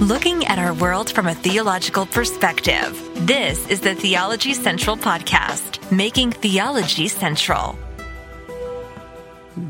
looking 0.00 0.46
at 0.46 0.58
our 0.58 0.72
world 0.72 1.10
from 1.10 1.26
a 1.26 1.34
theological 1.34 2.06
perspective. 2.06 2.98
This 3.26 3.68
is 3.68 3.80
the 3.80 3.94
Theology 3.94 4.54
Central 4.54 4.96
Podcast, 4.96 5.92
making 5.92 6.32
theology 6.32 7.06
central. 7.06 7.78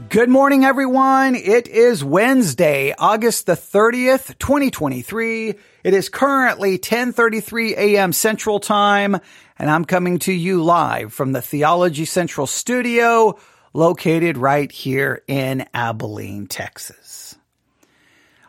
Good 0.09 0.29
morning, 0.29 0.65
everyone. 0.65 1.35
It 1.35 1.67
is 1.67 2.05
Wednesday, 2.05 2.95
August 2.97 3.47
the 3.47 3.55
30th, 3.55 4.39
2023. 4.39 5.55
It 5.83 5.95
is 5.95 6.09
currently 6.09 6.75
1033 6.75 7.75
a.m. 7.75 8.13
Central 8.13 8.61
Time, 8.61 9.17
and 9.59 9.69
I'm 9.69 9.85
coming 9.85 10.21
to 10.21 10.33
you 10.33 10.63
live 10.63 11.13
from 11.13 11.33
the 11.33 11.43
Theology 11.43 12.05
Central 12.05 12.47
studio 12.47 13.37
located 13.73 14.39
right 14.39 14.71
here 14.71 15.25
in 15.27 15.67
Abilene, 15.75 16.47
Texas. 16.47 17.35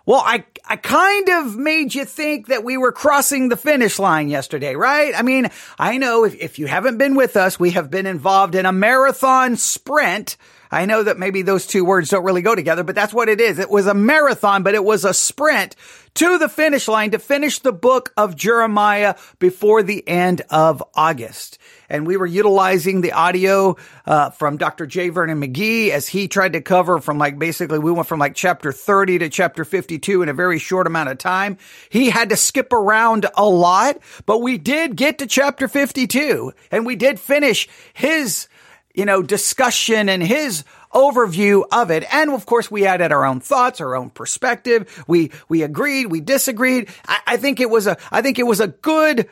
Well, 0.06 0.22
I, 0.26 0.44
I 0.72 0.78
kind 0.78 1.28
of 1.28 1.58
made 1.58 1.94
you 1.94 2.06
think 2.06 2.48
that 2.48 2.64
we 2.64 2.78
were 2.78 2.94
crossing 2.94 3.50
the 3.50 3.58
finish 3.58 4.00
line 4.00 4.30
yesterday, 4.30 4.74
right? 4.74 5.14
I 5.14 5.22
mean, 5.22 5.50
I 5.78 5.98
know 5.98 6.24
if, 6.24 6.34
if 6.36 6.60
you 6.60 6.66
haven't 6.66 6.98
been 6.98 7.16
with 7.16 7.36
us, 7.36 7.60
we 7.60 7.72
have 7.72 7.92
been 7.92 8.06
involved 8.06 8.56
in 8.56 8.66
a 8.66 8.72
marathon 8.72 9.58
sprint. 9.58 10.38
I 10.72 10.86
know 10.86 11.04
that 11.04 11.20
maybe 11.20 11.42
those 11.42 11.68
two 11.68 11.84
words 11.84 12.08
don't 12.08 12.24
really 12.24 12.42
go 12.42 12.56
together, 12.56 12.86
but 12.86 12.96
that's 12.96 13.14
what 13.14 13.28
it 13.28 13.42
is. 13.42 13.60
It 13.60 13.70
was 13.70 13.86
a 13.86 13.94
marathon, 13.94 14.64
but 14.64 14.74
it 14.74 14.86
was 14.86 15.04
a 15.04 15.14
sprint 15.14 15.76
to 16.14 16.38
the 16.38 16.48
finish 16.48 16.88
line 16.88 17.12
to 17.12 17.20
finish 17.20 17.60
the 17.60 17.74
book 17.74 18.14
of 18.16 18.38
Jeremiah 18.38 19.16
before 19.40 19.84
the 19.84 20.08
end 20.08 20.42
of 20.50 20.82
August 20.96 21.58
and 21.92 22.08
we 22.08 22.16
were 22.16 22.26
utilizing 22.26 23.02
the 23.02 23.12
audio 23.12 23.76
uh, 24.06 24.30
from 24.30 24.56
Dr. 24.56 24.88
J. 24.88 25.10
Vernon 25.10 25.42
McGee 25.42 25.90
as 25.90 26.08
he 26.08 26.30
tried 26.30 26.54
to 26.54 26.62
cover 26.62 27.00
from 27.00 27.18
like 27.18 27.38
basically 27.38 27.80
we 27.80 27.92
went 27.92 28.08
from 28.08 28.20
like 28.20 28.34
chapter 28.34 28.72
30 28.72 29.20
to 29.20 29.30
chapter 29.30 29.66
52 29.66 30.24
in 30.24 30.30
a 30.30 30.34
very 30.34 30.58
short 30.58 30.88
amount 30.88 31.10
of 31.10 31.18
time. 31.18 31.58
He 31.90 32.10
had 32.10 32.30
to 32.30 32.38
skip 32.38 32.72
around 32.72 33.28
a 33.36 33.46
lot, 33.46 33.98
but 34.26 34.42
we 34.42 34.58
did 34.58 34.96
get 34.96 35.20
to 35.20 35.28
chapter 35.28 35.68
52 35.68 36.54
and 36.72 36.86
we 36.86 36.96
did 36.96 37.20
finish 37.20 37.68
his, 37.94 38.48
you 38.96 39.04
know, 39.04 39.22
discussion 39.22 40.08
and 40.08 40.24
his 40.24 40.64
overview 40.94 41.64
of 41.74 41.92
it. 41.92 42.06
And 42.14 42.32
of 42.32 42.46
course, 42.46 42.72
we 42.72 42.86
added 42.86 43.12
our 43.12 43.26
own 43.26 43.42
thoughts, 43.42 43.82
our 43.82 43.98
own 43.98 44.12
perspective. 44.12 45.04
We, 45.08 45.32
we 45.50 45.64
agreed, 45.64 46.08
we 46.08 46.22
disagreed. 46.22 46.88
I, 47.06 47.20
I 47.28 47.38
think 47.38 47.60
it 47.60 47.70
was 47.70 47.86
a, 47.86 47.98
I 48.12 48.22
think 48.22 48.40
it 48.40 48.48
was 48.48 48.62
a 48.62 48.68
good 48.68 49.30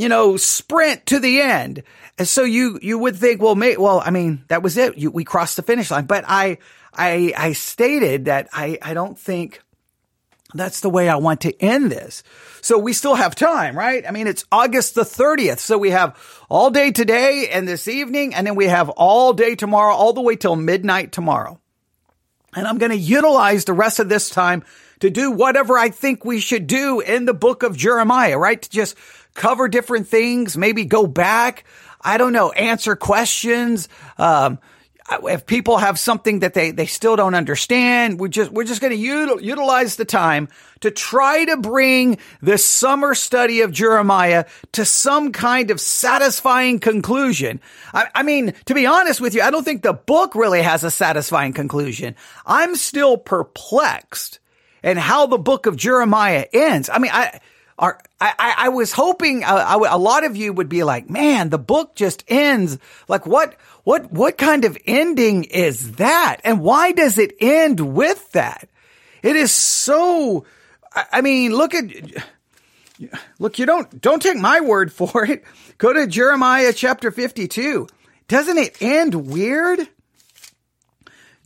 you 0.00 0.08
know, 0.08 0.38
sprint 0.38 1.04
to 1.04 1.18
the 1.18 1.42
end. 1.42 1.82
And 2.16 2.26
so 2.26 2.42
you, 2.42 2.78
you 2.80 2.98
would 2.98 3.16
think, 3.16 3.42
well, 3.42 3.54
may, 3.54 3.76
well, 3.76 4.00
I 4.02 4.10
mean, 4.10 4.42
that 4.48 4.62
was 4.62 4.78
it. 4.78 4.96
You, 4.96 5.10
we 5.10 5.24
crossed 5.24 5.56
the 5.56 5.62
finish 5.62 5.90
line, 5.90 6.06
but 6.06 6.24
I, 6.26 6.56
I, 6.94 7.34
I 7.36 7.52
stated 7.52 8.24
that 8.24 8.48
I, 8.50 8.78
I 8.80 8.94
don't 8.94 9.18
think 9.18 9.60
that's 10.54 10.80
the 10.80 10.88
way 10.88 11.10
I 11.10 11.16
want 11.16 11.42
to 11.42 11.62
end 11.62 11.92
this. 11.92 12.22
So 12.62 12.78
we 12.78 12.94
still 12.94 13.14
have 13.14 13.34
time, 13.34 13.76
right? 13.76 14.02
I 14.08 14.10
mean, 14.10 14.26
it's 14.26 14.46
August 14.50 14.94
the 14.94 15.02
30th. 15.02 15.58
So 15.58 15.76
we 15.76 15.90
have 15.90 16.18
all 16.48 16.70
day 16.70 16.92
today 16.92 17.50
and 17.52 17.68
this 17.68 17.86
evening, 17.86 18.34
and 18.34 18.46
then 18.46 18.54
we 18.54 18.68
have 18.68 18.88
all 18.88 19.34
day 19.34 19.54
tomorrow, 19.54 19.94
all 19.94 20.14
the 20.14 20.22
way 20.22 20.34
till 20.34 20.56
midnight 20.56 21.12
tomorrow. 21.12 21.60
And 22.56 22.66
I'm 22.66 22.78
going 22.78 22.90
to 22.90 22.96
utilize 22.96 23.66
the 23.66 23.74
rest 23.74 24.00
of 24.00 24.08
this 24.08 24.30
time 24.30 24.64
to 25.00 25.10
do 25.10 25.30
whatever 25.30 25.78
I 25.78 25.90
think 25.90 26.24
we 26.24 26.40
should 26.40 26.66
do 26.66 27.00
in 27.00 27.24
the 27.24 27.34
book 27.34 27.62
of 27.62 27.76
Jeremiah, 27.76 28.38
right? 28.38 28.60
To 28.60 28.70
just 28.70 28.96
cover 29.34 29.68
different 29.68 30.08
things, 30.08 30.56
maybe 30.56 30.84
go 30.84 31.06
back. 31.06 31.64
I 32.00 32.16
don't 32.16 32.32
know, 32.32 32.50
answer 32.52 32.96
questions. 32.96 33.88
Um, 34.16 34.58
if 35.24 35.44
people 35.44 35.78
have 35.78 35.98
something 35.98 36.40
that 36.40 36.54
they, 36.54 36.70
they 36.70 36.86
still 36.86 37.16
don't 37.16 37.34
understand, 37.34 38.20
we're 38.20 38.28
just, 38.28 38.50
we're 38.52 38.64
just 38.64 38.80
going 38.80 38.96
to 38.96 38.98
util, 38.98 39.42
utilize 39.42 39.96
the 39.96 40.04
time 40.04 40.48
to 40.80 40.90
try 40.90 41.44
to 41.44 41.56
bring 41.56 42.18
this 42.40 42.64
summer 42.64 43.14
study 43.14 43.62
of 43.62 43.72
Jeremiah 43.72 44.44
to 44.72 44.84
some 44.84 45.32
kind 45.32 45.70
of 45.70 45.80
satisfying 45.80 46.78
conclusion. 46.78 47.60
I, 47.92 48.06
I 48.14 48.22
mean, 48.22 48.54
to 48.66 48.74
be 48.74 48.86
honest 48.86 49.20
with 49.20 49.34
you, 49.34 49.42
I 49.42 49.50
don't 49.50 49.64
think 49.64 49.82
the 49.82 49.92
book 49.92 50.34
really 50.34 50.62
has 50.62 50.84
a 50.84 50.90
satisfying 50.90 51.52
conclusion. 51.52 52.14
I'm 52.46 52.76
still 52.76 53.16
perplexed 53.16 54.38
and 54.82 54.98
how 54.98 55.26
the 55.26 55.38
book 55.38 55.66
of 55.66 55.76
Jeremiah 55.76 56.46
ends. 56.52 56.88
I 56.88 56.98
mean, 56.98 57.10
I, 57.12 57.40
are, 57.80 57.98
I, 58.20 58.54
I 58.58 58.68
was 58.68 58.92
hoping 58.92 59.42
uh, 59.42 59.78
a 59.88 59.98
lot 59.98 60.24
of 60.24 60.36
you 60.36 60.52
would 60.52 60.68
be 60.68 60.84
like, 60.84 61.08
man, 61.08 61.48
the 61.48 61.58
book 61.58 61.94
just 61.94 62.22
ends. 62.28 62.78
Like 63.08 63.26
what, 63.26 63.56
what, 63.84 64.12
what 64.12 64.36
kind 64.36 64.66
of 64.66 64.76
ending 64.84 65.44
is 65.44 65.92
that? 65.92 66.42
And 66.44 66.60
why 66.60 66.92
does 66.92 67.16
it 67.16 67.34
end 67.40 67.80
with 67.80 68.30
that? 68.32 68.68
It 69.22 69.34
is 69.34 69.50
so, 69.50 70.44
I 70.92 71.22
mean, 71.22 71.54
look 71.54 71.74
at, 71.74 71.86
look, 73.38 73.58
you 73.58 73.64
don't, 73.64 73.98
don't 73.98 74.20
take 74.20 74.38
my 74.38 74.60
word 74.60 74.92
for 74.92 75.24
it. 75.24 75.42
Go 75.78 75.94
to 75.94 76.06
Jeremiah 76.06 76.74
chapter 76.74 77.10
52. 77.10 77.88
Doesn't 78.28 78.58
it 78.58 78.76
end 78.82 79.14
weird? 79.14 79.88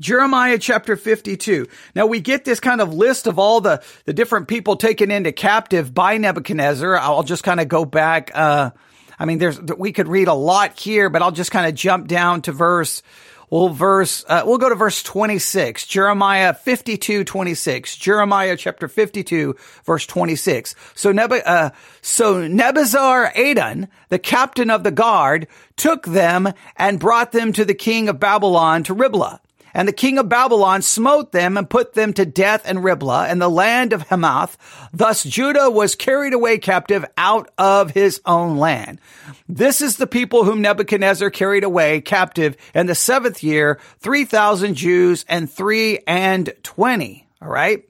Jeremiah 0.00 0.58
chapter 0.58 0.96
52. 0.96 1.68
Now 1.94 2.06
we 2.06 2.20
get 2.20 2.44
this 2.44 2.58
kind 2.58 2.80
of 2.80 2.92
list 2.92 3.28
of 3.28 3.38
all 3.38 3.60
the, 3.60 3.82
the 4.06 4.12
different 4.12 4.48
people 4.48 4.76
taken 4.76 5.10
into 5.10 5.30
captive 5.30 5.94
by 5.94 6.18
Nebuchadnezzar. 6.18 6.96
I'll 6.96 7.22
just 7.22 7.44
kind 7.44 7.60
of 7.60 7.68
go 7.68 7.84
back. 7.84 8.32
Uh, 8.34 8.70
I 9.18 9.24
mean, 9.24 9.38
there's, 9.38 9.60
we 9.60 9.92
could 9.92 10.08
read 10.08 10.26
a 10.26 10.34
lot 10.34 10.78
here, 10.78 11.10
but 11.10 11.22
I'll 11.22 11.30
just 11.30 11.52
kind 11.52 11.68
of 11.68 11.76
jump 11.76 12.08
down 12.08 12.42
to 12.42 12.52
verse, 12.52 13.04
well, 13.50 13.68
verse, 13.68 14.24
uh, 14.28 14.42
we'll 14.44 14.58
go 14.58 14.68
to 14.68 14.74
verse 14.74 15.00
26, 15.04 15.86
Jeremiah 15.86 16.54
52, 16.54 17.22
26, 17.22 17.96
Jeremiah 17.96 18.56
chapter 18.56 18.88
52, 18.88 19.54
verse 19.84 20.06
26. 20.06 20.74
So 20.96 21.12
Neb, 21.12 21.32
uh, 21.32 21.70
so 22.02 22.48
Nebuzaradan, 22.48 23.86
the 24.08 24.18
captain 24.18 24.70
of 24.70 24.82
the 24.82 24.90
guard, 24.90 25.46
took 25.76 26.04
them 26.04 26.52
and 26.76 26.98
brought 26.98 27.30
them 27.30 27.52
to 27.52 27.64
the 27.64 27.74
king 27.74 28.08
of 28.08 28.18
Babylon 28.18 28.82
to 28.84 28.94
Riblah. 28.94 29.40
And 29.74 29.88
the 29.88 29.92
king 29.92 30.18
of 30.18 30.28
Babylon 30.28 30.80
smote 30.82 31.32
them 31.32 31.56
and 31.56 31.68
put 31.68 31.94
them 31.94 32.12
to 32.14 32.24
death 32.24 32.68
in 32.68 32.78
Riblah 32.78 33.26
and 33.28 33.42
the 33.42 33.50
land 33.50 33.92
of 33.92 34.08
Hamath. 34.08 34.56
Thus 34.92 35.24
Judah 35.24 35.68
was 35.68 35.96
carried 35.96 36.32
away 36.32 36.58
captive 36.58 37.04
out 37.18 37.50
of 37.58 37.90
his 37.90 38.20
own 38.24 38.56
land. 38.56 39.00
This 39.48 39.80
is 39.80 39.96
the 39.96 40.06
people 40.06 40.44
whom 40.44 40.62
Nebuchadnezzar 40.62 41.30
carried 41.30 41.64
away 41.64 42.00
captive 42.00 42.56
in 42.74 42.86
the 42.86 42.94
seventh 42.94 43.42
year, 43.42 43.80
3,000 43.98 44.74
Jews 44.74 45.24
and 45.28 45.50
three 45.50 45.98
and 46.06 46.52
20. 46.62 47.26
All 47.42 47.48
right. 47.48 47.84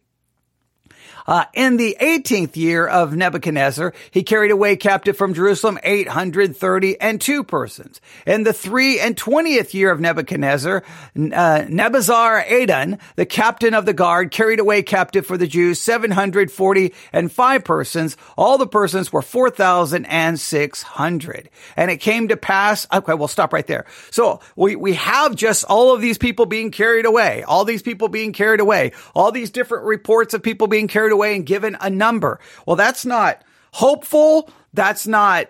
Uh, 1.26 1.44
in 1.54 1.78
the 1.78 1.96
18th 2.00 2.56
year 2.56 2.86
of 2.86 3.16
Nebuchadnezzar, 3.16 3.94
he 4.10 4.22
carried 4.22 4.50
away 4.50 4.76
captive 4.76 5.16
from 5.16 5.32
Jerusalem 5.32 5.78
830 5.82 7.00
and 7.00 7.18
two 7.20 7.42
persons. 7.42 8.00
In 8.26 8.42
the 8.42 8.52
three 8.52 9.00
and 9.00 9.16
20th 9.16 9.72
year 9.72 9.90
of 9.90 10.00
Nebuchadnezzar, 10.00 10.82
uh, 11.16 11.16
Nebuzaradan, 11.16 13.00
the 13.16 13.24
captain 13.24 13.72
of 13.72 13.86
the 13.86 13.94
guard, 13.94 14.30
carried 14.30 14.60
away 14.60 14.82
captive 14.82 15.24
for 15.24 15.38
the 15.38 15.46
Jews 15.46 15.80
740 15.80 16.92
and 17.12 17.32
five 17.32 17.64
persons. 17.64 18.18
All 18.36 18.58
the 18.58 18.66
persons 18.66 19.10
were 19.12 19.22
4,600. 19.22 21.50
And 21.76 21.90
it 21.90 21.96
came 21.98 22.28
to 22.28 22.36
pass, 22.36 22.86
okay, 22.92 23.14
we'll 23.14 23.28
stop 23.28 23.54
right 23.54 23.66
there. 23.66 23.86
So 24.10 24.40
we, 24.56 24.76
we 24.76 24.92
have 24.94 25.34
just 25.34 25.64
all 25.64 25.94
of 25.94 26.02
these 26.02 26.18
people 26.18 26.44
being 26.44 26.70
carried 26.70 27.06
away, 27.06 27.44
all 27.44 27.64
these 27.64 27.80
people 27.82 28.08
being 28.08 28.34
carried 28.34 28.60
away, 28.60 28.92
all 29.14 29.32
these 29.32 29.50
different 29.50 29.84
reports 29.84 30.34
of 30.34 30.42
people 30.42 30.66
being 30.66 30.86
carried 30.86 31.13
away 31.14 31.34
and 31.34 31.46
given 31.46 31.76
a 31.80 31.88
number. 31.88 32.38
Well, 32.66 32.76
that's 32.76 33.06
not 33.06 33.42
hopeful. 33.72 34.50
That's 34.74 35.06
not, 35.06 35.46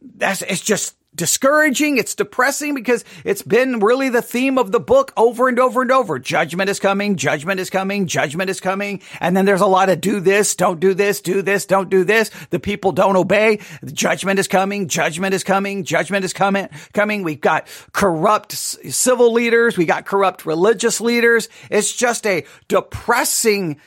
that's, 0.00 0.42
it's 0.42 0.60
just 0.60 0.94
discouraging. 1.14 1.98
It's 1.98 2.14
depressing 2.14 2.74
because 2.74 3.04
it's 3.24 3.42
been 3.42 3.80
really 3.80 4.08
the 4.08 4.22
theme 4.22 4.58
of 4.58 4.72
the 4.72 4.80
book 4.80 5.12
over 5.16 5.48
and 5.48 5.58
over 5.58 5.82
and 5.82 5.90
over. 5.90 6.18
Judgment 6.18 6.70
is 6.70 6.78
coming. 6.78 7.16
Judgment 7.16 7.60
is 7.60 7.68
coming. 7.68 8.06
Judgment 8.06 8.48
is 8.48 8.60
coming. 8.60 9.02
And 9.20 9.36
then 9.36 9.44
there's 9.44 9.60
a 9.60 9.66
lot 9.66 9.88
of 9.88 10.00
do 10.00 10.20
this, 10.20 10.54
don't 10.54 10.80
do 10.80 10.94
this, 10.94 11.20
do 11.20 11.42
this, 11.42 11.66
don't 11.66 11.90
do 11.90 12.04
this. 12.04 12.30
The 12.50 12.60
people 12.60 12.92
don't 12.92 13.16
obey. 13.16 13.60
Judgment 13.92 14.38
is 14.38 14.48
coming. 14.48 14.88
Judgment 14.88 15.34
is 15.34 15.44
coming. 15.44 15.84
Judgment 15.84 16.24
is 16.24 16.32
coming, 16.32 16.68
coming. 16.94 17.22
We've 17.22 17.40
got 17.40 17.66
corrupt 17.92 18.52
civil 18.52 19.32
leaders. 19.32 19.76
We 19.76 19.84
got 19.84 20.06
corrupt 20.06 20.46
religious 20.46 21.00
leaders. 21.00 21.48
It's 21.70 21.92
just 21.94 22.26
a 22.26 22.46
depressing 22.68 23.80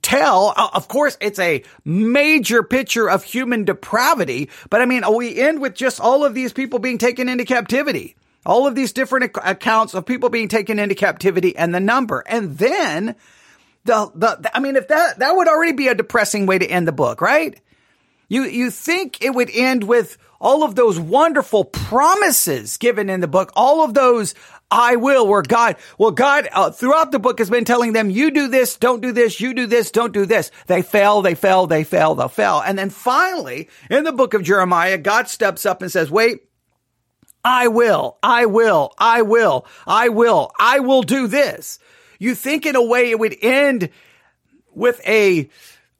tell. 0.00 0.54
Uh, 0.56 0.70
of 0.72 0.88
course, 0.88 1.16
it's 1.20 1.38
a 1.38 1.62
major 1.84 2.62
picture 2.62 3.08
of 3.10 3.24
human 3.24 3.64
depravity, 3.64 4.50
but 4.70 4.80
I 4.80 4.86
mean, 4.86 5.02
we 5.14 5.38
end 5.40 5.60
with 5.60 5.74
just 5.74 6.00
all 6.00 6.24
of 6.24 6.34
these 6.34 6.52
people 6.52 6.78
being 6.78 6.98
taken 6.98 7.28
into 7.28 7.44
captivity. 7.44 8.16
All 8.44 8.66
of 8.66 8.74
these 8.74 8.92
different 8.92 9.36
accounts 9.44 9.94
of 9.94 10.04
people 10.04 10.28
being 10.28 10.48
taken 10.48 10.80
into 10.80 10.96
captivity 10.96 11.56
and 11.56 11.72
the 11.72 11.78
number. 11.78 12.24
And 12.26 12.58
then 12.58 13.14
the, 13.84 14.10
the, 14.14 14.50
I 14.52 14.58
mean, 14.58 14.74
if 14.74 14.88
that, 14.88 15.20
that 15.20 15.36
would 15.36 15.46
already 15.46 15.72
be 15.72 15.88
a 15.88 15.94
depressing 15.94 16.46
way 16.46 16.58
to 16.58 16.66
end 16.66 16.88
the 16.88 16.92
book, 16.92 17.20
right? 17.20 17.60
You, 18.28 18.44
you 18.44 18.70
think 18.70 19.22
it 19.22 19.30
would 19.34 19.50
end 19.52 19.84
with 19.84 20.16
all 20.40 20.64
of 20.64 20.74
those 20.74 20.98
wonderful 20.98 21.64
promises 21.64 22.78
given 22.78 23.08
in 23.08 23.20
the 23.20 23.28
book, 23.28 23.52
all 23.54 23.84
of 23.84 23.94
those 23.94 24.34
I 24.72 24.96
will, 24.96 25.28
where 25.28 25.42
God, 25.42 25.76
well, 25.98 26.12
God 26.12 26.48
uh, 26.50 26.70
throughout 26.70 27.12
the 27.12 27.18
book 27.18 27.38
has 27.40 27.50
been 27.50 27.66
telling 27.66 27.92
them, 27.92 28.08
you 28.08 28.30
do 28.30 28.48
this, 28.48 28.78
don't 28.78 29.02
do 29.02 29.12
this, 29.12 29.38
you 29.38 29.52
do 29.52 29.66
this, 29.66 29.90
don't 29.90 30.14
do 30.14 30.24
this. 30.24 30.50
They 30.66 30.80
fail, 30.80 31.20
they 31.20 31.34
fail, 31.34 31.66
they 31.66 31.84
fail, 31.84 32.14
they 32.14 32.28
fail. 32.28 32.62
And 32.64 32.78
then 32.78 32.88
finally, 32.88 33.68
in 33.90 34.04
the 34.04 34.12
book 34.12 34.32
of 34.32 34.42
Jeremiah, 34.42 34.96
God 34.96 35.28
steps 35.28 35.66
up 35.66 35.82
and 35.82 35.92
says, 35.92 36.10
wait, 36.10 36.48
I 37.44 37.68
will, 37.68 38.16
I 38.22 38.46
will, 38.46 38.94
I 38.96 39.20
will, 39.20 39.66
I 39.86 40.08
will, 40.08 40.50
I 40.58 40.80
will 40.80 41.02
do 41.02 41.26
this. 41.26 41.78
You 42.18 42.34
think 42.34 42.64
in 42.64 42.74
a 42.74 42.82
way 42.82 43.10
it 43.10 43.18
would 43.18 43.36
end 43.42 43.90
with 44.74 45.06
a 45.06 45.50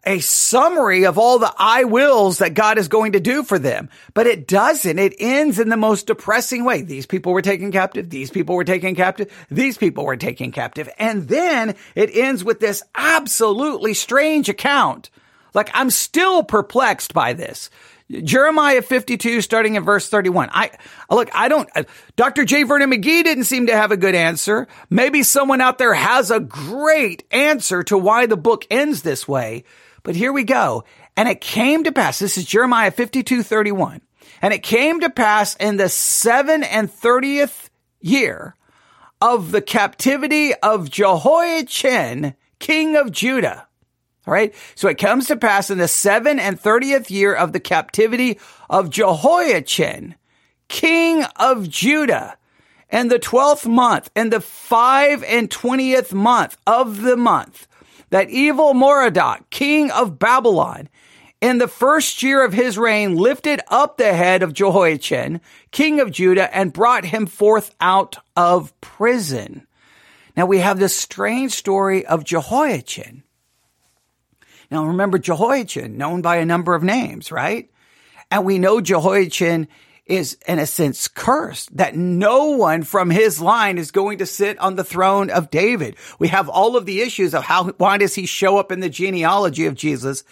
a 0.04 0.20
summary 0.20 1.04
of 1.04 1.19
all 1.19 1.38
the 1.38 1.52
I 1.56 1.84
wills 1.84 2.38
that 2.38 2.54
God 2.54 2.78
is 2.78 2.88
going 2.88 3.12
to 3.12 3.20
do 3.20 3.43
for 3.43 3.58
them. 3.58 3.88
But 4.14 4.26
it 4.26 4.46
doesn't. 4.46 4.99
It 4.99 5.14
ends 5.19 5.58
in 5.58 5.69
the 5.69 5.76
most 5.76 6.06
depressing 6.06 6.64
way. 6.64 6.82
These 6.82 7.06
people 7.06 7.32
were 7.32 7.43
taken 7.43 7.70
captive. 7.70 8.10
These 8.10 8.31
people 8.31 8.56
were 8.56 8.64
taken 8.64 8.94
captive. 8.94 9.32
These 9.50 9.78
people 9.78 10.04
were 10.04 10.16
taken 10.16 10.50
captive. 10.50 10.88
And 10.99 11.28
then 11.28 11.76
it 11.94 12.10
ends 12.14 12.43
with 12.43 12.60
this 12.60 12.82
absolutely 12.94 13.94
strange 13.94 14.49
account. 14.49 15.10
Like 15.54 15.70
I'm 15.75 15.90
still 15.90 16.43
perplexed 16.43 17.14
by 17.14 17.34
this. 17.34 17.70
Jeremiah 18.10 18.82
52, 18.82 19.40
starting 19.40 19.76
in 19.76 19.84
verse 19.84 20.08
31. 20.08 20.50
I, 20.52 20.70
look, 21.10 21.31
I 21.34 21.48
don't, 21.48 21.69
uh, 21.75 21.84
Dr. 22.16 22.44
J. 22.44 22.64
Vernon 22.64 22.90
McGee 22.90 23.25
didn't 23.25 23.44
seem 23.44 23.69
to 23.69 23.76
have 23.76 23.90
a 23.90 23.96
good 23.96 24.14
answer. 24.14 24.69
Maybe 24.90 25.22
someone 25.22 25.62
out 25.62 25.78
there 25.78 25.94
has 25.94 26.31
a 26.31 26.40
great 26.40 27.25
answer 27.31 27.82
to 27.84 27.96
why 27.96 28.26
the 28.26 28.37
book 28.37 28.66
ends 28.70 29.02
this 29.02 29.26
way. 29.26 29.64
But 30.02 30.16
here 30.16 30.32
we 30.32 30.44
go. 30.44 30.84
And 31.16 31.28
it 31.28 31.40
came 31.40 31.84
to 31.84 31.93
pass. 31.93 32.19
This 32.19 32.38
is 32.38 32.44
Jeremiah 32.44 32.90
52, 32.90 33.43
31. 33.43 34.00
And 34.40 34.52
it 34.52 34.62
came 34.62 35.00
to 35.00 35.10
pass 35.10 35.54
in 35.56 35.76
the 35.76 35.88
seven 35.88 36.64
and 36.64 36.90
thirtieth 36.90 37.70
year 38.00 38.56
of 39.20 39.52
the 39.52 39.62
captivity 39.62 40.52
of 40.54 40.90
Jehoiachin, 40.90 42.34
king 42.58 42.96
of 42.96 43.12
Judah. 43.12 43.69
All 44.26 44.34
right. 44.34 44.54
So 44.75 44.88
it 44.88 44.99
comes 44.99 45.26
to 45.28 45.37
pass 45.37 45.70
in 45.70 45.78
the 45.78 45.88
seven 45.88 46.40
and 46.40 46.58
thirtieth 46.58 47.10
year 47.10 47.34
of 47.34 47.52
the 47.52 47.60
captivity 47.60 48.40
of 48.69 48.90
Jehoiachin, 48.90 50.16
king 50.69 51.25
of 51.37 51.69
Judah, 51.69 52.37
and 52.90 53.10
the 53.10 53.19
twelfth 53.19 53.66
month 53.66 54.10
and 54.16 54.32
the 54.32 54.40
five 54.40 55.22
and 55.25 55.50
twentieth 55.50 56.12
month 56.12 56.56
of 56.66 57.02
the 57.02 57.16
month 57.16 57.69
that 58.12 58.28
evil 58.28 58.74
Merodach, 58.74 59.48
king 59.48 59.90
of 59.90 60.18
Babylon, 60.18 60.90
in 61.40 61.56
the 61.56 61.66
first 61.66 62.22
year 62.22 62.44
of 62.44 62.52
his 62.52 62.76
reign, 62.76 63.16
lifted 63.16 63.62
up 63.68 63.96
the 63.96 64.12
head 64.12 64.42
of 64.42 64.52
Jehoiachin, 64.52 65.40
king 65.70 65.98
of 65.98 66.12
Judah, 66.12 66.54
and 66.54 66.74
brought 66.74 67.06
him 67.06 67.24
forth 67.24 67.74
out 67.80 68.18
of 68.36 68.78
prison. 68.82 69.66
Now 70.36 70.44
we 70.44 70.58
have 70.58 70.78
this 70.78 70.94
strange 70.94 71.52
story 71.52 72.04
of 72.04 72.22
Jehoiachin. 72.22 73.22
Now 74.70 74.84
remember 74.84 75.18
Jehoiachin, 75.18 75.96
known 75.96 76.20
by 76.20 76.36
a 76.36 76.44
number 76.44 76.74
of 76.74 76.82
names, 76.82 77.32
right? 77.32 77.70
And 78.30 78.44
we 78.44 78.58
know 78.58 78.82
Jehoiachin 78.82 79.68
is 80.12 80.36
in 80.46 80.58
a 80.58 80.66
sense 80.66 81.08
cursed 81.08 81.74
that 81.74 81.96
no 81.96 82.50
one 82.50 82.82
from 82.82 83.08
his 83.08 83.40
line 83.40 83.78
is 83.78 83.90
going 83.90 84.18
to 84.18 84.26
sit 84.26 84.58
on 84.58 84.76
the 84.76 84.84
throne 84.84 85.30
of 85.30 85.50
David. 85.50 85.96
We 86.18 86.28
have 86.28 86.50
all 86.50 86.76
of 86.76 86.84
the 86.84 87.00
issues 87.00 87.34
of 87.34 87.44
how, 87.44 87.70
why 87.78 87.96
does 87.96 88.14
he 88.14 88.26
show 88.26 88.58
up 88.58 88.70
in 88.70 88.80
the 88.80 88.90
genealogy 88.90 89.64
of 89.64 89.74
Jesus? 89.74 90.22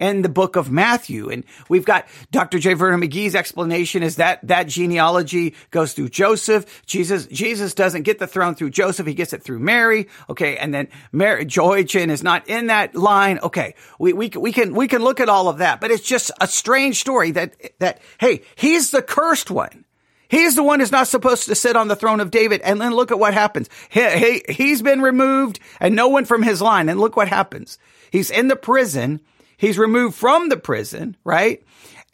In 0.00 0.22
the 0.22 0.28
book 0.28 0.56
of 0.56 0.70
Matthew. 0.70 1.28
And 1.28 1.44
we've 1.68 1.84
got 1.84 2.06
Dr. 2.32 2.58
J. 2.58 2.72
Vernon 2.74 3.00
McGee's 3.00 3.34
explanation 3.34 4.02
is 4.02 4.16
that 4.16 4.44
that 4.48 4.66
genealogy 4.66 5.54
goes 5.70 5.92
through 5.92 6.08
Joseph. 6.08 6.82
Jesus, 6.86 7.26
Jesus 7.26 7.74
doesn't 7.74 8.02
get 8.02 8.18
the 8.18 8.26
throne 8.26 8.54
through 8.54 8.70
Joseph. 8.70 9.06
He 9.06 9.14
gets 9.14 9.32
it 9.32 9.42
through 9.42 9.60
Mary. 9.60 10.08
Okay. 10.28 10.56
And 10.56 10.74
then 10.74 10.88
Mary, 11.12 11.44
Jehoiachin 11.44 12.10
is 12.10 12.22
not 12.22 12.48
in 12.48 12.68
that 12.68 12.94
line. 12.94 13.38
Okay. 13.42 13.74
We, 13.98 14.14
we, 14.14 14.28
we 14.30 14.52
can, 14.52 14.74
we 14.74 14.88
can 14.88 15.02
look 15.02 15.20
at 15.20 15.28
all 15.28 15.48
of 15.48 15.58
that, 15.58 15.80
but 15.80 15.90
it's 15.90 16.06
just 16.06 16.30
a 16.40 16.48
strange 16.48 16.98
story 16.98 17.32
that, 17.32 17.54
that, 17.78 18.00
hey, 18.18 18.42
he's 18.56 18.90
the 18.90 19.02
cursed 19.02 19.50
one. 19.50 19.84
He's 20.28 20.54
the 20.54 20.62
one 20.62 20.78
who's 20.78 20.92
not 20.92 21.08
supposed 21.08 21.46
to 21.46 21.56
sit 21.56 21.74
on 21.74 21.88
the 21.88 21.96
throne 21.96 22.20
of 22.20 22.30
David. 22.30 22.60
And 22.60 22.80
then 22.80 22.94
look 22.94 23.10
at 23.10 23.18
what 23.18 23.34
happens. 23.34 23.68
He, 23.90 24.08
he, 24.08 24.42
he's 24.48 24.80
been 24.80 25.02
removed 25.02 25.58
and 25.80 25.96
no 25.96 26.08
one 26.08 26.24
from 26.24 26.44
his 26.44 26.62
line. 26.62 26.88
And 26.88 27.00
look 27.00 27.16
what 27.16 27.28
happens. 27.28 27.78
He's 28.12 28.30
in 28.30 28.46
the 28.46 28.56
prison 28.56 29.20
He's 29.60 29.76
removed 29.76 30.16
from 30.16 30.48
the 30.48 30.56
prison, 30.56 31.18
right? 31.22 31.62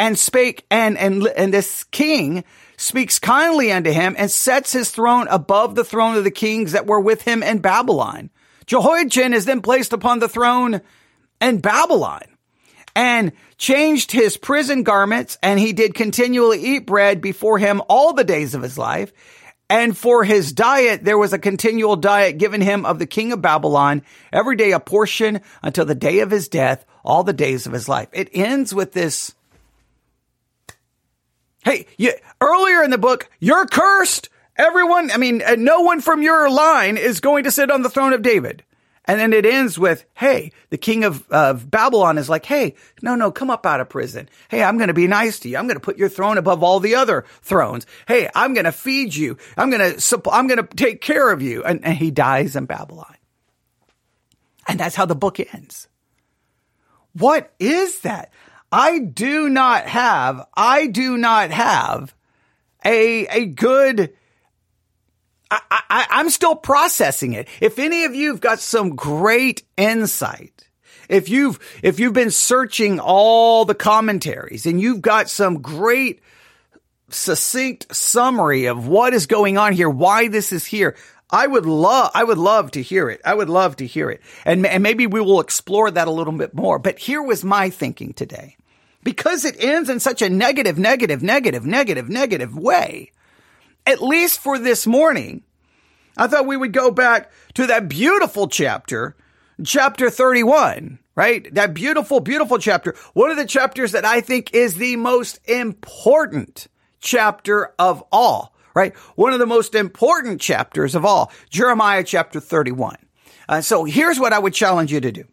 And 0.00 0.18
spake, 0.18 0.66
and, 0.68 0.98
and, 0.98 1.28
and 1.28 1.54
this 1.54 1.84
king 1.84 2.42
speaks 2.76 3.20
kindly 3.20 3.70
unto 3.70 3.92
him 3.92 4.16
and 4.18 4.28
sets 4.28 4.72
his 4.72 4.90
throne 4.90 5.28
above 5.28 5.76
the 5.76 5.84
throne 5.84 6.16
of 6.16 6.24
the 6.24 6.32
kings 6.32 6.72
that 6.72 6.88
were 6.88 6.98
with 6.98 7.22
him 7.22 7.44
in 7.44 7.60
Babylon. 7.60 8.30
Jehoiachin 8.66 9.32
is 9.32 9.44
then 9.44 9.62
placed 9.62 9.92
upon 9.92 10.18
the 10.18 10.28
throne 10.28 10.80
in 11.40 11.60
Babylon 11.60 12.22
and 12.96 13.30
changed 13.58 14.10
his 14.10 14.36
prison 14.36 14.82
garments 14.82 15.38
and 15.40 15.60
he 15.60 15.72
did 15.72 15.94
continually 15.94 16.58
eat 16.58 16.84
bread 16.84 17.20
before 17.20 17.58
him 17.60 17.80
all 17.88 18.12
the 18.12 18.24
days 18.24 18.56
of 18.56 18.62
his 18.62 18.76
life. 18.76 19.12
And 19.70 19.96
for 19.96 20.24
his 20.24 20.52
diet, 20.52 21.04
there 21.04 21.18
was 21.18 21.32
a 21.32 21.38
continual 21.38 21.94
diet 21.94 22.38
given 22.38 22.60
him 22.60 22.84
of 22.84 22.98
the 22.98 23.06
king 23.06 23.32
of 23.32 23.42
Babylon, 23.42 24.02
every 24.32 24.56
day 24.56 24.72
a 24.72 24.80
portion 24.80 25.40
until 25.62 25.84
the 25.84 25.94
day 25.94 26.20
of 26.20 26.30
his 26.30 26.48
death, 26.48 26.84
all 27.06 27.24
the 27.24 27.32
days 27.32 27.66
of 27.66 27.72
his 27.72 27.88
life. 27.88 28.08
It 28.12 28.28
ends 28.32 28.74
with 28.74 28.92
this. 28.92 29.34
Hey, 31.64 31.86
you, 31.96 32.12
earlier 32.40 32.82
in 32.82 32.90
the 32.90 32.98
book, 32.98 33.30
you're 33.40 33.66
cursed. 33.66 34.28
Everyone, 34.56 35.10
I 35.10 35.16
mean, 35.16 35.42
uh, 35.42 35.56
no 35.58 35.80
one 35.80 36.00
from 36.00 36.22
your 36.22 36.50
line 36.50 36.96
is 36.96 37.20
going 37.20 37.44
to 37.44 37.50
sit 37.50 37.70
on 37.70 37.82
the 37.82 37.90
throne 37.90 38.12
of 38.12 38.22
David. 38.22 38.62
And 39.08 39.20
then 39.20 39.32
it 39.32 39.46
ends 39.46 39.78
with, 39.78 40.04
hey, 40.14 40.50
the 40.70 40.78
king 40.78 41.04
of, 41.04 41.30
of 41.30 41.70
Babylon 41.70 42.18
is 42.18 42.28
like, 42.28 42.44
hey, 42.44 42.74
no, 43.02 43.14
no, 43.14 43.30
come 43.30 43.50
up 43.50 43.64
out 43.64 43.80
of 43.80 43.88
prison. 43.88 44.28
Hey, 44.48 44.64
I'm 44.64 44.78
going 44.78 44.88
to 44.88 44.94
be 44.94 45.06
nice 45.06 45.38
to 45.40 45.48
you. 45.48 45.56
I'm 45.56 45.66
going 45.66 45.76
to 45.76 45.80
put 45.80 45.96
your 45.96 46.08
throne 46.08 46.38
above 46.38 46.64
all 46.64 46.80
the 46.80 46.96
other 46.96 47.24
thrones. 47.40 47.86
Hey, 48.08 48.28
I'm 48.34 48.52
going 48.52 48.64
to 48.64 48.72
feed 48.72 49.14
you. 49.14 49.36
I'm 49.56 49.70
going 49.70 49.96
to, 49.96 50.22
I'm 50.32 50.48
going 50.48 50.66
to 50.66 50.76
take 50.76 51.00
care 51.00 51.30
of 51.30 51.40
you. 51.40 51.62
And, 51.62 51.84
and 51.84 51.96
he 51.96 52.10
dies 52.10 52.56
in 52.56 52.66
Babylon. 52.66 53.14
And 54.66 54.80
that's 54.80 54.96
how 54.96 55.06
the 55.06 55.14
book 55.14 55.38
ends. 55.54 55.86
What 57.18 57.52
is 57.58 58.00
that? 58.00 58.32
I 58.70 58.98
do 58.98 59.48
not 59.48 59.86
have, 59.86 60.46
I 60.54 60.86
do 60.86 61.16
not 61.16 61.50
have 61.50 62.14
a, 62.84 63.26
a 63.28 63.46
good, 63.46 64.12
I, 65.50 65.60
I, 65.70 66.06
I'm 66.10 66.28
still 66.30 66.56
processing 66.56 67.32
it. 67.32 67.48
If 67.60 67.78
any 67.78 68.04
of 68.04 68.14
you 68.14 68.32
have 68.32 68.40
got 68.40 68.60
some 68.60 68.96
great 68.96 69.62
insight, 69.78 70.68
if 71.08 71.28
you've, 71.28 71.58
if 71.82 72.00
you've 72.00 72.12
been 72.12 72.32
searching 72.32 73.00
all 73.00 73.64
the 73.64 73.74
commentaries 73.74 74.66
and 74.66 74.80
you've 74.80 75.00
got 75.00 75.30
some 75.30 75.62
great 75.62 76.20
succinct 77.08 77.94
summary 77.94 78.66
of 78.66 78.88
what 78.88 79.14
is 79.14 79.26
going 79.26 79.56
on 79.56 79.72
here, 79.72 79.88
why 79.88 80.28
this 80.28 80.52
is 80.52 80.66
here, 80.66 80.96
I 81.30 81.46
would 81.46 81.66
love, 81.66 82.10
I 82.14 82.22
would 82.22 82.38
love 82.38 82.70
to 82.72 82.82
hear 82.82 83.10
it. 83.10 83.20
I 83.24 83.34
would 83.34 83.48
love 83.48 83.76
to 83.76 83.86
hear 83.86 84.10
it. 84.10 84.20
And, 84.44 84.64
and 84.64 84.82
maybe 84.82 85.06
we 85.06 85.20
will 85.20 85.40
explore 85.40 85.90
that 85.90 86.08
a 86.08 86.12
little 86.12 86.32
bit 86.32 86.54
more. 86.54 86.78
But 86.78 86.98
here 86.98 87.22
was 87.22 87.44
my 87.44 87.70
thinking 87.70 88.12
today. 88.12 88.56
Because 89.02 89.44
it 89.44 89.62
ends 89.62 89.88
in 89.88 90.00
such 90.00 90.22
a 90.22 90.28
negative, 90.28 90.78
negative, 90.78 91.22
negative, 91.22 91.64
negative, 91.64 92.08
negative 92.08 92.56
way, 92.56 93.12
at 93.86 94.02
least 94.02 94.40
for 94.40 94.58
this 94.58 94.86
morning, 94.86 95.42
I 96.16 96.26
thought 96.26 96.46
we 96.46 96.56
would 96.56 96.72
go 96.72 96.90
back 96.90 97.30
to 97.54 97.66
that 97.68 97.88
beautiful 97.88 98.48
chapter, 98.48 99.16
chapter 99.64 100.10
31, 100.10 100.98
right? 101.14 101.52
That 101.54 101.74
beautiful, 101.74 102.20
beautiful 102.20 102.58
chapter. 102.58 102.96
One 103.14 103.30
of 103.30 103.36
the 103.36 103.46
chapters 103.46 103.92
that 103.92 104.04
I 104.04 104.20
think 104.20 104.54
is 104.54 104.76
the 104.76 104.96
most 104.96 105.38
important 105.48 106.68
chapter 107.00 107.74
of 107.78 108.02
all 108.10 108.55
right? 108.76 108.94
One 109.16 109.32
of 109.32 109.38
the 109.38 109.46
most 109.46 109.74
important 109.74 110.38
chapters 110.38 110.94
of 110.94 111.06
all, 111.06 111.32
Jeremiah 111.48 112.04
chapter 112.04 112.40
31. 112.40 112.98
Uh, 113.48 113.62
so 113.62 113.84
here's 113.84 114.20
what 114.20 114.34
I 114.34 114.38
would 114.38 114.52
challenge 114.52 114.92
you 114.92 115.00
to 115.00 115.10
do. 115.10 115.24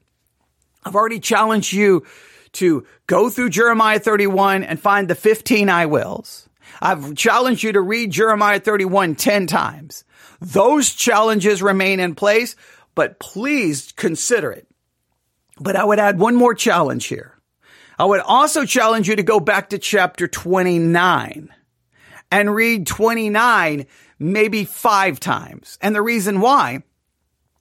I've 0.85 0.95
already 0.95 1.19
challenged 1.19 1.73
you 1.73 2.05
to 2.53 2.85
go 3.05 3.29
through 3.29 3.49
Jeremiah 3.49 3.99
31 3.99 4.63
and 4.63 4.79
find 4.79 5.09
the 5.09 5.15
15 5.15 5.67
I 5.67 5.87
wills. 5.87 6.47
I've 6.81 7.15
challenged 7.15 7.63
you 7.63 7.73
to 7.73 7.81
read 7.81 8.11
Jeremiah 8.11 8.61
31 8.61 9.15
10 9.15 9.47
times. 9.47 10.05
Those 10.39 10.93
challenges 10.93 11.61
remain 11.61 11.99
in 11.99 12.15
place, 12.15 12.55
but 12.95 13.19
please 13.19 13.91
consider 13.91 14.53
it. 14.53 14.67
But 15.59 15.75
I 15.75 15.83
would 15.83 15.99
add 15.99 16.17
one 16.17 16.35
more 16.35 16.53
challenge 16.53 17.07
here. 17.07 17.37
I 17.99 18.05
would 18.05 18.21
also 18.21 18.65
challenge 18.65 19.09
you 19.09 19.17
to 19.17 19.23
go 19.23 19.41
back 19.41 19.69
to 19.71 19.77
chapter 19.77 20.29
29 20.29 21.53
and 22.33 22.55
read 22.55 22.87
29 22.87 23.85
maybe 24.17 24.65
five 24.65 25.19
times. 25.19 25.77
And 25.81 25.95
the 25.95 26.01
reason 26.01 26.41
why 26.41 26.81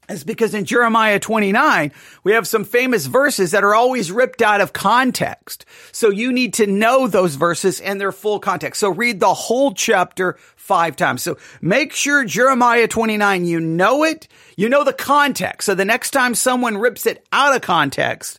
is 0.08 0.24
because 0.24 0.54
in 0.54 0.64
Jeremiah 0.64 1.20
29, 1.20 1.92
we 2.24 2.32
have 2.32 2.48
some 2.48 2.64
famous 2.64 3.04
verses 3.04 3.50
that 3.50 3.64
are 3.64 3.74
always 3.74 4.10
ripped 4.10 4.40
out 4.40 4.62
of 4.62 4.72
context. 4.72 5.66
So 5.92 6.08
you 6.08 6.32
need 6.32 6.54
to 6.54 6.66
know 6.66 7.06
those 7.06 7.34
verses 7.34 7.80
and 7.80 8.00
their 8.00 8.12
full 8.12 8.40
context. 8.40 8.80
So 8.80 8.88
read 8.88 9.20
the 9.20 9.34
whole 9.34 9.74
chapter 9.74 10.38
five 10.56 10.96
times. 10.96 11.22
So 11.22 11.36
make 11.60 11.92
sure 11.92 12.24
Jeremiah 12.24 12.88
29, 12.88 13.44
you 13.44 13.60
know 13.60 14.04
it, 14.04 14.26
you 14.56 14.70
know 14.70 14.84
the 14.84 14.94
context. 14.94 15.66
So 15.66 15.74
the 15.74 15.84
next 15.84 16.12
time 16.12 16.34
someone 16.34 16.78
rips 16.78 17.04
it 17.04 17.26
out 17.30 17.54
of 17.54 17.60
context, 17.60 18.38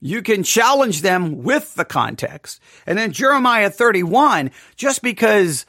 you 0.00 0.22
can 0.22 0.42
challenge 0.42 1.02
them 1.02 1.42
with 1.42 1.74
the 1.74 1.84
context. 1.84 2.60
And 2.86 2.98
then 2.98 3.12
Jeremiah 3.12 3.70
31, 3.70 4.50
just 4.76 5.02
because, 5.02 5.66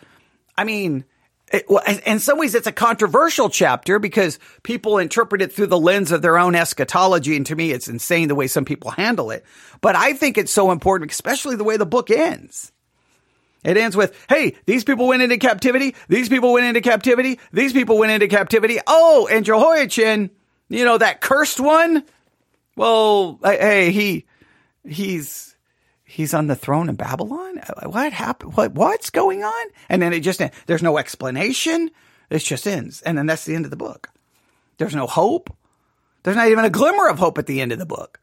I 0.57 0.63
mean, 0.63 1.05
it, 1.51 1.65
well, 1.69 1.83
in 2.05 2.19
some 2.19 2.37
ways, 2.37 2.55
it's 2.55 2.67
a 2.67 2.71
controversial 2.71 3.49
chapter 3.49 3.99
because 3.99 4.39
people 4.63 4.97
interpret 4.97 5.41
it 5.41 5.51
through 5.51 5.67
the 5.67 5.79
lens 5.79 6.11
of 6.11 6.21
their 6.21 6.37
own 6.37 6.55
eschatology. 6.55 7.35
And 7.35 7.45
to 7.47 7.55
me, 7.55 7.71
it's 7.71 7.89
insane 7.89 8.29
the 8.29 8.35
way 8.35 8.47
some 8.47 8.63
people 8.63 8.91
handle 8.91 9.31
it. 9.31 9.45
But 9.81 9.95
I 9.95 10.13
think 10.13 10.37
it's 10.37 10.51
so 10.51 10.71
important, 10.71 11.11
especially 11.11 11.57
the 11.57 11.65
way 11.65 11.75
the 11.75 11.85
book 11.85 12.09
ends. 12.09 12.71
It 13.63 13.77
ends 13.77 13.95
with, 13.95 14.17
hey, 14.27 14.55
these 14.65 14.83
people 14.83 15.07
went 15.07 15.21
into 15.21 15.37
captivity. 15.37 15.95
These 16.07 16.29
people 16.29 16.53
went 16.53 16.65
into 16.65 16.81
captivity. 16.81 17.39
These 17.51 17.73
people 17.73 17.97
went 17.97 18.11
into 18.11 18.27
captivity. 18.27 18.79
Oh, 18.87 19.27
and 19.29 19.45
Jehoiachin, 19.45 20.31
you 20.69 20.85
know, 20.85 20.97
that 20.97 21.21
cursed 21.21 21.59
one. 21.59 22.03
Well, 22.75 23.39
hey, 23.43 23.91
he, 23.91 24.25
he's, 24.87 25.55
he's 26.03 26.33
on 26.33 26.47
the 26.47 26.55
throne 26.55 26.89
in 26.89 26.95
Babylon? 26.95 27.59
Uh, 27.59 27.89
what 27.89 28.13
happened? 28.13 28.55
What, 28.55 28.73
what's 28.73 29.09
going 29.09 29.43
on? 29.43 29.67
And 29.89 30.01
then 30.01 30.13
it 30.13 30.21
just, 30.21 30.41
there's 30.65 30.83
no 30.83 30.97
explanation. 30.97 31.91
It 32.29 32.39
just 32.39 32.67
ends. 32.67 33.01
And 33.01 33.17
then 33.17 33.25
that's 33.25 33.45
the 33.45 33.55
end 33.55 33.65
of 33.65 33.71
the 33.71 33.77
book. 33.77 34.09
There's 34.77 34.95
no 34.95 35.07
hope. 35.07 35.55
There's 36.23 36.37
not 36.37 36.47
even 36.47 36.65
a 36.65 36.69
glimmer 36.69 37.07
of 37.07 37.19
hope 37.19 37.37
at 37.37 37.45
the 37.45 37.61
end 37.61 37.71
of 37.71 37.79
the 37.79 37.85
book. 37.85 38.19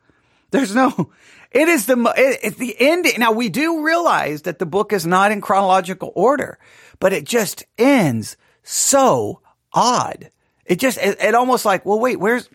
There's 0.50 0.74
no, 0.74 1.10
it 1.52 1.68
is 1.68 1.86
the, 1.86 1.96
it, 2.16 2.40
it's 2.42 2.56
the 2.56 2.74
end. 2.80 3.06
Now 3.18 3.32
we 3.32 3.50
do 3.50 3.84
realize 3.84 4.42
that 4.42 4.58
the 4.58 4.66
book 4.66 4.92
is 4.92 5.06
not 5.06 5.30
in 5.30 5.40
chronological 5.40 6.12
order, 6.14 6.58
but 7.00 7.12
it 7.12 7.24
just 7.24 7.64
ends 7.76 8.36
so 8.62 9.40
odd. 9.72 10.30
It 10.64 10.78
just, 10.78 10.98
it, 10.98 11.20
it 11.20 11.34
almost 11.34 11.64
like, 11.64 11.84
well, 11.84 12.00
wait, 12.00 12.18
where's, 12.18 12.48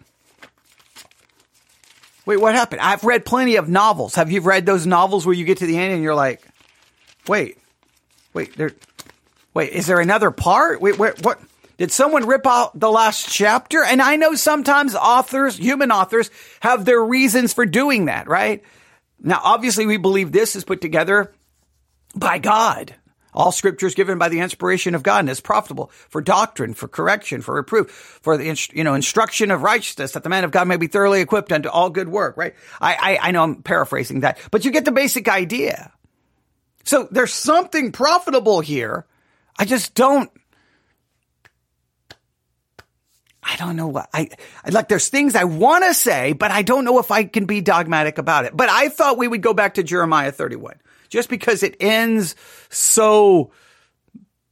Wait, 2.26 2.38
what 2.38 2.56
happened? 2.56 2.82
I've 2.82 3.04
read 3.04 3.26
plenty 3.26 3.58
of 3.58 3.68
novels. 3.68 4.16
Have 4.16 4.32
you 4.32 4.42
read 4.42 4.66
those 4.66 4.86
novels 4.86 5.26
where 5.26 5.36
you 5.36 5.46
get 5.46 5.58
to 5.58 5.66
the 5.66 5.78
end 5.78 5.94
and 5.94 6.04
you're 6.04 6.16
like, 6.16 6.42
wait, 7.28 7.58
wait, 8.34 8.56
there, 8.56 8.72
wait, 9.54 9.72
is 9.72 9.88
there 9.88 10.00
another 10.00 10.32
part? 10.32 10.82
Wait, 10.82 10.98
wait, 10.98 11.24
what? 11.24 11.40
Did 11.78 11.92
someone 11.92 12.28
rip 12.28 12.46
out 12.46 12.80
the 12.80 12.92
last 12.92 13.28
chapter? 13.30 13.84
And 13.84 14.02
I 14.02 14.16
know 14.16 14.36
sometimes 14.36 14.96
authors, 14.96 15.58
human 15.58 15.92
authors, 15.92 16.30
have 16.60 16.86
their 16.86 17.04
reasons 17.04 17.52
for 17.52 17.66
doing 17.66 18.06
that, 18.06 18.28
right? 18.28 18.64
Now, 19.20 19.42
obviously, 19.44 19.86
we 19.86 19.98
believe 19.98 20.32
this 20.32 20.56
is 20.56 20.64
put 20.64 20.82
together 20.82 21.34
by 22.16 22.38
God. 22.38 22.94
All 23.34 23.52
scripture 23.52 23.88
is 23.88 23.96
given 23.96 24.18
by 24.18 24.30
the 24.30 24.40
inspiration 24.40 24.96
of 24.96 25.04
God 25.04 25.20
and 25.20 25.30
is 25.30 25.42
profitable 25.42 25.92
for 26.10 26.22
doctrine, 26.22 26.74
for 26.74 26.88
correction, 26.88 27.42
for 27.42 27.56
reproof, 27.56 27.90
for 28.22 28.38
the, 28.38 28.70
you 28.74 28.84
know, 28.84 28.94
instruction 28.94 29.52
of 29.52 29.64
righteousness, 29.64 30.12
that 30.12 30.24
the 30.24 30.30
man 30.30 30.44
of 30.44 30.52
God 30.52 30.68
may 30.68 30.78
be 30.78 30.88
thoroughly 30.88 31.22
equipped 31.22 31.52
unto 31.52 31.70
all 31.70 31.90
good 31.90 32.10
work, 32.10 32.38
right? 32.38 32.54
I, 32.80 32.94
I, 32.94 33.28
I 33.30 33.32
know 33.32 33.44
I'm 33.44 33.64
paraphrasing 33.64 34.22
that, 34.22 34.38
but 34.52 34.66
you 34.66 34.72
get 34.72 34.86
the 34.86 34.92
basic 34.92 35.28
idea. 35.28 35.92
So 36.84 37.08
there's 37.10 37.34
something 37.34 37.92
profitable 37.92 38.62
here. 38.62 39.06
I 39.58 39.66
just 39.66 39.96
don't, 39.96 40.30
I 43.42 43.56
don't 43.58 43.76
know 43.76 43.88
what 43.88 44.10
I, 44.14 44.30
like. 44.70 44.88
There's 44.88 45.10
things 45.10 45.36
I 45.36 45.44
want 45.44 45.84
to 45.86 45.94
say, 45.94 46.34
but 46.34 46.52
I 46.52 46.62
don't 46.62 46.86
know 46.86 47.00
if 47.00 47.12
I 47.12 47.26
can 47.26 47.46
be 47.46 47.62
dogmatic 47.62 48.18
about 48.18 48.46
it. 48.46 48.56
But 48.56 48.70
I 48.70 48.90
thought 48.90 49.18
we 49.18 49.28
would 49.28 49.42
go 49.42 49.54
back 49.54 49.76
to 49.76 49.84
Jeremiah 49.84 50.32
31 50.32 50.76
just 51.14 51.30
because 51.30 51.62
it 51.62 51.78
ends 51.80 52.36
so 52.70 53.52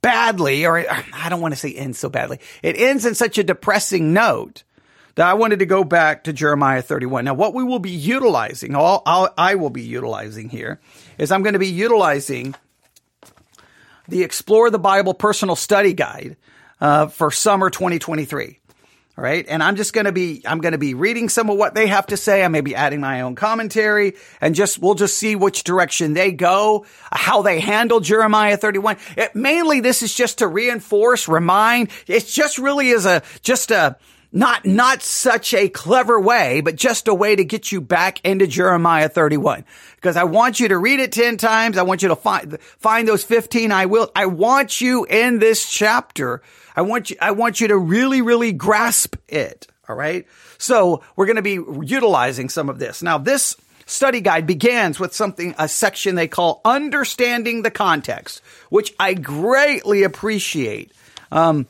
badly, 0.04 0.68
or 0.68 0.78
I 0.78 1.28
don't 1.28 1.42
want 1.42 1.56
to 1.56 1.60
say 1.60 1.74
ends 1.74 1.98
so 1.98 2.08
badly. 2.08 2.40
It 2.62 2.78
ends 2.78 3.04
in 3.04 3.16
such 3.16 3.40
a 3.40 3.44
depressing 3.44 4.14
note 4.14 4.64
that 5.16 5.28
I 5.28 5.34
wanted 5.34 5.58
to 5.60 5.66
go 5.66 5.84
back 5.84 6.26
to 6.26 6.34
Jeremiah 6.34 6.84
31. 6.84 7.26
Now, 7.26 7.34
what 7.34 7.56
we 7.56 7.64
will 7.64 7.80
be 7.80 7.90
utilizing, 7.90 8.76
all 8.76 9.02
I'll, 9.08 9.34
I 9.40 9.56
will 9.56 9.72
be 9.72 9.82
utilizing 9.82 10.50
here, 10.50 10.80
is 11.18 11.32
I'm 11.32 11.42
going 11.42 11.54
to 11.54 11.60
be 11.60 11.68
utilizing 11.68 12.54
the 14.08 14.22
Explore 14.22 14.70
the 14.70 14.78
Bible 14.78 15.16
Personal 15.16 15.56
Study 15.56 15.94
Guide 15.94 16.38
uh, 16.80 17.08
for 17.08 17.32
summer 17.32 17.72
2023. 17.72 18.60
Right. 19.22 19.46
And 19.48 19.62
I'm 19.62 19.76
just 19.76 19.94
going 19.94 20.06
to 20.06 20.12
be, 20.12 20.42
I'm 20.48 20.62
going 20.62 20.72
to 20.72 20.80
be 20.80 20.96
reading 20.96 21.30
some 21.30 21.52
of 21.52 21.56
what 21.56 21.76
they 21.76 21.86
have 21.86 22.08
to 22.08 22.18
say. 22.18 22.44
I 22.44 22.48
may 22.48 22.62
be 22.62 22.74
adding 22.74 23.02
my 23.02 23.22
own 23.22 23.36
commentary 23.36 24.16
and 24.42 24.56
just, 24.56 24.80
we'll 24.80 24.96
just 24.96 25.16
see 25.16 25.36
which 25.36 25.64
direction 25.64 26.14
they 26.16 26.32
go, 26.32 26.88
how 27.12 27.44
they 27.44 27.60
handle 27.60 28.00
Jeremiah 28.00 28.58
31. 28.58 28.98
It, 29.16 29.36
mainly 29.36 29.80
this 29.80 30.02
is 30.02 30.12
just 30.12 30.40
to 30.40 30.48
reinforce, 30.48 31.28
remind. 31.28 31.90
It 32.08 32.26
just 32.26 32.58
really 32.58 32.90
is 32.90 33.06
a, 33.06 33.22
just 33.44 33.70
a, 33.70 33.96
not, 34.32 34.66
not 34.66 35.04
such 35.04 35.54
a 35.54 35.70
clever 35.70 36.20
way, 36.20 36.62
but 36.62 36.76
just 36.76 37.08
a 37.08 37.14
way 37.14 37.36
to 37.36 37.46
get 37.46 37.72
you 37.72 37.80
back 37.80 38.26
into 38.26 38.48
Jeremiah 38.48 39.08
31. 39.08 39.66
Because 39.98 40.18
I 40.18 40.24
want 40.24 40.60
you 40.60 40.70
to 40.70 40.80
read 40.80 41.00
it 41.00 41.12
10 41.12 41.38
times. 41.38 41.78
I 41.78 41.84
want 41.84 42.02
you 42.02 42.08
to 42.08 42.16
find, 42.16 42.60
find 42.60 43.08
those 43.08 43.24
15 43.24 43.72
I 43.72 43.86
will. 43.86 44.10
I 44.16 44.26
want 44.26 44.82
you 44.82 45.06
in 45.06 45.38
this 45.38 45.70
chapter 45.70 46.42
I 46.76 46.82
want 46.82 47.10
you, 47.10 47.18
I 47.22 47.32
want 47.32 47.62
you 47.62 47.68
to 47.70 47.78
really, 47.78 48.22
really 48.22 48.52
grasp 48.52 49.16
it. 49.28 49.68
All 49.90 49.96
right. 49.96 50.26
So 50.58 51.04
we're 51.16 51.26
going 51.26 51.36
to 51.38 51.42
be 51.42 51.60
utilizing 51.86 52.50
some 52.50 52.70
of 52.70 52.80
this. 52.80 53.02
Now, 53.02 53.18
this 53.18 53.58
study 53.86 54.22
guide 54.22 54.48
begins 54.48 55.00
with 55.00 55.14
something, 55.14 55.54
a 55.58 55.68
section 55.68 56.16
they 56.16 56.28
call 56.28 56.62
understanding 56.64 57.62
the 57.62 57.72
context, 57.72 58.42
which 58.70 58.94
I 59.00 59.14
greatly 59.14 60.04
appreciate. 60.04 60.92
Um, 61.32 61.68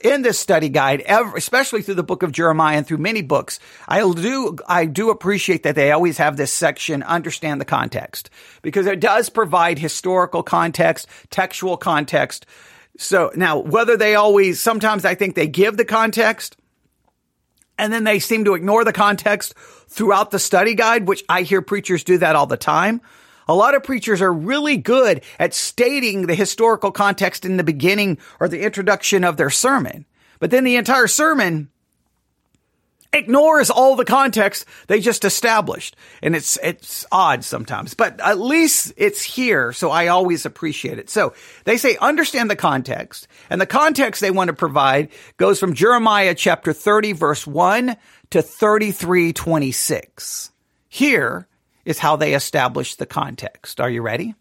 in 0.00 0.20
this 0.20 0.38
study 0.38 0.68
guide, 0.68 1.02
especially 1.08 1.80
through 1.80 1.94
the 1.94 2.02
book 2.02 2.22
of 2.22 2.30
Jeremiah 2.30 2.76
and 2.76 2.86
through 2.86 2.98
many 2.98 3.22
books, 3.22 3.58
I 3.88 4.00
do, 4.00 4.58
I 4.68 4.84
do 4.84 5.08
appreciate 5.08 5.62
that 5.62 5.74
they 5.74 5.92
always 5.92 6.18
have 6.18 6.36
this 6.36 6.52
section, 6.52 7.02
understand 7.02 7.58
the 7.58 7.64
context, 7.64 8.28
because 8.60 8.86
it 8.86 9.00
does 9.00 9.30
provide 9.30 9.78
historical 9.78 10.42
context, 10.42 11.08
textual 11.30 11.78
context, 11.78 12.44
so 12.96 13.32
now, 13.34 13.58
whether 13.58 13.96
they 13.96 14.14
always, 14.14 14.60
sometimes 14.60 15.04
I 15.04 15.14
think 15.14 15.34
they 15.34 15.48
give 15.48 15.76
the 15.76 15.84
context 15.84 16.56
and 17.76 17.92
then 17.92 18.04
they 18.04 18.20
seem 18.20 18.44
to 18.44 18.54
ignore 18.54 18.84
the 18.84 18.92
context 18.92 19.54
throughout 19.88 20.30
the 20.30 20.38
study 20.38 20.74
guide, 20.74 21.08
which 21.08 21.24
I 21.28 21.42
hear 21.42 21.60
preachers 21.60 22.04
do 22.04 22.18
that 22.18 22.36
all 22.36 22.46
the 22.46 22.56
time. 22.56 23.00
A 23.48 23.54
lot 23.54 23.74
of 23.74 23.82
preachers 23.82 24.22
are 24.22 24.32
really 24.32 24.76
good 24.76 25.22
at 25.38 25.54
stating 25.54 26.26
the 26.26 26.34
historical 26.34 26.92
context 26.92 27.44
in 27.44 27.56
the 27.56 27.64
beginning 27.64 28.18
or 28.40 28.48
the 28.48 28.62
introduction 28.62 29.24
of 29.24 29.36
their 29.36 29.50
sermon. 29.50 30.06
But 30.38 30.50
then 30.50 30.64
the 30.64 30.76
entire 30.76 31.08
sermon 31.08 31.70
ignores 33.14 33.70
all 33.70 33.96
the 33.96 34.04
context 34.04 34.66
they 34.86 35.00
just 35.00 35.24
established. 35.24 35.96
And 36.22 36.36
it's, 36.36 36.58
it's 36.62 37.06
odd 37.10 37.44
sometimes, 37.44 37.94
but 37.94 38.20
at 38.20 38.38
least 38.38 38.92
it's 38.96 39.22
here. 39.22 39.72
So 39.72 39.90
I 39.90 40.08
always 40.08 40.44
appreciate 40.44 40.98
it. 40.98 41.10
So 41.10 41.34
they 41.64 41.76
say 41.76 41.96
understand 42.00 42.50
the 42.50 42.56
context 42.56 43.28
and 43.50 43.60
the 43.60 43.66
context 43.66 44.20
they 44.20 44.30
want 44.30 44.48
to 44.48 44.54
provide 44.54 45.08
goes 45.36 45.58
from 45.58 45.74
Jeremiah 45.74 46.34
chapter 46.34 46.72
30 46.72 47.12
verse 47.12 47.46
1 47.46 47.96
to 48.30 48.42
33 48.42 49.32
26. 49.32 50.50
Here 50.88 51.48
is 51.84 51.98
how 51.98 52.16
they 52.16 52.34
establish 52.34 52.96
the 52.96 53.06
context. 53.06 53.80
Are 53.80 53.90
you 53.90 54.02
ready? 54.02 54.34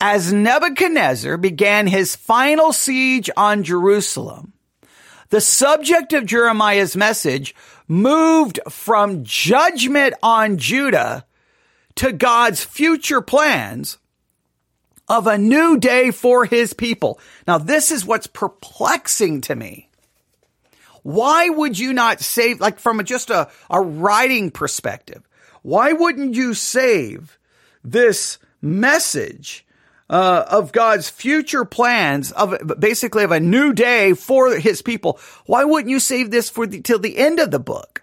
As 0.00 0.32
Nebuchadnezzar 0.32 1.38
began 1.38 1.86
his 1.86 2.16
final 2.16 2.72
siege 2.72 3.30
on 3.36 3.62
Jerusalem, 3.62 4.52
the 5.30 5.40
subject 5.40 6.12
of 6.12 6.26
Jeremiah's 6.26 6.96
message 6.96 7.54
moved 7.88 8.60
from 8.68 9.24
judgment 9.24 10.14
on 10.22 10.58
Judah 10.58 11.24
to 11.96 12.12
God's 12.12 12.64
future 12.64 13.20
plans 13.20 13.98
of 15.08 15.26
a 15.26 15.38
new 15.38 15.78
day 15.78 16.10
for 16.10 16.44
his 16.44 16.72
people. 16.72 17.20
Now, 17.46 17.58
this 17.58 17.90
is 17.90 18.04
what's 18.04 18.26
perplexing 18.26 19.42
to 19.42 19.54
me. 19.54 19.88
Why 21.02 21.48
would 21.48 21.78
you 21.78 21.92
not 21.92 22.20
save, 22.20 22.60
like 22.60 22.80
from 22.80 23.04
just 23.04 23.30
a, 23.30 23.48
a 23.70 23.80
writing 23.80 24.50
perspective, 24.50 25.22
why 25.62 25.92
wouldn't 25.92 26.34
you 26.34 26.54
save 26.54 27.38
this 27.84 28.38
message 28.60 29.65
uh, 30.08 30.44
of 30.48 30.72
God's 30.72 31.08
future 31.08 31.64
plans 31.64 32.32
of 32.32 32.54
basically 32.78 33.24
of 33.24 33.32
a 33.32 33.40
new 33.40 33.72
day 33.72 34.14
for 34.14 34.56
his 34.56 34.82
people. 34.82 35.18
Why 35.46 35.64
wouldn't 35.64 35.90
you 35.90 36.00
save 36.00 36.30
this 36.30 36.48
for 36.48 36.66
the, 36.66 36.80
till 36.80 36.98
the 36.98 37.18
end 37.18 37.40
of 37.40 37.50
the 37.50 37.58
book? 37.58 38.02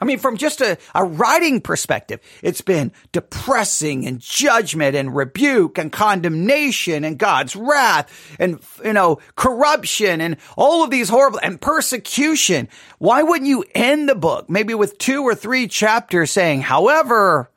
I 0.00 0.04
mean, 0.04 0.18
from 0.18 0.36
just 0.36 0.60
a, 0.60 0.78
a 0.94 1.04
writing 1.04 1.60
perspective, 1.60 2.20
it's 2.40 2.60
been 2.60 2.92
depressing 3.10 4.06
and 4.06 4.20
judgment 4.20 4.94
and 4.94 5.14
rebuke 5.14 5.76
and 5.76 5.90
condemnation 5.90 7.02
and 7.02 7.18
God's 7.18 7.56
wrath 7.56 8.36
and, 8.38 8.60
you 8.84 8.92
know, 8.92 9.18
corruption 9.34 10.20
and 10.20 10.36
all 10.56 10.84
of 10.84 10.90
these 10.90 11.08
horrible 11.08 11.40
and 11.42 11.60
persecution. 11.60 12.68
Why 12.98 13.24
wouldn't 13.24 13.48
you 13.48 13.64
end 13.74 14.08
the 14.08 14.14
book 14.14 14.48
maybe 14.48 14.72
with 14.72 14.98
two 14.98 15.24
or 15.24 15.34
three 15.34 15.66
chapters 15.66 16.30
saying, 16.30 16.60
however, 16.60 17.50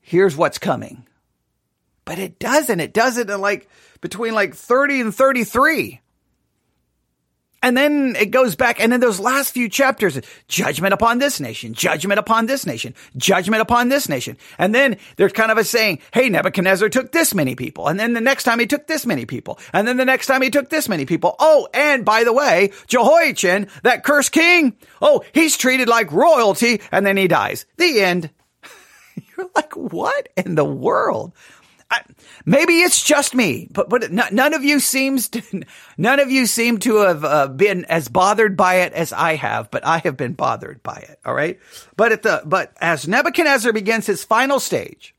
here's 0.00 0.36
what's 0.36 0.58
coming? 0.58 1.07
But 2.08 2.18
it 2.18 2.38
doesn't. 2.38 2.80
It 2.80 2.94
does 2.94 3.18
it 3.18 3.28
in 3.28 3.38
like 3.38 3.68
between 4.00 4.32
like 4.32 4.54
30 4.54 5.02
and 5.02 5.14
33. 5.14 6.00
And 7.62 7.76
then 7.76 8.16
it 8.18 8.30
goes 8.30 8.56
back, 8.56 8.80
and 8.80 8.90
then 8.90 9.00
those 9.00 9.20
last 9.20 9.52
few 9.52 9.68
chapters, 9.68 10.18
judgment 10.46 10.94
upon 10.94 11.18
this 11.18 11.38
nation, 11.38 11.74
judgment 11.74 12.18
upon 12.18 12.46
this 12.46 12.64
nation, 12.64 12.94
judgment 13.18 13.60
upon 13.60 13.90
this 13.90 14.08
nation. 14.08 14.38
And 14.56 14.74
then 14.74 14.96
there's 15.16 15.34
kind 15.34 15.50
of 15.50 15.58
a 15.58 15.64
saying, 15.64 15.98
hey, 16.14 16.30
Nebuchadnezzar 16.30 16.88
took 16.88 17.12
this 17.12 17.34
many 17.34 17.54
people. 17.54 17.88
And 17.88 18.00
then 18.00 18.14
the 18.14 18.22
next 18.22 18.44
time 18.44 18.58
he 18.58 18.66
took 18.66 18.86
this 18.86 19.04
many 19.04 19.26
people. 19.26 19.58
And 19.74 19.86
then 19.86 19.98
the 19.98 20.06
next 20.06 20.24
time 20.24 20.40
he 20.40 20.48
took 20.48 20.70
this 20.70 20.88
many 20.88 21.04
people. 21.04 21.36
Oh, 21.38 21.68
and 21.74 22.06
by 22.06 22.24
the 22.24 22.32
way, 22.32 22.72
Jehoiachin, 22.86 23.68
that 23.82 24.02
cursed 24.02 24.32
king, 24.32 24.78
oh, 25.02 25.24
he's 25.34 25.58
treated 25.58 25.88
like 25.88 26.10
royalty, 26.10 26.80
and 26.90 27.04
then 27.04 27.18
he 27.18 27.28
dies. 27.28 27.66
The 27.76 28.00
end. 28.00 28.30
You're 29.36 29.50
like, 29.54 29.76
what 29.76 30.30
in 30.38 30.54
the 30.54 30.64
world? 30.64 31.34
I, 31.90 32.02
maybe 32.44 32.80
it's 32.80 33.02
just 33.02 33.34
me, 33.34 33.68
but 33.72 33.88
but 33.88 34.10
none 34.12 34.52
of 34.52 34.62
you 34.62 34.78
seems 34.78 35.28
to 35.30 35.62
none 35.98 36.20
of 36.20 36.30
you 36.30 36.46
seem 36.46 36.78
to 36.80 36.96
have 36.96 37.24
uh, 37.24 37.48
been 37.48 37.84
as 37.86 38.08
bothered 38.08 38.56
by 38.56 38.76
it 38.76 38.92
as 38.92 39.12
I 39.12 39.36
have, 39.36 39.70
but 39.70 39.86
I 39.86 39.98
have 39.98 40.16
been 40.16 40.34
bothered 40.34 40.82
by 40.82 40.96
it. 40.96 41.18
All 41.24 41.34
right, 41.34 41.58
but 41.96 42.12
at 42.12 42.22
the 42.22 42.42
but 42.44 42.72
as 42.80 43.08
Nebuchadnezzar 43.08 43.72
begins 43.72 44.06
his 44.06 44.22
final 44.22 44.60
stage, 44.60 45.14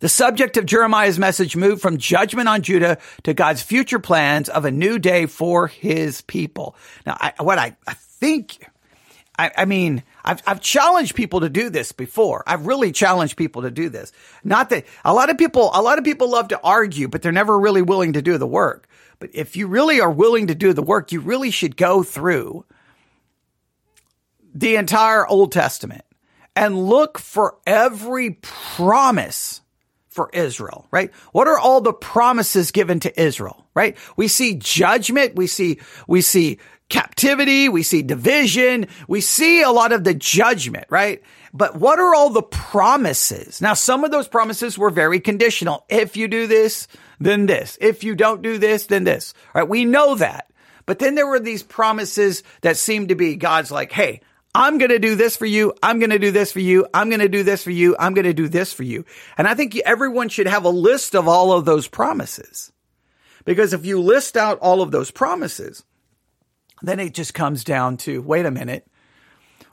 the 0.00 0.10
subject 0.10 0.58
of 0.58 0.66
Jeremiah's 0.66 1.18
message 1.18 1.56
moved 1.56 1.80
from 1.80 1.96
judgment 1.96 2.46
on 2.46 2.60
Judah 2.60 2.98
to 3.22 3.32
God's 3.32 3.62
future 3.62 3.98
plans 3.98 4.50
of 4.50 4.66
a 4.66 4.70
new 4.70 4.98
day 4.98 5.24
for 5.24 5.66
His 5.66 6.20
people. 6.20 6.76
Now, 7.06 7.16
I, 7.18 7.32
what 7.42 7.58
I, 7.58 7.74
I 7.86 7.94
think, 7.94 8.68
I, 9.38 9.50
I 9.56 9.64
mean 9.64 10.02
I've, 10.24 10.42
I've 10.46 10.60
challenged 10.60 11.14
people 11.14 11.40
to 11.40 11.48
do 11.48 11.68
this 11.68 11.92
before. 11.92 12.42
I've 12.46 12.66
really 12.66 12.92
challenged 12.92 13.36
people 13.36 13.62
to 13.62 13.70
do 13.70 13.88
this. 13.88 14.12
Not 14.42 14.70
that 14.70 14.86
a 15.04 15.12
lot 15.12 15.30
of 15.30 15.36
people, 15.36 15.70
a 15.74 15.82
lot 15.82 15.98
of 15.98 16.04
people 16.04 16.30
love 16.30 16.48
to 16.48 16.60
argue, 16.62 17.08
but 17.08 17.22
they're 17.22 17.32
never 17.32 17.58
really 17.58 17.82
willing 17.82 18.14
to 18.14 18.22
do 18.22 18.38
the 18.38 18.46
work. 18.46 18.88
But 19.18 19.30
if 19.34 19.56
you 19.56 19.66
really 19.66 20.00
are 20.00 20.10
willing 20.10 20.46
to 20.48 20.54
do 20.54 20.72
the 20.72 20.82
work, 20.82 21.12
you 21.12 21.20
really 21.20 21.50
should 21.50 21.76
go 21.76 22.02
through 22.02 22.64
the 24.54 24.76
entire 24.76 25.26
Old 25.26 25.52
Testament 25.52 26.04
and 26.56 26.78
look 26.78 27.18
for 27.18 27.56
every 27.66 28.38
promise 28.40 29.60
for 30.08 30.30
Israel, 30.32 30.86
right? 30.92 31.12
What 31.32 31.48
are 31.48 31.58
all 31.58 31.80
the 31.80 31.92
promises 31.92 32.70
given 32.70 33.00
to 33.00 33.20
Israel, 33.20 33.66
right? 33.74 33.96
We 34.16 34.28
see 34.28 34.54
judgment. 34.54 35.34
We 35.34 35.48
see, 35.48 35.80
we 36.06 36.20
see 36.20 36.60
captivity, 36.88 37.68
we 37.68 37.82
see 37.82 38.02
division, 38.02 38.86
we 39.08 39.20
see 39.20 39.62
a 39.62 39.70
lot 39.70 39.92
of 39.92 40.04
the 40.04 40.14
judgment, 40.14 40.86
right? 40.90 41.22
But 41.52 41.76
what 41.76 41.98
are 41.98 42.14
all 42.14 42.30
the 42.30 42.42
promises? 42.42 43.60
Now, 43.60 43.74
some 43.74 44.04
of 44.04 44.10
those 44.10 44.28
promises 44.28 44.76
were 44.76 44.90
very 44.90 45.20
conditional. 45.20 45.86
If 45.88 46.16
you 46.16 46.28
do 46.28 46.46
this, 46.46 46.88
then 47.20 47.46
this. 47.46 47.78
If 47.80 48.02
you 48.04 48.14
don't 48.14 48.42
do 48.42 48.58
this, 48.58 48.86
then 48.86 49.04
this. 49.04 49.34
Right? 49.54 49.68
We 49.68 49.84
know 49.84 50.16
that. 50.16 50.50
But 50.86 50.98
then 50.98 51.14
there 51.14 51.26
were 51.26 51.40
these 51.40 51.62
promises 51.62 52.42
that 52.60 52.76
seemed 52.76 53.08
to 53.08 53.14
be 53.14 53.36
God's 53.36 53.70
like, 53.70 53.92
hey, 53.92 54.20
I'm 54.54 54.78
going 54.78 54.90
to 54.90 54.98
do 54.98 55.16
this 55.16 55.36
for 55.36 55.46
you. 55.46 55.74
I'm 55.82 55.98
going 55.98 56.10
to 56.10 56.18
do 56.18 56.30
this 56.30 56.52
for 56.52 56.60
you. 56.60 56.86
I'm 56.92 57.08
going 57.08 57.20
to 57.20 57.28
do 57.28 57.42
this 57.42 57.64
for 57.64 57.70
you. 57.70 57.96
I'm 57.98 58.14
going 58.14 58.26
to 58.26 58.34
do 58.34 58.48
this 58.48 58.72
for 58.72 58.82
you. 58.82 59.04
And 59.36 59.48
I 59.48 59.54
think 59.54 59.76
everyone 59.78 60.28
should 60.28 60.46
have 60.46 60.64
a 60.64 60.70
list 60.70 61.14
of 61.14 61.26
all 61.26 61.52
of 61.52 61.64
those 61.64 61.88
promises. 61.88 62.72
Because 63.44 63.72
if 63.72 63.84
you 63.84 64.00
list 64.00 64.36
out 64.36 64.58
all 64.60 64.80
of 64.80 64.90
those 64.90 65.10
promises, 65.10 65.84
then 66.86 67.00
it 67.00 67.14
just 67.14 67.34
comes 67.34 67.64
down 67.64 67.96
to 67.98 68.22
wait 68.22 68.46
a 68.46 68.50
minute, 68.50 68.86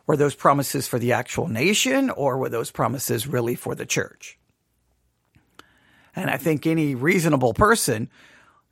were 0.07 0.17
those 0.17 0.35
promises 0.35 0.87
for 0.87 0.99
the 0.99 1.13
actual 1.13 1.47
nation 1.47 2.09
or 2.09 2.37
were 2.37 2.49
those 2.49 2.71
promises 2.71 3.27
really 3.27 3.55
for 3.55 3.75
the 3.75 3.85
church? 3.85 4.37
And 6.15 6.29
I 6.29 6.37
think 6.37 6.67
any 6.67 6.95
reasonable 6.95 7.53
person, 7.53 8.09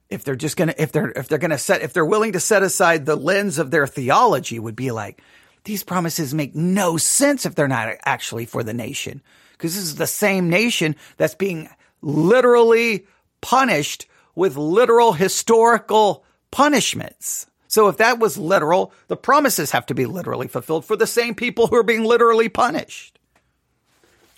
if 0.10 0.24
they're 0.24 0.36
just 0.36 0.58
gonna, 0.58 0.76
if 0.78 0.92
they're, 0.92 1.12
if 1.12 1.28
they're 1.28 1.38
gonna 1.38 1.58
set, 1.58 1.82
if 1.82 1.94
they're 1.94 2.06
willing 2.06 2.34
to 2.34 2.40
set 2.40 2.64
aside 2.64 3.06
the 3.06 3.16
lens 3.16 3.60
of 3.60 3.72
their 3.72 3.88
theology, 3.88 4.60
would 4.60 4.76
be 4.76 4.92
like, 4.92 5.22
these 5.64 5.84
promises 5.84 6.34
make 6.34 6.56
no 6.56 6.98
sense 6.98 7.46
if 7.46 7.56
they're 7.56 7.68
not 7.68 7.96
actually 8.06 8.46
for 8.46 8.64
the 8.64 8.74
nation. 8.74 9.22
Because 9.54 9.76
this 9.76 9.84
is 9.84 9.96
the 9.96 10.08
same 10.08 10.50
nation 10.50 10.96
that's 11.18 11.36
being 11.36 11.70
literally 12.02 13.06
punished 13.42 14.08
with 14.36 14.56
literal 14.58 15.14
historical 15.14 16.24
punishments. 16.52 17.46
So 17.70 17.88
if 17.88 17.98
that 17.98 18.18
was 18.18 18.36
literal, 18.36 18.92
the 19.08 19.16
promises 19.16 19.72
have 19.72 19.86
to 19.86 19.94
be 19.94 20.08
literally 20.08 20.48
fulfilled 20.48 20.86
for 20.86 20.96
the 20.96 21.08
same 21.08 21.36
people 21.36 21.68
who 21.68 21.76
are 21.76 21.84
being 21.84 22.04
literally 22.04 22.50
punished. 22.50 23.18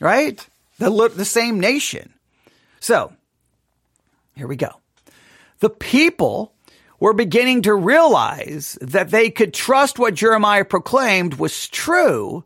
Right? 0.02 0.46
The, 0.78 1.10
the 1.16 1.26
same 1.26 1.60
nation. 1.60 2.14
So, 2.82 3.14
here 4.36 4.48
we 4.48 4.58
go. 4.58 4.72
The 5.60 5.70
people 5.70 6.54
were 7.00 7.14
beginning 7.14 7.62
to 7.64 7.74
realize 7.74 8.78
that 8.82 9.12
they 9.12 9.30
could 9.30 9.54
trust 9.54 9.98
what 9.98 10.14
Jeremiah 10.14 10.66
proclaimed 10.66 11.36
was 11.36 11.70
true, 11.70 12.44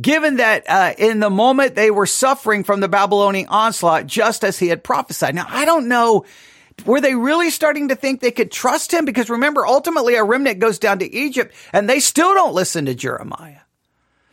given 0.00 0.36
that 0.36 0.64
uh, 0.68 0.94
in 0.96 1.20
the 1.20 1.30
moment 1.30 1.74
they 1.74 1.90
were 1.90 2.06
suffering 2.06 2.64
from 2.64 2.80
the 2.80 2.88
Babylonian 2.88 3.48
onslaught, 3.48 4.06
just 4.06 4.42
as 4.42 4.58
he 4.58 4.68
had 4.68 4.82
prophesied. 4.82 5.34
Now, 5.34 5.46
I 5.48 5.66
don't 5.66 5.88
know 5.88 6.24
were 6.84 7.00
they 7.00 7.14
really 7.14 7.50
starting 7.50 7.88
to 7.88 7.94
think 7.94 8.20
they 8.20 8.30
could 8.30 8.50
trust 8.50 8.92
him? 8.92 9.04
Because 9.04 9.30
remember, 9.30 9.66
ultimately 9.66 10.16
a 10.16 10.24
remnant 10.24 10.58
goes 10.58 10.78
down 10.78 10.98
to 10.98 11.14
Egypt 11.14 11.54
and 11.72 11.88
they 11.88 12.00
still 12.00 12.34
don't 12.34 12.54
listen 12.54 12.86
to 12.86 12.94
Jeremiah. 12.94 13.60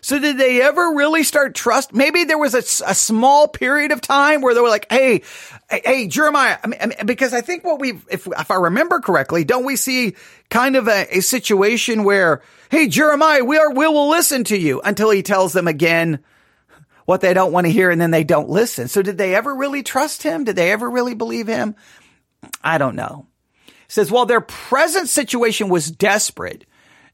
So 0.04 0.18
did 0.18 0.40
they 0.40 0.62
ever 0.62 0.94
really 0.96 1.24
start 1.24 1.54
trust? 1.54 1.94
Maybe 1.94 2.24
there 2.24 2.38
was 2.38 2.56
a, 2.56 2.90
a 2.90 2.96
small 2.96 3.48
period 3.48 3.92
of 3.92 4.02
time 4.02 4.42
where 4.42 4.56
they 4.56 4.60
were 4.60 4.68
like, 4.68 4.88
Hey, 4.90 5.22
hey, 5.70 6.08
Jeremiah, 6.08 6.58
I 6.64 6.68
mean, 6.68 6.94
because 7.06 7.34
I 7.34 7.42
think 7.42 7.64
what 7.64 7.80
we, 7.80 8.00
if, 8.10 8.26
if 8.28 8.50
I 8.50 8.56
remember 8.56 9.00
correctly, 9.00 9.44
don't 9.44 9.64
we 9.64 9.76
see 9.76 10.16
kind 10.50 10.76
of 10.76 10.88
a, 10.88 11.18
a 11.18 11.22
situation 11.22 12.04
where, 12.04 12.42
Hey, 12.72 12.88
Jeremiah, 12.88 13.44
we 13.46 13.58
are, 13.58 13.72
we 13.72 13.88
will 13.88 14.10
listen 14.10 14.44
to 14.46 14.58
you 14.58 14.82
until 14.82 15.12
he 15.12 15.22
tells 15.22 15.54
them 15.54 15.68
again 15.68 16.24
what 17.06 17.22
they 17.22 17.34
don't 17.34 17.52
want 17.52 17.68
to 17.68 17.72
hear 17.72 17.92
and 17.92 18.02
then 18.02 18.12
they 18.12 18.24
don't 18.24 18.50
listen. 18.50 18.88
So 18.88 19.04
did 19.04 19.20
they 19.20 19.36
ever 19.36 19.54
really 19.54 19.84
trust 19.84 20.24
him? 20.24 20.46
Did 20.46 20.56
they 20.56 20.72
ever 20.72 20.90
really 20.90 21.14
believe 21.14 21.48
him? 21.48 21.76
I 22.64 22.78
don't 22.78 22.96
know. 22.96 23.28
It 23.68 23.74
says, 23.88 24.12
while 24.12 24.26
their 24.26 24.42
present 24.42 25.10
situation 25.10 25.70
was 25.70 25.92
desperate, 25.92 26.66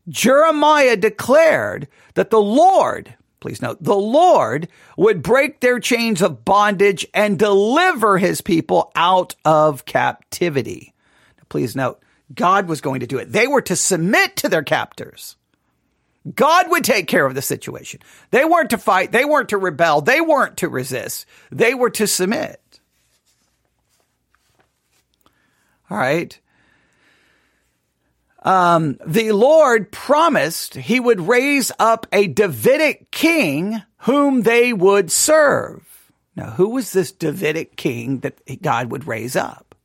Jeremiah 0.08 0.96
declared 0.96 1.88
that 2.14 2.30
the 2.30 2.42
Lord, 2.42 3.16
please 3.40 3.62
note, 3.62 3.82
the 3.82 3.96
Lord 3.96 4.68
would 4.96 5.22
break 5.24 5.60
their 5.60 5.80
chains 5.80 6.22
of 6.22 6.46
bondage 6.46 7.06
and 7.14 7.40
deliver 7.40 8.18
his 8.18 8.42
people 8.42 8.92
out 8.96 9.36
of 9.44 9.86
captivity. 9.86 10.94
Now, 11.38 11.44
please 11.50 11.76
note, 11.76 12.02
God 12.34 12.68
was 12.68 12.82
going 12.82 13.00
to 13.02 13.08
do 13.08 13.18
it. 13.18 13.32
They 13.32 13.48
were 13.48 13.62
to 13.64 13.76
submit 13.76 14.36
to 14.38 14.50
their 14.50 14.64
captors. 14.64 15.36
God 16.36 16.70
would 16.70 16.84
take 16.84 17.08
care 17.08 17.26
of 17.26 17.36
the 17.36 17.42
situation. 17.42 18.02
They 18.32 18.44
weren't 18.44 18.72
to 18.72 18.78
fight. 18.78 19.12
They 19.14 19.24
weren't 19.24 19.50
to 19.50 19.58
rebel. 19.58 20.02
They 20.02 20.20
weren't 20.20 20.58
to 20.58 20.68
resist. 20.68 21.26
They 21.52 21.74
were 21.74 21.90
to 21.92 22.06
submit. 22.06 22.62
All 25.90 25.98
right. 25.98 26.40
Um, 28.44 28.98
the 29.06 29.32
Lord 29.32 29.92
promised 29.92 30.76
he 30.76 31.00
would 31.00 31.22
raise 31.22 31.72
up 31.80 32.08
a 32.14 32.28
Davidic 32.28 33.12
king 33.12 33.82
whom 34.00 34.44
they 34.44 34.74
would 34.74 35.12
serve. 35.12 36.12
Now, 36.36 36.52
who 36.52 36.70
was 36.70 36.94
this 36.94 37.12
Davidic 37.12 37.76
king 37.76 38.20
that 38.20 38.62
God 38.62 38.92
would 38.92 39.08
raise 39.08 39.36
up? 39.36 39.76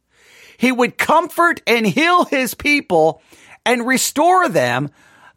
He 0.57 0.71
would 0.71 0.99
comfort 0.99 1.63
and 1.67 1.87
heal 1.87 2.25
his 2.27 2.55
people 2.55 3.23
and 3.65 3.87
restore 3.87 4.49
them 4.49 4.91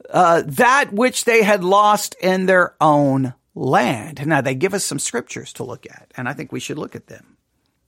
uh, 0.10 0.43
that 0.45 0.91
which 0.91 1.25
they 1.25 1.41
had 1.41 1.63
lost 1.63 2.15
in 2.21 2.45
their 2.45 2.75
own 2.80 3.34
land. 3.56 4.25
Now, 4.28 4.41
they 4.41 4.54
give 4.56 4.73
us 4.73 4.84
some 4.84 4.99
scriptures 4.99 5.54
to 5.54 5.63
look 5.63 5.86
at, 5.88 6.12
and 6.15 6.30
I 6.30 6.34
think 6.34 6.51
we 6.51 6.60
should 6.60 6.78
look 6.78 6.95
at 6.95 7.08
them. 7.08 7.38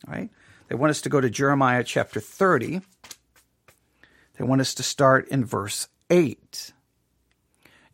All 0.07 0.13
right. 0.13 0.29
They 0.67 0.75
want 0.75 0.91
us 0.91 1.01
to 1.01 1.09
go 1.09 1.21
to 1.21 1.29
Jeremiah 1.29 1.83
chapter 1.83 2.19
30. 2.19 2.81
They 4.37 4.45
want 4.45 4.61
us 4.61 4.73
to 4.75 4.83
start 4.83 5.27
in 5.29 5.45
verse 5.45 5.87
8. 6.09 6.73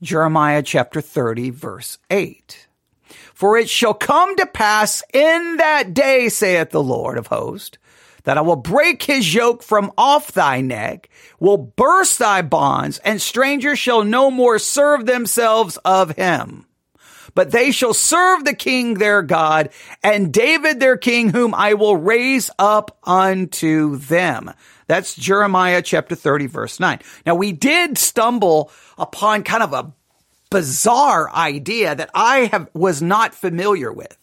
Jeremiah 0.02 0.64
chapter 0.64 1.00
30, 1.00 1.52
verse 1.52 1.98
8. 2.10 2.68
For 3.34 3.58
it 3.58 3.70
shall 3.70 3.94
come 3.94 4.36
to 4.38 4.46
pass 4.46 5.04
in 5.14 5.58
that 5.58 5.94
day, 5.94 6.30
saith 6.30 6.72
the 6.72 6.84
Lord 6.84 7.18
of 7.18 7.28
hosts, 7.28 7.78
that 8.24 8.38
I 8.38 8.42
will 8.42 8.56
break 8.56 9.04
his 9.04 9.34
yoke 9.34 9.64
from 9.64 9.92
off 9.98 10.32
thy 10.32 10.62
neck, 10.62 11.10
will 11.40 11.58
burst 11.58 12.20
thy 12.20 12.42
bonds, 12.42 12.98
and 13.00 13.22
strangers 13.22 13.80
shall 13.80 14.04
no 14.04 14.32
more 14.32 14.60
serve 14.60 15.06
themselves 15.06 15.78
of 15.86 16.12
him. 16.16 16.66
But 17.36 17.52
they 17.52 17.72
shall 17.72 17.94
serve 17.94 18.46
the 18.46 18.54
king 18.54 18.96
their 18.96 19.22
God 19.22 19.70
and 20.04 20.32
David 20.32 20.80
their 20.80 20.98
king, 20.98 21.30
whom 21.30 21.54
I 21.56 21.74
will 21.74 21.98
raise 21.98 22.52
up 22.60 22.98
unto 23.04 23.98
them. 23.98 24.52
That's 24.88 25.16
Jeremiah 25.16 25.82
chapter 25.82 26.16
30 26.16 26.48
verse 26.48 26.80
9. 26.80 27.00
Now 27.26 27.36
we 27.36 27.52
did 27.52 27.98
stumble 27.98 28.72
upon 28.98 29.44
kind 29.44 29.64
of 29.64 29.74
a 29.74 29.94
bizarre 30.52 31.32
idea 31.32 31.96
that 31.96 32.12
I 32.14 32.50
have, 32.52 32.70
was 32.74 33.02
not 33.02 33.34
familiar 33.34 33.92
with. 33.92 34.16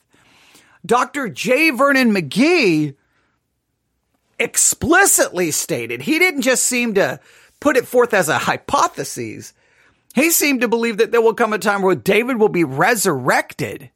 Dr. 0.87 1.29
J. 1.29 1.71
Vernon 1.71 2.15
McGee 2.15 2.95
explicitly 4.39 5.51
stated, 5.51 6.03
he 6.03 6.19
didn't 6.19 6.43
just 6.43 6.65
seem 6.65 6.95
to 6.95 7.21
put 7.59 7.77
it 7.77 7.87
forth 7.87 8.15
as 8.15 8.29
a 8.29 8.39
hypothesis. 8.39 9.53
He 10.15 10.31
seemed 10.31 10.63
to 10.63 10.69
believe 10.69 10.97
that 10.99 11.13
there 11.13 11.21
will 11.21 11.35
come 11.35 11.53
a 11.53 11.59
time 11.59 11.83
where 11.83 11.95
David 11.95 12.39
will 12.39 12.49
be 12.49 12.65
resurrected 12.65 13.91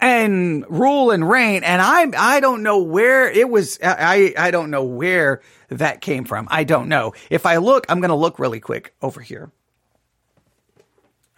and 0.00 0.64
rule 0.68 1.10
and 1.10 1.28
reign. 1.28 1.62
And 1.62 1.80
I, 1.80 2.36
I 2.36 2.40
don't 2.40 2.62
know 2.62 2.78
where 2.78 3.30
it 3.30 3.48
was. 3.48 3.78
I, 3.82 4.34
I 4.36 4.50
don't 4.50 4.70
know 4.70 4.84
where 4.84 5.40
that 5.68 6.00
came 6.00 6.24
from. 6.24 6.48
I 6.50 6.64
don't 6.64 6.88
know. 6.88 7.14
If 7.30 7.46
I 7.46 7.56
look, 7.56 7.86
I'm 7.88 8.00
going 8.00 8.10
to 8.10 8.14
look 8.14 8.38
really 8.38 8.60
quick 8.60 8.94
over 9.00 9.20
here. 9.20 9.50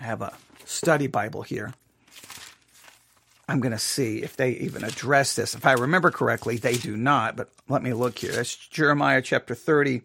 I 0.00 0.04
have 0.04 0.22
a 0.22 0.37
study 0.64 1.06
Bible 1.06 1.42
here. 1.42 1.74
I'm 3.48 3.61
going 3.61 3.72
to 3.72 3.78
see 3.78 4.22
if 4.22 4.37
they 4.37 4.52
even 4.52 4.82
address 4.85 5.35
this. 5.35 5.54
If 5.54 5.66
I 5.66 5.72
remember 5.72 6.11
correctly, 6.11 6.56
they 6.56 6.76
do 6.76 6.96
not, 6.96 7.37
but 7.37 7.50
let 7.68 7.82
me 7.82 7.92
look 7.92 8.18
here. 8.18 8.32
That's 8.32 8.56
Jeremiah 8.56 9.20
chapter 9.20 9.54
30, 9.54 10.02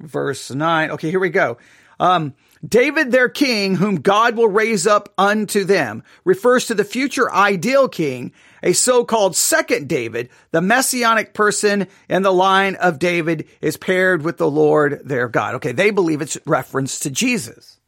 verse 0.00 0.50
9. 0.50 0.90
Okay, 0.90 1.10
here 1.10 1.20
we 1.20 1.30
go. 1.30 1.56
Um, 1.98 2.34
David, 2.66 3.10
their 3.12 3.28
king, 3.28 3.74
whom 3.74 3.96
God 3.96 4.36
will 4.36 4.48
raise 4.48 4.86
up 4.86 5.12
unto 5.18 5.64
them, 5.64 6.02
refers 6.24 6.66
to 6.66 6.74
the 6.74 6.84
future 6.84 7.32
ideal 7.32 7.88
king, 7.88 8.32
a 8.62 8.72
so-called 8.72 9.36
second 9.36 9.88
David. 9.88 10.30
The 10.52 10.62
messianic 10.62 11.34
person 11.34 11.88
in 12.08 12.22
the 12.22 12.32
line 12.32 12.76
of 12.76 12.98
David 12.98 13.48
is 13.60 13.76
paired 13.76 14.22
with 14.22 14.38
the 14.38 14.50
Lord 14.50 15.02
their 15.04 15.28
God. 15.28 15.56
Okay, 15.56 15.72
they 15.72 15.90
believe 15.90 16.22
it's 16.22 16.38
reference 16.46 17.00
to 17.00 17.10
Jesus. 17.10 17.78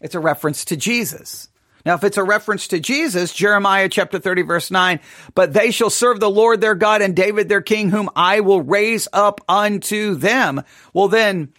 It's 0.00 0.14
a 0.14 0.20
reference 0.20 0.64
to 0.66 0.76
Jesus. 0.76 1.48
Now, 1.84 1.94
if 1.94 2.02
it's 2.02 2.16
a 2.16 2.24
reference 2.24 2.68
to 2.68 2.80
Jesus, 2.80 3.32
Jeremiah 3.32 3.88
chapter 3.88 4.18
30 4.18 4.42
verse 4.42 4.70
9, 4.70 4.98
but 5.34 5.52
they 5.52 5.70
shall 5.70 5.90
serve 5.90 6.18
the 6.18 6.30
Lord 6.30 6.60
their 6.60 6.74
God 6.74 7.00
and 7.00 7.14
David 7.14 7.48
their 7.48 7.60
king, 7.60 7.90
whom 7.90 8.10
I 8.16 8.40
will 8.40 8.60
raise 8.60 9.06
up 9.12 9.40
unto 9.48 10.16
them. 10.16 10.62
Well, 10.92 11.08
then, 11.08 11.52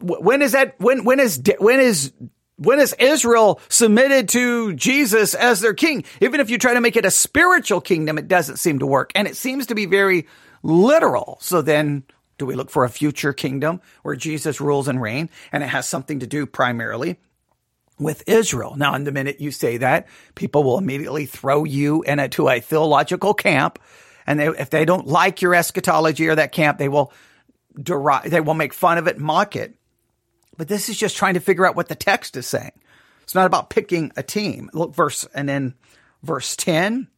when 0.00 0.42
is 0.42 0.52
that, 0.52 0.74
when, 0.78 1.04
when 1.04 1.20
is, 1.20 1.42
when 1.58 1.80
is, 1.80 2.12
when 2.56 2.78
is 2.78 2.94
Israel 2.98 3.60
submitted 3.68 4.28
to 4.30 4.74
Jesus 4.74 5.34
as 5.34 5.60
their 5.60 5.74
king? 5.74 6.04
Even 6.20 6.40
if 6.40 6.50
you 6.50 6.58
try 6.58 6.74
to 6.74 6.80
make 6.80 6.96
it 6.96 7.04
a 7.04 7.10
spiritual 7.10 7.80
kingdom, 7.80 8.18
it 8.18 8.28
doesn't 8.28 8.58
seem 8.58 8.78
to 8.78 8.86
work. 8.86 9.10
And 9.14 9.26
it 9.26 9.36
seems 9.36 9.66
to 9.66 9.74
be 9.74 9.86
very 9.86 10.26
literal. 10.62 11.38
So 11.40 11.62
then, 11.62 12.04
do 12.38 12.46
we 12.46 12.54
look 12.54 12.70
for 12.70 12.84
a 12.84 12.88
future 12.88 13.32
kingdom 13.32 13.80
where 14.02 14.16
Jesus 14.16 14.60
rules 14.60 14.88
and 14.88 15.00
reigns? 15.00 15.30
And 15.52 15.62
it 15.62 15.68
has 15.68 15.86
something 15.86 16.20
to 16.20 16.26
do 16.26 16.46
primarily 16.46 17.18
with 17.98 18.24
Israel. 18.26 18.74
Now, 18.76 18.94
in 18.94 19.04
the 19.04 19.12
minute 19.12 19.40
you 19.40 19.50
say 19.50 19.76
that, 19.78 20.08
people 20.34 20.64
will 20.64 20.78
immediately 20.78 21.26
throw 21.26 21.64
you 21.64 22.02
into 22.02 22.48
a 22.48 22.60
theological 22.60 23.34
camp. 23.34 23.78
And 24.26 24.40
they, 24.40 24.48
if 24.48 24.70
they 24.70 24.84
don't 24.84 25.06
like 25.06 25.42
your 25.42 25.54
eschatology 25.54 26.28
or 26.28 26.34
that 26.34 26.52
camp, 26.52 26.78
they 26.78 26.88
will 26.88 27.12
they 27.76 28.40
will 28.40 28.54
make 28.54 28.72
fun 28.72 28.98
of 28.98 29.06
it, 29.06 29.18
mock 29.18 29.56
it. 29.56 29.74
But 30.56 30.68
this 30.68 30.88
is 30.88 30.96
just 30.98 31.16
trying 31.16 31.34
to 31.34 31.40
figure 31.40 31.66
out 31.66 31.76
what 31.76 31.88
the 31.88 31.94
text 31.94 32.36
is 32.36 32.46
saying. 32.46 32.72
It's 33.22 33.34
not 33.34 33.46
about 33.46 33.70
picking 33.70 34.12
a 34.16 34.22
team. 34.22 34.70
Look, 34.72 34.94
verse, 34.94 35.26
and 35.34 35.48
then 35.48 35.74
verse 36.22 36.56
10. 36.56 37.08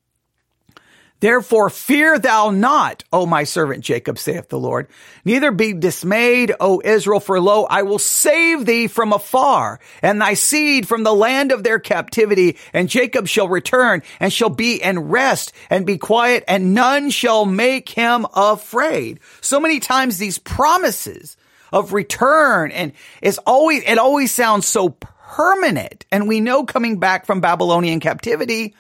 Therefore 1.27 1.71
fear 1.71 2.21
thou 2.21 2.51
not, 2.51 3.03
O 3.13 3.27
my 3.27 3.43
servant 3.43 3.83
Jacob, 3.83 4.17
saith 4.17 4.49
the 4.49 4.61
Lord. 4.61 4.87
Neither 5.25 5.51
be 5.51 5.73
dismayed, 5.73 6.55
O 6.61 6.81
Israel, 6.85 7.19
for 7.19 7.41
lo, 7.41 7.65
I 7.65 7.83
will 7.83 7.99
save 7.99 8.65
thee 8.65 8.87
from 8.87 9.13
afar, 9.13 9.81
and 10.03 10.21
thy 10.21 10.35
seed 10.35 10.87
from 10.87 11.03
the 11.03 11.13
land 11.13 11.51
of 11.51 11.65
their 11.65 11.81
captivity, 11.81 12.59
and 12.73 12.89
Jacob 12.89 13.27
shall 13.27 13.49
return, 13.49 14.05
and 14.21 14.33
shall 14.33 14.51
be 14.51 14.81
in 14.81 15.01
rest, 15.01 15.53
and 15.69 15.85
be 15.85 15.99
quiet, 15.99 16.45
and 16.47 16.75
none 16.75 17.11
shall 17.11 17.45
make 17.45 17.89
him 17.89 18.25
afraid. 18.33 19.19
So 19.41 19.59
many 19.59 19.81
times 19.81 20.19
these 20.19 20.39
promises 20.39 21.37
of 21.73 21.93
return, 21.93 22.71
and 22.71 22.93
it's 23.21 23.39
always, 23.39 23.83
it 23.85 23.99
always 23.99 24.33
sounds 24.33 24.69
so 24.69 24.91
permanent. 24.91 26.07
And 26.13 26.29
we 26.29 26.39
know 26.39 26.63
coming 26.63 27.01
back 27.01 27.27
from 27.27 27.41
Babylonian 27.41 27.99
captivity, 27.99 28.77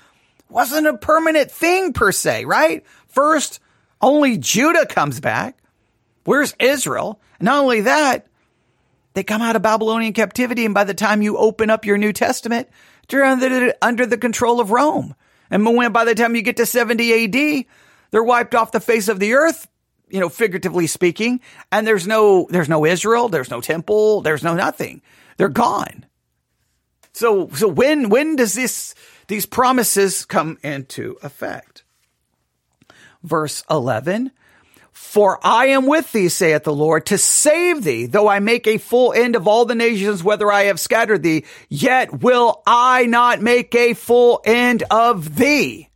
wasn't 0.48 0.86
a 0.86 0.96
permanent 0.96 1.50
thing 1.50 1.92
per 1.92 2.12
se, 2.12 2.44
right? 2.44 2.84
First, 3.08 3.60
only 4.00 4.38
Judah 4.38 4.86
comes 4.86 5.20
back. 5.20 5.58
Where's 6.24 6.54
Israel? 6.58 7.20
Not 7.40 7.62
only 7.62 7.82
that, 7.82 8.26
they 9.14 9.24
come 9.24 9.42
out 9.42 9.56
of 9.56 9.62
Babylonian 9.62 10.12
captivity, 10.12 10.64
and 10.64 10.74
by 10.74 10.84
the 10.84 10.94
time 10.94 11.22
you 11.22 11.38
open 11.38 11.70
up 11.70 11.84
your 11.84 11.98
New 11.98 12.12
Testament, 12.12 12.68
they're 13.08 13.24
under, 13.24 13.74
under 13.80 14.06
the 14.06 14.18
control 14.18 14.60
of 14.60 14.70
Rome. 14.70 15.14
And 15.50 15.64
when 15.64 15.92
by 15.92 16.04
the 16.04 16.14
time 16.14 16.34
you 16.34 16.42
get 16.42 16.56
to 16.58 16.66
70 16.66 17.24
AD, 17.24 17.64
they're 18.10 18.22
wiped 18.22 18.54
off 18.54 18.72
the 18.72 18.80
face 18.80 19.08
of 19.08 19.20
the 19.20 19.34
earth, 19.34 19.68
you 20.08 20.20
know, 20.20 20.28
figuratively 20.28 20.86
speaking, 20.86 21.40
and 21.70 21.86
there's 21.86 22.06
no 22.06 22.46
there's 22.50 22.68
no 22.68 22.84
Israel, 22.84 23.28
there's 23.28 23.50
no 23.50 23.60
temple, 23.60 24.20
there's 24.22 24.42
no 24.42 24.54
nothing. 24.54 25.02
They're 25.36 25.48
gone. 25.48 26.06
So 27.12 27.48
so 27.54 27.68
when 27.68 28.08
when 28.08 28.36
does 28.36 28.54
this 28.54 28.94
these 29.28 29.46
promises 29.46 30.24
come 30.24 30.58
into 30.62 31.16
effect. 31.22 31.84
Verse 33.22 33.64
11, 33.68 34.30
for 34.92 35.38
I 35.44 35.66
am 35.66 35.86
with 35.86 36.10
thee, 36.12 36.28
saith 36.28 36.64
the 36.64 36.72
Lord, 36.72 37.06
to 37.06 37.18
save 37.18 37.84
thee, 37.84 38.06
though 38.06 38.28
I 38.28 38.38
make 38.38 38.66
a 38.66 38.78
full 38.78 39.12
end 39.12 39.36
of 39.36 39.46
all 39.46 39.64
the 39.64 39.74
nations, 39.74 40.24
whether 40.24 40.50
I 40.50 40.64
have 40.64 40.80
scattered 40.80 41.22
thee, 41.22 41.44
yet 41.68 42.22
will 42.22 42.62
I 42.66 43.04
not 43.06 43.42
make 43.42 43.74
a 43.74 43.94
full 43.94 44.40
end 44.44 44.84
of 44.90 45.36
thee. 45.36 45.90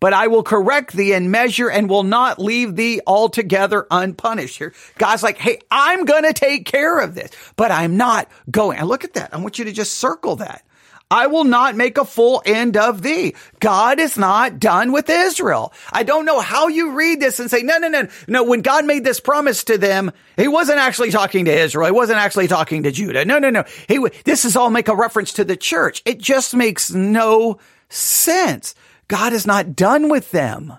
But 0.00 0.12
I 0.12 0.26
will 0.26 0.42
correct 0.42 0.92
thee 0.92 1.12
and 1.12 1.30
measure 1.30 1.70
and 1.70 1.88
will 1.88 2.02
not 2.02 2.38
leave 2.38 2.76
thee 2.76 3.00
altogether 3.06 3.86
unpunished. 3.90 4.58
Here, 4.58 4.74
God's 4.98 5.22
like, 5.22 5.38
hey, 5.38 5.60
I'm 5.70 6.04
going 6.04 6.24
to 6.24 6.32
take 6.32 6.66
care 6.66 7.00
of 7.00 7.14
this, 7.14 7.30
but 7.56 7.70
I'm 7.70 7.96
not 7.96 8.28
going. 8.50 8.78
And 8.78 8.88
look 8.88 9.04
at 9.04 9.14
that. 9.14 9.32
I 9.32 9.38
want 9.38 9.58
you 9.58 9.64
to 9.66 9.72
just 9.72 9.94
circle 9.94 10.36
that. 10.36 10.64
I 11.12 11.26
will 11.26 11.44
not 11.44 11.76
make 11.76 11.98
a 11.98 12.06
full 12.06 12.42
end 12.46 12.78
of 12.78 13.02
thee. 13.02 13.34
God 13.60 14.00
is 14.00 14.16
not 14.16 14.58
done 14.58 14.92
with 14.92 15.10
Israel. 15.10 15.74
I 15.92 16.04
don't 16.04 16.24
know 16.24 16.40
how 16.40 16.68
you 16.68 16.92
read 16.92 17.20
this 17.20 17.38
and 17.38 17.50
say, 17.50 17.60
no, 17.60 17.76
no, 17.76 17.88
no, 17.88 18.08
no. 18.28 18.44
When 18.44 18.62
God 18.62 18.86
made 18.86 19.04
this 19.04 19.20
promise 19.20 19.64
to 19.64 19.76
them, 19.76 20.12
he 20.38 20.48
wasn't 20.48 20.78
actually 20.78 21.10
talking 21.10 21.44
to 21.44 21.52
Israel. 21.52 21.84
He 21.84 21.92
wasn't 21.92 22.18
actually 22.18 22.48
talking 22.48 22.84
to 22.84 22.90
Judah. 22.90 23.26
No, 23.26 23.38
no, 23.38 23.50
no. 23.50 23.64
He, 23.88 23.98
this 24.24 24.46
is 24.46 24.56
all 24.56 24.70
make 24.70 24.88
a 24.88 24.96
reference 24.96 25.34
to 25.34 25.44
the 25.44 25.54
church. 25.54 26.00
It 26.06 26.18
just 26.18 26.54
makes 26.54 26.90
no 26.90 27.58
sense. 27.90 28.74
God 29.08 29.34
is 29.34 29.46
not 29.46 29.76
done 29.76 30.08
with 30.08 30.30
them. 30.30 30.72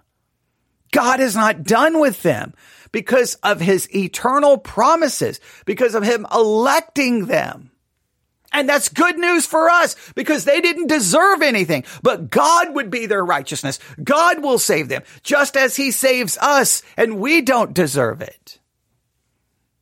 God 0.92 1.20
is 1.20 1.36
not 1.36 1.62
done 1.62 2.00
with 2.00 2.24
them 2.24 2.56
because 2.92 3.36
of 3.44 3.60
his 3.60 3.88
eternal 3.96 4.58
promises, 4.58 5.40
because 5.68 5.94
of 5.94 6.02
him 6.02 6.26
electing 6.34 7.28
them. 7.28 7.70
And 8.54 8.70
that's 8.70 8.88
good 8.88 9.18
news 9.18 9.48
for 9.48 9.70
us 9.70 9.96
because 10.14 10.46
they 10.46 10.62
didn't 10.62 10.88
deserve 10.88 11.42
anything, 11.42 11.84
but 12.04 12.30
God 12.30 12.76
would 12.76 12.92
be 12.92 13.08
their 13.08 13.26
righteousness. 13.26 13.80
God 14.02 14.44
will 14.44 14.60
save 14.60 14.90
them 14.90 15.02
just 15.24 15.58
as 15.58 15.76
he 15.76 15.90
saves 15.90 16.38
us 16.38 16.84
and 16.96 17.20
we 17.20 17.42
don't 17.42 17.74
deserve 17.74 18.22
it. 18.22 18.60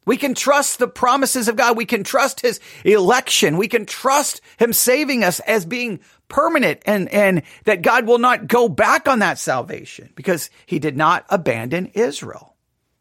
We 0.06 0.18
can 0.18 0.34
trust 0.34 0.80
the 0.80 0.88
promises 0.88 1.48
of 1.48 1.58
God. 1.58 1.78
We 1.78 1.86
can 1.86 2.04
trust 2.04 2.42
his 2.42 2.60
election. 2.84 3.58
We 3.58 3.68
can 3.68 3.86
trust 3.86 4.42
him 4.58 4.74
saving 4.74 5.24
us 5.24 5.40
as 5.42 5.66
being 5.66 6.00
permanent 6.28 6.82
and, 6.86 7.10
and 7.10 7.44
that 7.66 7.82
God 7.82 8.08
will 8.08 8.18
not 8.18 8.48
go 8.48 8.68
back 8.68 9.08
on 9.08 9.20
that 9.20 9.38
salvation 9.38 10.12
because 10.16 10.50
he 10.66 10.80
did 10.80 10.98
not 10.98 11.26
abandon 11.30 11.88
Israel 11.88 12.56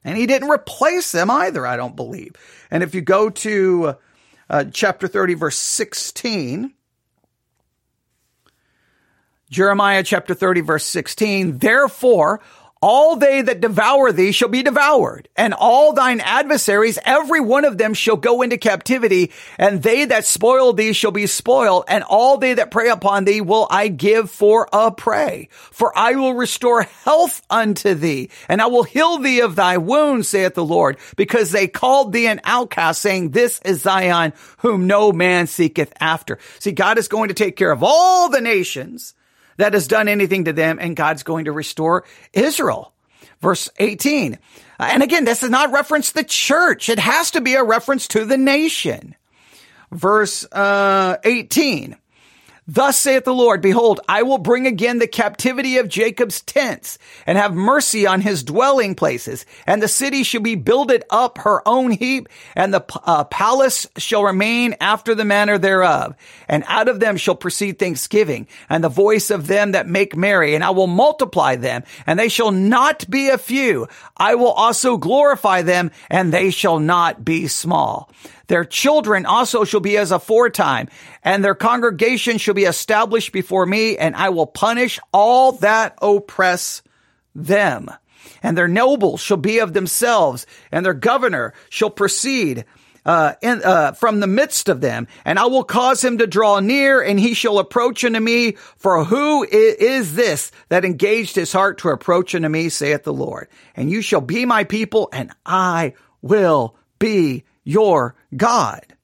and 0.04 0.18
he 0.18 0.26
didn't 0.26 0.50
replace 0.50 1.12
them 1.12 1.30
either. 1.30 1.66
I 1.66 1.76
don't 1.76 1.96
believe. 1.96 2.34
And 2.70 2.82
if 2.82 2.94
you 2.94 3.00
go 3.00 3.30
to 3.30 3.96
uh, 4.50 4.64
chapter 4.64 5.06
30, 5.08 5.34
verse 5.34 5.56
16. 5.56 6.74
Jeremiah 9.48 10.02
chapter 10.02 10.34
30, 10.34 10.60
verse 10.60 10.84
16. 10.84 11.58
Therefore, 11.58 12.40
All 12.82 13.16
they 13.16 13.42
that 13.42 13.60
devour 13.60 14.10
thee 14.10 14.32
shall 14.32 14.48
be 14.48 14.62
devoured, 14.62 15.28
and 15.36 15.52
all 15.52 15.92
thine 15.92 16.18
adversaries, 16.20 16.98
every 17.04 17.40
one 17.40 17.66
of 17.66 17.76
them 17.76 17.92
shall 17.92 18.16
go 18.16 18.40
into 18.40 18.56
captivity, 18.56 19.32
and 19.58 19.82
they 19.82 20.06
that 20.06 20.24
spoil 20.24 20.72
thee 20.72 20.94
shall 20.94 21.10
be 21.10 21.26
spoiled, 21.26 21.84
and 21.88 22.02
all 22.04 22.38
they 22.38 22.54
that 22.54 22.70
prey 22.70 22.88
upon 22.88 23.26
thee 23.26 23.42
will 23.42 23.66
I 23.70 23.88
give 23.88 24.30
for 24.30 24.66
a 24.72 24.90
prey. 24.90 25.50
For 25.50 25.92
I 25.96 26.14
will 26.14 26.32
restore 26.32 26.84
health 27.04 27.42
unto 27.50 27.92
thee, 27.92 28.30
and 28.48 28.62
I 28.62 28.66
will 28.68 28.84
heal 28.84 29.18
thee 29.18 29.40
of 29.40 29.56
thy 29.56 29.76
wounds, 29.76 30.28
saith 30.28 30.54
the 30.54 30.64
Lord, 30.64 30.96
because 31.16 31.50
they 31.50 31.68
called 31.68 32.14
thee 32.14 32.28
an 32.28 32.40
outcast, 32.44 33.02
saying, 33.02 33.32
This 33.32 33.60
is 33.62 33.82
Zion, 33.82 34.32
whom 34.60 34.86
no 34.86 35.12
man 35.12 35.46
seeketh 35.48 35.92
after. 36.00 36.38
See, 36.60 36.72
God 36.72 36.96
is 36.96 37.08
going 37.08 37.28
to 37.28 37.34
take 37.34 37.56
care 37.56 37.72
of 37.72 37.82
all 37.82 38.30
the 38.30 38.40
nations 38.40 39.12
that 39.60 39.74
has 39.74 39.86
done 39.86 40.08
anything 40.08 40.44
to 40.44 40.52
them, 40.52 40.78
and 40.80 40.96
God's 40.96 41.22
going 41.22 41.44
to 41.44 41.52
restore 41.52 42.04
Israel. 42.32 42.92
Verse 43.40 43.70
18. 43.78 44.38
And 44.78 45.02
again, 45.02 45.24
this 45.24 45.42
is 45.42 45.50
not 45.50 45.72
reference 45.72 46.12
the 46.12 46.24
church. 46.24 46.88
It 46.88 46.98
has 46.98 47.30
to 47.32 47.40
be 47.40 47.54
a 47.54 47.64
reference 47.64 48.08
to 48.08 48.24
the 48.24 48.36
nation. 48.36 49.14
Verse 49.90 50.44
uh, 50.52 51.16
18. 51.24 51.96
Thus 52.72 52.96
saith 52.96 53.24
the 53.24 53.34
Lord, 53.34 53.62
behold, 53.62 53.98
I 54.08 54.22
will 54.22 54.38
bring 54.38 54.68
again 54.68 55.00
the 55.00 55.08
captivity 55.08 55.78
of 55.78 55.88
Jacob's 55.88 56.40
tents 56.40 56.98
and 57.26 57.36
have 57.36 57.52
mercy 57.52 58.06
on 58.06 58.20
his 58.20 58.44
dwelling 58.44 58.94
places. 58.94 59.44
And 59.66 59.82
the 59.82 59.88
city 59.88 60.22
shall 60.22 60.40
be 60.40 60.54
builded 60.54 61.02
up 61.10 61.38
her 61.38 61.66
own 61.66 61.90
heap 61.90 62.28
and 62.54 62.72
the 62.72 62.84
uh, 63.04 63.24
palace 63.24 63.88
shall 63.96 64.22
remain 64.22 64.76
after 64.80 65.16
the 65.16 65.24
manner 65.24 65.58
thereof. 65.58 66.14
And 66.46 66.62
out 66.68 66.86
of 66.86 67.00
them 67.00 67.16
shall 67.16 67.34
proceed 67.34 67.80
thanksgiving 67.80 68.46
and 68.68 68.84
the 68.84 68.88
voice 68.88 69.30
of 69.30 69.48
them 69.48 69.72
that 69.72 69.88
make 69.88 70.14
merry. 70.16 70.54
And 70.54 70.62
I 70.62 70.70
will 70.70 70.86
multiply 70.86 71.56
them 71.56 71.82
and 72.06 72.20
they 72.20 72.28
shall 72.28 72.52
not 72.52 73.10
be 73.10 73.30
a 73.30 73.38
few. 73.38 73.88
I 74.16 74.36
will 74.36 74.52
also 74.52 74.96
glorify 74.96 75.62
them 75.62 75.90
and 76.08 76.32
they 76.32 76.52
shall 76.52 76.78
not 76.78 77.24
be 77.24 77.48
small. 77.48 78.12
Their 78.50 78.64
children 78.64 79.26
also 79.26 79.62
shall 79.62 79.78
be 79.78 79.96
as 79.96 80.10
aforetime, 80.10 80.88
and 81.22 81.44
their 81.44 81.54
congregation 81.54 82.36
shall 82.36 82.52
be 82.52 82.64
established 82.64 83.30
before 83.30 83.64
me, 83.64 83.96
and 83.96 84.16
I 84.16 84.30
will 84.30 84.48
punish 84.48 84.98
all 85.12 85.52
that 85.52 85.96
oppress 86.02 86.82
them. 87.32 87.92
And 88.42 88.58
their 88.58 88.66
nobles 88.66 89.20
shall 89.20 89.36
be 89.36 89.60
of 89.60 89.72
themselves, 89.72 90.46
and 90.72 90.84
their 90.84 90.94
governor 90.94 91.54
shall 91.68 91.90
proceed 91.90 92.64
uh, 93.06 93.34
in, 93.40 93.62
uh, 93.62 93.92
from 93.92 94.18
the 94.18 94.26
midst 94.26 94.68
of 94.68 94.80
them, 94.80 95.06
and 95.24 95.38
I 95.38 95.46
will 95.46 95.62
cause 95.62 96.02
him 96.02 96.18
to 96.18 96.26
draw 96.26 96.58
near, 96.58 97.00
and 97.00 97.20
he 97.20 97.34
shall 97.34 97.60
approach 97.60 98.04
unto 98.04 98.18
me. 98.18 98.56
For 98.78 99.04
who 99.04 99.44
is 99.44 100.16
this 100.16 100.50
that 100.70 100.84
engaged 100.84 101.36
his 101.36 101.52
heart 101.52 101.78
to 101.78 101.90
approach 101.90 102.34
unto 102.34 102.48
me, 102.48 102.68
saith 102.68 103.04
the 103.04 103.12
Lord? 103.12 103.46
And 103.76 103.92
you 103.92 104.02
shall 104.02 104.20
be 104.20 104.44
my 104.44 104.64
people, 104.64 105.08
and 105.12 105.30
I 105.46 105.94
will 106.20 106.74
be 106.98 107.44
your 107.70 108.14
God. 108.36 108.94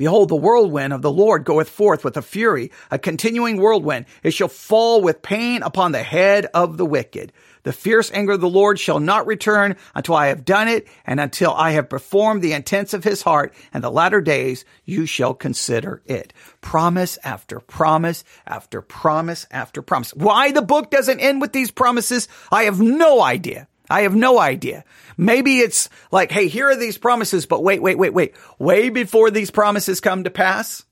Behold, 0.00 0.30
the 0.30 0.36
whirlwind 0.36 0.94
of 0.94 1.02
the 1.02 1.12
Lord 1.12 1.44
goeth 1.44 1.68
forth 1.68 2.04
with 2.04 2.16
a 2.16 2.22
fury, 2.22 2.70
a 2.90 2.98
continuing 2.98 3.58
whirlwind. 3.58 4.06
It 4.22 4.30
shall 4.30 4.48
fall 4.48 5.02
with 5.02 5.20
pain 5.20 5.62
upon 5.62 5.92
the 5.92 6.02
head 6.02 6.46
of 6.54 6.78
the 6.78 6.86
wicked. 6.86 7.34
The 7.64 7.74
fierce 7.74 8.10
anger 8.14 8.32
of 8.32 8.40
the 8.40 8.48
Lord 8.48 8.80
shall 8.80 8.98
not 8.98 9.26
return 9.26 9.76
until 9.94 10.14
I 10.14 10.28
have 10.28 10.46
done 10.46 10.68
it 10.68 10.88
and 11.04 11.20
until 11.20 11.52
I 11.52 11.72
have 11.72 11.90
performed 11.90 12.40
the 12.40 12.54
intents 12.54 12.94
of 12.94 13.04
his 13.04 13.20
heart 13.20 13.52
and 13.74 13.84
the 13.84 13.90
latter 13.90 14.22
days 14.22 14.64
you 14.86 15.04
shall 15.04 15.34
consider 15.34 16.00
it. 16.06 16.32
Promise 16.62 17.18
after 17.22 17.60
promise 17.60 18.24
after 18.46 18.80
promise 18.80 19.46
after 19.50 19.82
promise. 19.82 20.14
Why 20.14 20.50
the 20.50 20.62
book 20.62 20.90
doesn't 20.90 21.20
end 21.20 21.42
with 21.42 21.52
these 21.52 21.70
promises, 21.70 22.26
I 22.50 22.62
have 22.62 22.80
no 22.80 23.20
idea. 23.20 23.68
I 23.90 24.02
have 24.02 24.14
no 24.14 24.38
idea. 24.38 24.84
Maybe 25.16 25.58
it's 25.58 25.88
like, 26.12 26.30
hey, 26.30 26.48
here 26.48 26.70
are 26.70 26.76
these 26.76 26.96
promises, 26.96 27.44
but 27.44 27.62
wait, 27.62 27.82
wait, 27.82 27.98
wait, 27.98 28.14
wait. 28.14 28.34
Way 28.58 28.88
before 28.88 29.30
these 29.30 29.50
promises 29.50 30.00
come 30.00 30.24
to 30.24 30.30
pass, 30.30 30.84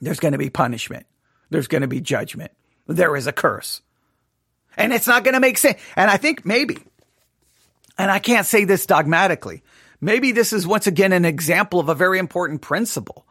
there's 0.00 0.20
going 0.20 0.32
to 0.32 0.38
be 0.38 0.50
punishment. 0.50 1.06
There's 1.50 1.66
going 1.66 1.80
to 1.80 1.88
be 1.88 2.00
judgment. 2.00 2.52
There 2.86 3.16
is 3.16 3.26
a 3.26 3.32
curse. 3.32 3.80
And 4.76 4.92
it's 4.92 5.06
not 5.06 5.24
going 5.24 5.34
to 5.34 5.40
make 5.40 5.58
sense. 5.58 5.80
And 5.96 6.10
I 6.10 6.18
think 6.18 6.44
maybe, 6.44 6.78
and 7.96 8.10
I 8.10 8.18
can't 8.18 8.46
say 8.46 8.64
this 8.64 8.86
dogmatically, 8.86 9.62
maybe 10.00 10.32
this 10.32 10.52
is 10.52 10.66
once 10.66 10.86
again 10.86 11.12
an 11.12 11.24
example 11.24 11.80
of 11.80 11.88
a 11.88 11.94
very 11.94 12.18
important 12.18 12.60
principle. 12.60 13.26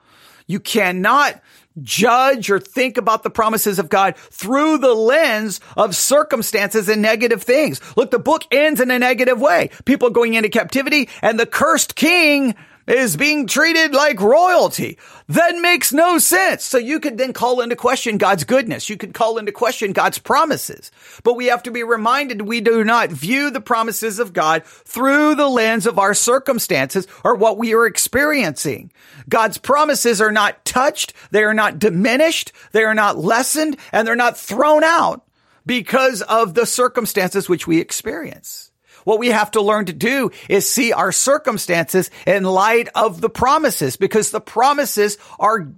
You 0.48 0.60
cannot 0.60 1.42
judge 1.82 2.50
or 2.50 2.60
think 2.60 2.98
about 2.98 3.24
the 3.24 3.30
promises 3.30 3.80
of 3.80 3.90
God 3.90 4.16
through 4.18 4.80
the 4.80 4.94
lens 4.94 5.60
of 5.76 5.96
circumstances 5.96 6.90
and 6.90 7.02
negative 7.02 7.44
things. 7.44 7.82
Look, 7.96 8.12
the 8.12 8.20
book 8.20 8.44
ends 8.52 8.80
in 8.80 8.90
a 8.90 8.98
negative 8.98 9.40
way. 9.40 9.70
People 9.86 10.10
going 10.10 10.34
into 10.34 10.50
captivity 10.50 11.10
and 11.22 11.40
the 11.40 11.46
cursed 11.46 11.96
king 11.96 12.56
is 12.88 13.18
being 13.18 13.48
treated 13.48 13.94
like 13.94 14.20
royalty. 14.20 14.98
That 15.28 15.58
makes 15.58 15.92
no 15.92 16.18
sense. 16.18 16.64
So 16.64 16.78
you 16.78 17.00
could 17.00 17.18
then 17.18 17.34
call 17.34 17.60
into 17.60 17.76
question 17.76 18.18
God's 18.18 18.46
goodness. 18.46 18.90
You 18.90 18.96
could 18.96 19.14
call 19.14 19.38
into 19.38 19.52
question 19.52 19.92
God's 19.92 20.18
promises. 20.18 20.90
But 21.24 21.36
we 21.36 21.48
have 21.48 21.64
to 21.64 21.72
be 21.72 21.84
reminded 21.84 22.42
we 22.44 22.62
do 22.62 22.84
not 22.84 23.10
view 23.10 23.52
the 23.52 23.60
promises 23.60 24.20
of 24.20 24.32
God 24.32 24.64
through 24.66 25.36
the 25.36 25.50
lens 25.50 25.86
of 25.86 26.00
our 26.00 26.14
circumstances 26.14 27.08
or 27.26 27.36
what 27.36 27.58
we 27.58 27.74
are 27.74 27.86
experiencing. 27.86 28.92
God's 29.28 29.58
promises 29.58 30.22
are 30.22 30.32
not 30.32 30.64
touched. 30.64 31.14
They 31.32 31.44
are 31.44 31.54
not 31.54 31.80
diminished. 31.80 32.54
They 32.72 32.84
are 32.84 32.96
not 32.96 33.18
lessened 33.18 33.76
and 33.92 34.08
they're 34.08 34.16
not 34.16 34.38
thrown 34.38 34.86
out 34.86 35.26
because 35.66 36.22
of 36.22 36.54
the 36.54 36.66
circumstances 36.66 37.50
which 37.50 37.68
we 37.68 37.80
experience. 37.82 38.67
What 39.08 39.20
we 39.20 39.30
have 39.30 39.52
to 39.52 39.62
learn 39.62 39.86
to 39.86 39.94
do 39.94 40.32
is 40.50 40.70
see 40.70 40.92
our 40.92 41.14
circumstances 41.14 42.12
in 42.26 42.44
light 42.44 42.90
of 42.94 43.22
the 43.22 43.30
promises 43.30 43.96
because 43.96 44.32
the 44.32 44.42
promises 44.42 45.18
are, 45.40 45.70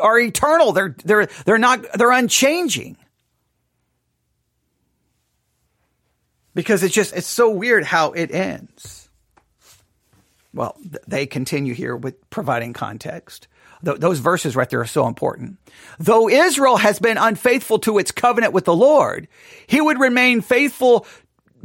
are 0.00 0.18
eternal. 0.18 0.72
They're, 0.72 0.96
they're, 1.04 1.26
they're 1.44 1.58
not, 1.58 1.86
they're 1.94 2.10
unchanging. 2.10 2.96
Because 6.56 6.82
it's 6.82 6.92
just, 6.92 7.14
it's 7.14 7.28
so 7.28 7.50
weird 7.50 7.84
how 7.84 8.10
it 8.10 8.32
ends. 8.32 9.08
Well, 10.52 10.76
they 11.06 11.26
continue 11.26 11.72
here 11.72 11.94
with 11.94 12.28
providing 12.30 12.72
context. 12.72 13.46
Those 13.80 14.18
verses 14.18 14.56
right 14.56 14.68
there 14.68 14.80
are 14.80 14.86
so 14.86 15.06
important. 15.06 15.58
Though 16.00 16.28
Israel 16.28 16.78
has 16.78 16.98
been 16.98 17.18
unfaithful 17.18 17.78
to 17.80 17.98
its 17.98 18.10
covenant 18.10 18.52
with 18.52 18.64
the 18.64 18.74
Lord, 18.74 19.28
he 19.68 19.80
would 19.80 20.00
remain 20.00 20.40
faithful 20.40 21.06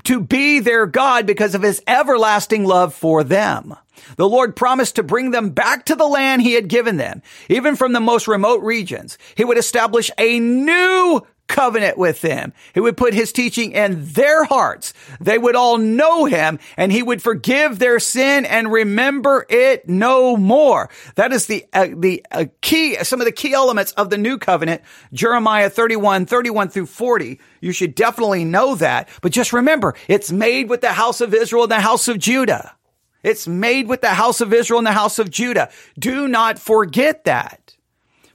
to 0.04 0.20
be 0.20 0.60
their 0.60 0.86
God 0.86 1.26
because 1.26 1.56
of 1.56 1.62
his 1.62 1.82
everlasting 1.88 2.66
love 2.66 2.94
for 2.94 3.24
them. 3.24 3.76
The 4.18 4.28
Lord 4.28 4.56
promised 4.56 4.96
to 4.96 5.04
bring 5.04 5.32
them 5.32 5.50
back 5.50 5.86
to 5.86 5.96
the 5.96 6.08
land 6.08 6.42
he 6.42 6.54
had 6.54 6.68
given 6.68 6.98
them, 6.98 7.22
even 7.50 7.76
from 7.76 7.94
the 7.94 8.00
most 8.00 8.28
remote 8.28 8.62
regions. 8.64 9.18
He 9.36 9.46
would 9.46 9.58
establish 9.58 10.10
a 10.18 10.40
new 10.40 11.22
covenant 11.52 11.98
with 11.98 12.22
them. 12.22 12.54
He 12.74 12.80
would 12.80 12.98
put 12.98 13.14
his 13.14 13.34
teaching 13.34 13.74
in 13.74 14.06
their 14.14 14.46
hearts. 14.46 14.94
They 15.20 15.38
would 15.38 15.56
all 15.56 15.78
know 15.78 16.26
him 16.26 16.60
and 16.78 16.92
he 16.92 17.04
would 17.04 17.22
forgive 17.22 17.78
their 17.78 18.00
sin 18.00 18.46
and 18.46 18.72
remember 18.72 19.46
it 19.50 19.88
no 19.88 20.38
more. 20.38 20.90
That 21.16 21.34
is 21.34 21.48
the, 21.48 21.66
uh, 21.74 21.90
the 21.96 22.26
uh, 22.32 22.46
key, 22.62 22.96
some 23.04 23.20
of 23.20 23.26
the 23.26 23.34
key 23.34 23.54
elements 23.54 23.92
of 23.92 24.10
the 24.10 24.18
new 24.18 24.38
covenant, 24.38 24.82
Jeremiah 25.12 25.70
31, 25.70 26.26
31 26.26 26.70
through 26.70 26.86
40. 26.86 27.40
You 27.60 27.74
should 27.74 27.96
definitely 27.96 28.46
know 28.46 28.76
that. 28.76 29.10
But 29.22 29.34
just 29.34 29.52
remember, 29.52 29.94
it's 30.08 30.32
made 30.32 30.70
with 30.70 30.80
the 30.80 30.94
house 30.94 31.20
of 31.20 31.34
Israel 31.34 31.64
and 31.64 31.72
the 31.72 31.82
house 31.82 32.08
of 32.08 32.18
Judah. 32.18 32.76
It's 33.24 33.48
made 33.48 33.88
with 33.88 34.02
the 34.02 34.10
house 34.10 34.40
of 34.40 34.54
Israel 34.54 34.80
and 34.80 34.88
the 34.88 34.94
house 34.94 35.20
of 35.20 35.30
Judah. 35.30 35.70
Do 36.00 36.30
not 36.30 36.58
forget 36.58 37.26
that. 37.26 37.76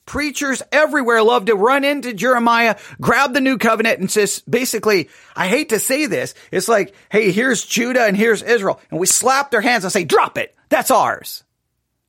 Preachers 0.06 0.62
everywhere 0.70 1.20
love 1.22 1.46
to 1.46 1.56
run 1.56 1.82
into 1.82 2.14
Jeremiah, 2.14 2.76
grab 3.00 3.34
the 3.34 3.40
new 3.40 3.58
covenant 3.58 3.98
and 3.98 4.08
just 4.08 4.48
basically, 4.48 5.10
I 5.34 5.48
hate 5.48 5.70
to 5.70 5.80
say 5.80 6.06
this, 6.06 6.34
it's 6.52 6.68
like, 6.68 6.94
hey, 7.10 7.32
here's 7.32 7.66
Judah 7.66 8.04
and 8.04 8.16
here's 8.16 8.40
Israel. 8.40 8.80
And 8.90 9.00
we 9.00 9.06
slap 9.06 9.50
their 9.50 9.60
hands 9.60 9.82
and 9.82 9.92
say, 9.92 10.04
drop 10.04 10.38
it. 10.38 10.54
That's 10.68 10.92
ours. 10.92 11.42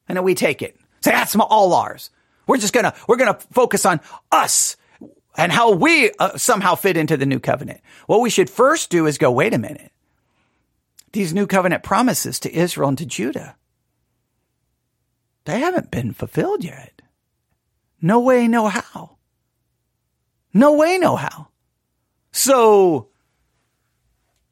And 0.07 0.15
then 0.15 0.23
we 0.23 0.35
take 0.35 0.61
it. 0.61 0.77
Say, 1.01 1.11
that's 1.11 1.35
all 1.35 1.73
ours. 1.73 2.11
We're 2.45 2.57
just 2.57 2.73
gonna, 2.73 2.93
we're 3.07 3.17
gonna 3.17 3.39
focus 3.51 3.85
on 3.85 3.99
us 4.31 4.77
and 5.35 5.51
how 5.51 5.73
we 5.73 6.11
uh, 6.19 6.37
somehow 6.37 6.75
fit 6.75 6.97
into 6.97 7.17
the 7.17 7.25
new 7.25 7.39
covenant. 7.39 7.81
What 8.05 8.21
we 8.21 8.29
should 8.29 8.49
first 8.49 8.89
do 8.89 9.05
is 9.07 9.17
go, 9.17 9.31
wait 9.31 9.53
a 9.53 9.59
minute. 9.59 9.91
These 11.13 11.33
new 11.33 11.47
covenant 11.47 11.83
promises 11.83 12.39
to 12.41 12.53
Israel 12.53 12.89
and 12.89 12.97
to 12.99 13.05
Judah, 13.05 13.55
they 15.45 15.59
haven't 15.59 15.89
been 15.89 16.13
fulfilled 16.13 16.63
yet. 16.63 16.96
No 18.01 18.19
way, 18.19 18.47
no 18.47 18.67
how. 18.67 19.17
No 20.53 20.73
way, 20.73 20.97
no 20.97 21.15
how. 21.15 21.47
So 22.31 23.09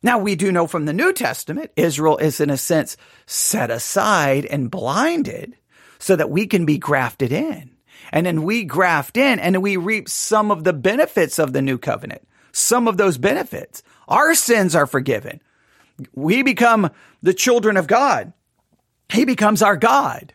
now 0.04 0.20
we 0.20 0.36
do 0.36 0.52
know 0.52 0.68
from 0.68 0.86
the 0.86 0.94
New 0.94 1.14
Testament, 1.14 1.72
Israel 1.76 2.18
is 2.18 2.40
in 2.40 2.52
a 2.52 2.58
sense 2.58 2.96
set 3.26 3.72
aside 3.72 4.46
and 4.46 4.70
blinded 4.70 5.58
so 5.98 6.16
that 6.16 6.30
we 6.30 6.46
can 6.46 6.66
be 6.66 6.78
grafted 6.78 7.32
in. 7.32 7.72
And 8.12 8.28
then 8.28 8.44
we 8.44 8.66
graft 8.66 9.18
in 9.18 9.40
and 9.40 9.64
we 9.64 9.78
reap 9.78 10.08
some 10.08 10.52
of 10.52 10.64
the 10.64 10.74
benefits 10.74 11.40
of 11.40 11.54
the 11.54 11.62
new 11.62 11.80
covenant. 11.80 12.28
Some 12.52 12.88
of 12.88 12.98
those 12.98 13.18
benefits 13.18 13.82
Our 14.08 14.36
sins 14.36 14.76
are 14.76 14.86
forgiven. 14.86 15.42
We 16.14 16.44
become 16.44 16.92
the 17.24 17.34
children 17.34 17.76
of 17.76 17.88
God. 17.88 18.34
He 19.10 19.26
becomes 19.26 19.64
our 19.64 19.76
God. 19.76 20.35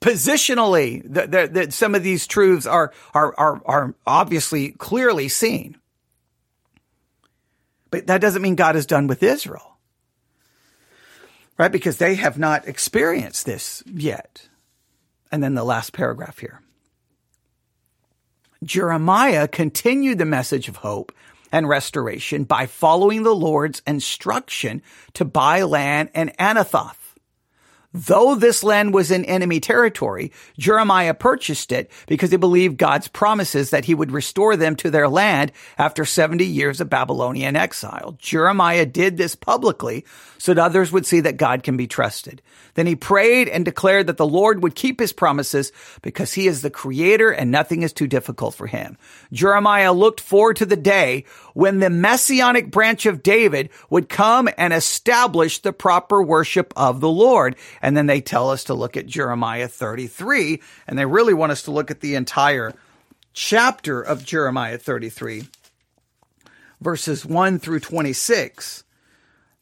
Positionally, 0.00 1.02
that 1.12 1.72
some 1.72 1.94
of 1.94 2.02
these 2.04 2.26
truths 2.26 2.66
are, 2.66 2.92
are, 3.14 3.34
are, 3.36 3.60
are 3.64 3.94
obviously 4.06 4.70
clearly 4.72 5.28
seen. 5.28 5.76
But 7.90 8.06
that 8.06 8.20
doesn't 8.20 8.42
mean 8.42 8.54
God 8.54 8.76
is 8.76 8.86
done 8.86 9.06
with 9.06 9.22
Israel. 9.22 9.78
Right? 11.56 11.72
Because 11.72 11.96
they 11.96 12.14
have 12.14 12.38
not 12.38 12.68
experienced 12.68 13.44
this 13.44 13.82
yet. 13.86 14.48
And 15.32 15.42
then 15.42 15.54
the 15.54 15.64
last 15.64 15.92
paragraph 15.92 16.38
here. 16.38 16.62
Jeremiah 18.62 19.48
continued 19.48 20.18
the 20.18 20.24
message 20.24 20.68
of 20.68 20.76
hope 20.76 21.12
and 21.50 21.68
restoration 21.68 22.44
by 22.44 22.66
following 22.66 23.22
the 23.22 23.34
Lord's 23.34 23.82
instruction 23.86 24.82
to 25.14 25.24
buy 25.24 25.62
land 25.62 26.10
in 26.14 26.30
Anathoth. 26.38 26.97
Though 27.94 28.34
this 28.34 28.62
land 28.62 28.92
was 28.92 29.10
in 29.10 29.24
enemy 29.24 29.60
territory, 29.60 30.30
Jeremiah 30.58 31.14
purchased 31.14 31.72
it 31.72 31.90
because 32.06 32.30
he 32.30 32.36
believed 32.36 32.76
God's 32.76 33.08
promises 33.08 33.70
that 33.70 33.86
he 33.86 33.94
would 33.94 34.12
restore 34.12 34.56
them 34.56 34.76
to 34.76 34.90
their 34.90 35.08
land 35.08 35.52
after 35.78 36.04
70 36.04 36.44
years 36.44 36.82
of 36.82 36.90
Babylonian 36.90 37.56
exile. 37.56 38.16
Jeremiah 38.18 38.84
did 38.84 39.16
this 39.16 39.34
publicly 39.34 40.04
so 40.36 40.52
that 40.52 40.62
others 40.62 40.92
would 40.92 41.06
see 41.06 41.20
that 41.20 41.38
God 41.38 41.62
can 41.62 41.78
be 41.78 41.86
trusted. 41.86 42.42
Then 42.74 42.86
he 42.86 42.94
prayed 42.94 43.48
and 43.48 43.64
declared 43.64 44.06
that 44.06 44.18
the 44.18 44.26
Lord 44.26 44.62
would 44.62 44.74
keep 44.74 45.00
his 45.00 45.12
promises 45.12 45.72
because 46.02 46.34
he 46.34 46.46
is 46.46 46.60
the 46.60 46.70
creator 46.70 47.30
and 47.30 47.50
nothing 47.50 47.82
is 47.82 47.94
too 47.94 48.06
difficult 48.06 48.54
for 48.54 48.66
him. 48.66 48.98
Jeremiah 49.32 49.92
looked 49.94 50.20
forward 50.20 50.56
to 50.56 50.66
the 50.66 50.76
day 50.76 51.24
when 51.58 51.80
the 51.80 51.90
messianic 51.90 52.70
branch 52.70 53.04
of 53.04 53.20
David 53.20 53.68
would 53.90 54.08
come 54.08 54.48
and 54.56 54.72
establish 54.72 55.58
the 55.58 55.72
proper 55.72 56.22
worship 56.22 56.72
of 56.76 57.00
the 57.00 57.08
Lord. 57.08 57.56
And 57.82 57.96
then 57.96 58.06
they 58.06 58.20
tell 58.20 58.50
us 58.50 58.62
to 58.64 58.74
look 58.74 58.96
at 58.96 59.06
Jeremiah 59.06 59.66
33 59.66 60.62
and 60.86 60.96
they 60.96 61.04
really 61.04 61.34
want 61.34 61.50
us 61.50 61.62
to 61.62 61.72
look 61.72 61.90
at 61.90 61.98
the 61.98 62.14
entire 62.14 62.74
chapter 63.32 64.00
of 64.00 64.24
Jeremiah 64.24 64.78
33 64.78 65.48
verses 66.80 67.26
1 67.26 67.58
through 67.58 67.80
26. 67.80 68.84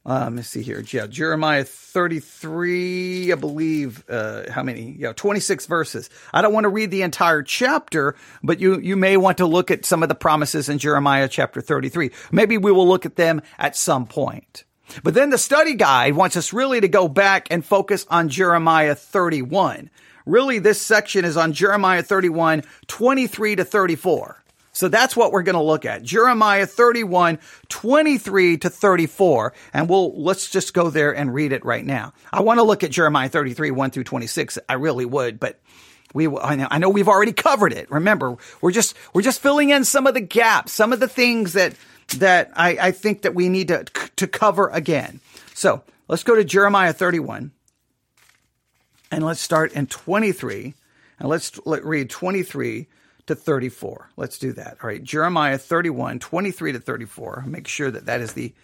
Uh, 0.06 0.20
let 0.20 0.32
me 0.34 0.42
see 0.42 0.62
here. 0.62 0.84
Yeah, 0.86 1.08
Jeremiah 1.08 1.64
33, 1.64 3.32
I 3.32 3.34
believe, 3.34 4.04
uh, 4.08 4.48
how 4.52 4.62
many? 4.62 4.94
Yeah, 4.96 5.12
26 5.12 5.66
verses. 5.66 6.10
I 6.32 6.42
don't 6.42 6.52
want 6.52 6.62
to 6.62 6.68
read 6.68 6.92
the 6.92 7.02
entire 7.02 7.42
chapter, 7.42 8.14
but 8.40 8.60
you, 8.60 8.78
you 8.78 8.94
may 8.94 9.16
want 9.16 9.38
to 9.38 9.46
look 9.46 9.72
at 9.72 9.84
some 9.84 10.04
of 10.04 10.08
the 10.08 10.14
promises 10.14 10.68
in 10.68 10.78
Jeremiah 10.78 11.26
chapter 11.26 11.60
33. 11.60 12.12
Maybe 12.30 12.56
we 12.56 12.70
will 12.70 12.86
look 12.86 13.04
at 13.04 13.16
them 13.16 13.42
at 13.58 13.74
some 13.74 14.06
point. 14.06 14.62
But 15.02 15.14
then 15.14 15.30
the 15.30 15.38
study 15.38 15.74
guide 15.74 16.14
wants 16.14 16.36
us 16.36 16.52
really 16.52 16.80
to 16.80 16.88
go 16.88 17.08
back 17.08 17.48
and 17.50 17.64
focus 17.64 18.06
on 18.08 18.28
Jeremiah 18.28 18.94
31. 18.94 19.90
Really, 20.24 20.60
this 20.60 20.80
section 20.80 21.24
is 21.24 21.36
on 21.36 21.52
Jeremiah 21.52 22.04
31, 22.04 22.62
23 22.86 23.56
to 23.56 23.64
34. 23.64 24.44
So 24.76 24.88
that's 24.88 25.16
what 25.16 25.32
we're 25.32 25.42
going 25.42 25.54
to 25.54 25.62
look 25.62 25.86
at. 25.86 26.02
Jeremiah 26.02 26.66
31, 26.66 27.38
23 27.70 28.58
to 28.58 28.68
34. 28.68 29.54
And 29.72 29.88
we'll, 29.88 30.12
let's 30.20 30.50
just 30.50 30.74
go 30.74 30.90
there 30.90 31.16
and 31.16 31.32
read 31.32 31.52
it 31.52 31.64
right 31.64 31.84
now. 31.84 32.12
I 32.30 32.42
want 32.42 32.58
to 32.58 32.62
look 32.62 32.84
at 32.84 32.90
Jeremiah 32.90 33.30
33, 33.30 33.70
1 33.70 33.90
through 33.90 34.04
26. 34.04 34.58
I 34.68 34.74
really 34.74 35.06
would, 35.06 35.40
but 35.40 35.58
we, 36.12 36.28
I 36.28 36.76
know 36.76 36.90
we've 36.90 37.08
already 37.08 37.32
covered 37.32 37.72
it. 37.72 37.90
Remember, 37.90 38.36
we're 38.60 38.70
just, 38.70 38.94
we're 39.14 39.22
just 39.22 39.40
filling 39.40 39.70
in 39.70 39.86
some 39.86 40.06
of 40.06 40.12
the 40.12 40.20
gaps, 40.20 40.72
some 40.72 40.92
of 40.92 41.00
the 41.00 41.08
things 41.08 41.54
that, 41.54 41.74
that 42.18 42.50
I, 42.54 42.76
I 42.78 42.90
think 42.90 43.22
that 43.22 43.34
we 43.34 43.48
need 43.48 43.68
to, 43.68 43.84
to 44.16 44.26
cover 44.26 44.68
again. 44.68 45.20
So 45.54 45.84
let's 46.06 46.22
go 46.22 46.34
to 46.34 46.44
Jeremiah 46.44 46.92
31 46.92 47.50
and 49.10 49.24
let's 49.24 49.40
start 49.40 49.72
in 49.72 49.86
23 49.86 50.74
and 51.18 51.28
let's 51.30 51.58
let, 51.64 51.82
read 51.82 52.10
23 52.10 52.88
to 53.26 53.34
34. 53.34 54.10
Let's 54.16 54.38
do 54.38 54.52
that. 54.54 54.78
All 54.82 54.88
right. 54.88 55.02
Jeremiah 55.02 55.58
31, 55.58 56.18
23 56.18 56.72
to 56.72 56.80
34. 56.80 57.44
Make 57.46 57.68
sure 57.68 57.90
that 57.90 58.06
that 58.06 58.20
is 58.20 58.32
the 58.32 58.54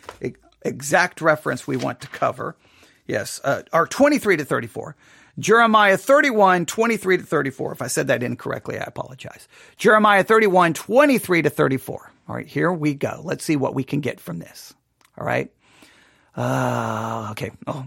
exact 0.62 1.20
reference 1.20 1.66
we 1.66 1.77
want 1.77 2.01
to 2.01 2.09
cover. 2.09 2.57
Yes. 3.07 3.40
Uh, 3.42 3.62
or 3.72 3.87
23 3.87 4.37
to 4.38 4.44
34. 4.44 4.96
Jeremiah 5.38 5.96
31, 5.96 6.66
23 6.66 7.16
to 7.18 7.22
34. 7.22 7.72
If 7.72 7.83
I 7.83 7.87
said 7.87 8.09
that 8.09 8.22
incorrectly, 8.22 8.79
I 8.79 8.85
apologize. 8.85 9.48
Jeremiah 9.77 10.25
31, 10.25 10.75
23 10.75 11.42
to 11.42 11.51
34. 11.51 12.12
All 12.29 12.35
right. 12.35 12.46
Here 12.46 12.72
we 12.72 12.94
go. 12.94 13.20
Let's 13.25 13.44
see 13.44 13.57
what 13.57 13.75
we 13.75 13.85
can 13.85 14.01
get 14.01 14.20
from 14.20 14.38
this. 14.38 14.75
All 15.18 15.27
right. 15.27 15.51
Uh, 16.37 17.29
okay. 17.33 17.51
Oh, 17.66 17.87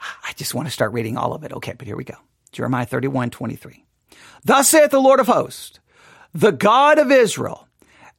I 0.00 0.32
just 0.36 0.54
want 0.54 0.68
to 0.68 0.72
start 0.72 0.92
reading 0.92 1.16
all 1.16 1.32
of 1.32 1.42
it. 1.44 1.52
Okay. 1.52 1.74
But 1.76 1.86
here 1.86 1.96
we 1.96 2.04
go. 2.04 2.16
Jeremiah 2.52 2.86
31, 2.86 3.30
23. 3.30 3.81
Thus 4.44 4.68
saith 4.68 4.90
the 4.90 5.00
Lord 5.00 5.20
of 5.20 5.28
hosts, 5.28 5.78
the 6.34 6.52
God 6.52 6.98
of 6.98 7.10
Israel, 7.12 7.68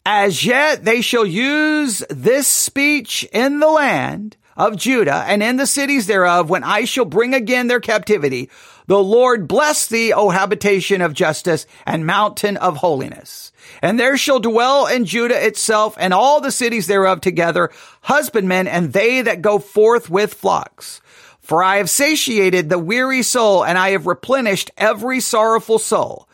as 0.05 0.45
yet 0.45 0.86
they 0.86 1.01
shall 1.01 1.25
use 1.25 2.03
this 2.09 2.47
speech 2.47 3.27
in 3.33 3.59
the 3.59 3.69
land 3.69 4.38
of 4.55 4.77
Judah 4.77 5.23
and 5.27 5.41
in 5.41 5.57
the 5.57 5.67
cities 5.67 6.07
thereof 6.07 6.49
when 6.49 6.63
I 6.63 6.86
shall 6.86 7.05
bring 7.05 7.33
again 7.33 7.67
their 7.67 7.79
captivity. 7.79 8.49
The 8.86 9.01
Lord 9.01 9.47
bless 9.47 9.88
thee, 9.88 10.13
O 10.13 10.29
habitation 10.29 11.01
of 11.01 11.13
justice 11.13 11.65
and 11.86 12.05
mountain 12.05 12.57
of 12.57 12.77
holiness. 12.77 13.51
And 13.81 13.99
there 13.99 14.17
shall 14.17 14.39
dwell 14.39 14.88
in 14.88 15.05
Judah 15.05 15.45
itself 15.45 15.95
and 15.97 16.13
all 16.13 16.41
the 16.41 16.51
cities 16.51 16.88
thereof 16.88 17.21
together 17.21 17.71
husbandmen 18.01 18.67
and 18.67 18.91
they 18.93 19.21
that 19.21 19.41
go 19.41 19.59
forth 19.59 20.09
with 20.09 20.33
flocks. 20.33 21.01
For 21.43 21.62
I 21.62 21.77
have 21.77 21.89
satiated 21.89 22.69
the 22.69 22.79
weary 22.79 23.21
soul 23.21 23.63
and 23.63 23.77
I 23.77 23.91
have 23.91 24.08
replenished 24.08 24.71
every 24.77 25.19
sorrowful 25.19 25.77
soul. 25.77 26.27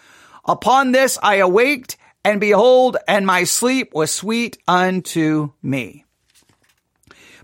Upon 0.45 0.91
this 0.91 1.17
I 1.21 1.35
awaked 1.35 1.97
and 2.23 2.39
behold, 2.39 2.97
and 3.07 3.25
my 3.25 3.45
sleep 3.45 3.93
was 3.93 4.11
sweet 4.11 4.57
unto 4.67 5.51
me. 5.63 6.05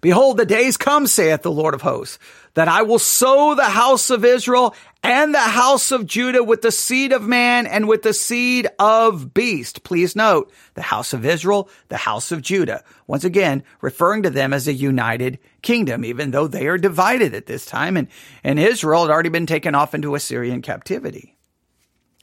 Behold, 0.01 0.38
the 0.38 0.45
days 0.45 0.78
come, 0.78 1.08
saith 1.08 1.41
the 1.41 1.51
Lord 1.51 1.73
of 1.73 1.82
hosts, 1.82 2.19
that 2.54 2.67
I 2.67 2.84
will 2.84 2.99
sow 2.99 3.56
the 3.56 3.63
house 3.63 4.10
of 4.10 4.25
Israel 4.25 4.75
and 5.01 5.34
the 5.34 5.39
house 5.39 5.91
of 5.91 6.06
Judah 6.06 6.43
with 6.43 6.62
the 6.62 6.71
seed 6.71 7.12
of 7.12 7.23
man 7.23 7.65
and 7.67 7.88
with 7.88 8.01
the 8.01 8.13
seed 8.13 8.67
of 8.78 9.34
beast. 9.34 9.84
Please 9.84 10.15
note 10.15 10.51
the 10.73 10.82
house 10.82 11.13
of 11.13 11.25
Israel, 11.25 11.69
the 11.89 11.97
house 11.97 12.32
of 12.32 12.41
Judah. 12.41 12.84
Once 13.08 13.23
again, 13.23 13.63
referring 13.82 14.23
to 14.23 14.30
them 14.30 14.54
as 14.54 14.67
a 14.67 14.73
united 14.73 15.39
kingdom, 15.65 16.06
even 16.06 16.32
though 16.32 16.47
they 16.47 16.67
are 16.67 16.78
divided 16.78 17.34
at 17.34 17.47
this 17.47 17.65
time 17.65 17.97
and, 17.97 18.08
and 18.43 18.58
Israel 18.58 19.01
had 19.01 19.12
already 19.12 19.30
been 19.30 19.45
taken 19.45 19.75
off 19.75 19.93
into 19.93 20.15
Assyrian 20.15 20.62
captivity. 20.62 21.36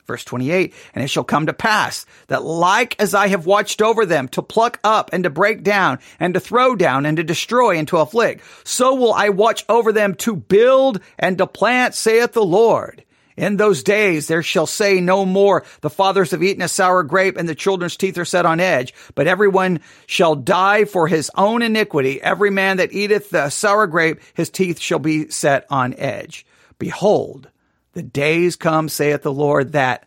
Verse 0.07 0.25
28, 0.25 0.75
and 0.95 1.05
it 1.05 1.09
shall 1.09 1.23
come 1.23 1.47
to 1.47 1.53
pass 1.53 2.07
that 2.27 2.43
like 2.43 3.01
as 3.01 3.15
I 3.15 3.29
have 3.29 3.47
watched 3.47 3.81
over 3.81 4.05
them 4.05 4.27
to 4.29 4.43
pluck 4.43 4.81
up 4.83 5.11
and 5.13 5.25
to 5.25 5.31
break 5.31 5.63
down 5.63 6.01
and 6.19 6.35
to 6.35 6.41
throw 6.41 6.75
down 6.75 7.07
and 7.07 7.17
to 7.19 7.23
destroy 7.23 7.77
and 7.77 7.87
to 7.89 7.99
afflict, 7.99 8.43
so 8.65 8.95
will 8.95 9.13
I 9.13 9.29
watch 9.29 9.65
over 9.69 9.93
them 9.93 10.15
to 10.17 10.35
build 10.35 11.01
and 11.19 11.39
to 11.39 11.47
plant, 11.47 11.95
saith 11.95 12.33
the 12.33 12.45
Lord. 12.45 13.05
In 13.37 13.57
those 13.57 13.83
days 13.83 14.27
there 14.27 14.43
shall 14.43 14.67
say 14.67 15.01
no 15.01 15.25
more, 15.25 15.65
the 15.81 15.91
fathers 15.91 16.33
have 16.33 16.43
eaten 16.43 16.63
a 16.63 16.69
sour 16.69 17.03
grape 17.03 17.37
and 17.37 17.49
the 17.49 17.55
children's 17.55 17.97
teeth 17.97 18.19
are 18.19 18.25
set 18.25 18.47
on 18.47 18.61
edge, 18.61 18.95
but 19.15 19.27
everyone 19.27 19.81
shall 20.07 20.35
die 20.35 20.85
for 20.85 21.09
his 21.09 21.31
own 21.37 21.63
iniquity. 21.63 22.21
Every 22.21 22.51
man 22.51 22.77
that 22.77 22.93
eateth 22.93 23.31
the 23.31 23.49
sour 23.51 23.87
grape, 23.87 24.21
his 24.35 24.51
teeth 24.51 24.79
shall 24.79 24.99
be 24.99 25.29
set 25.31 25.67
on 25.71 25.95
edge. 25.95 26.47
Behold, 26.79 27.49
the 27.93 28.03
days 28.03 28.57
come, 28.57 28.89
saith 28.89 29.23
the 29.23 29.33
Lord, 29.33 29.73
that 29.73 30.07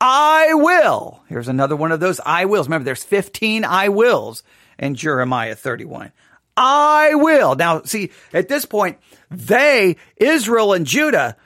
I 0.00 0.54
will. 0.54 1.22
Here's 1.28 1.48
another 1.48 1.76
one 1.76 1.92
of 1.92 2.00
those 2.00 2.20
I 2.24 2.46
wills. 2.46 2.66
Remember, 2.66 2.84
there's 2.84 3.04
15 3.04 3.64
I 3.64 3.90
wills 3.90 4.42
in 4.78 4.94
Jeremiah 4.94 5.54
31. 5.54 6.12
I 6.56 7.14
will. 7.14 7.54
Now, 7.54 7.82
see, 7.82 8.10
at 8.32 8.48
this 8.48 8.64
point, 8.64 8.98
they, 9.30 9.96
Israel 10.16 10.72
and 10.72 10.86
Judah, 10.86 11.36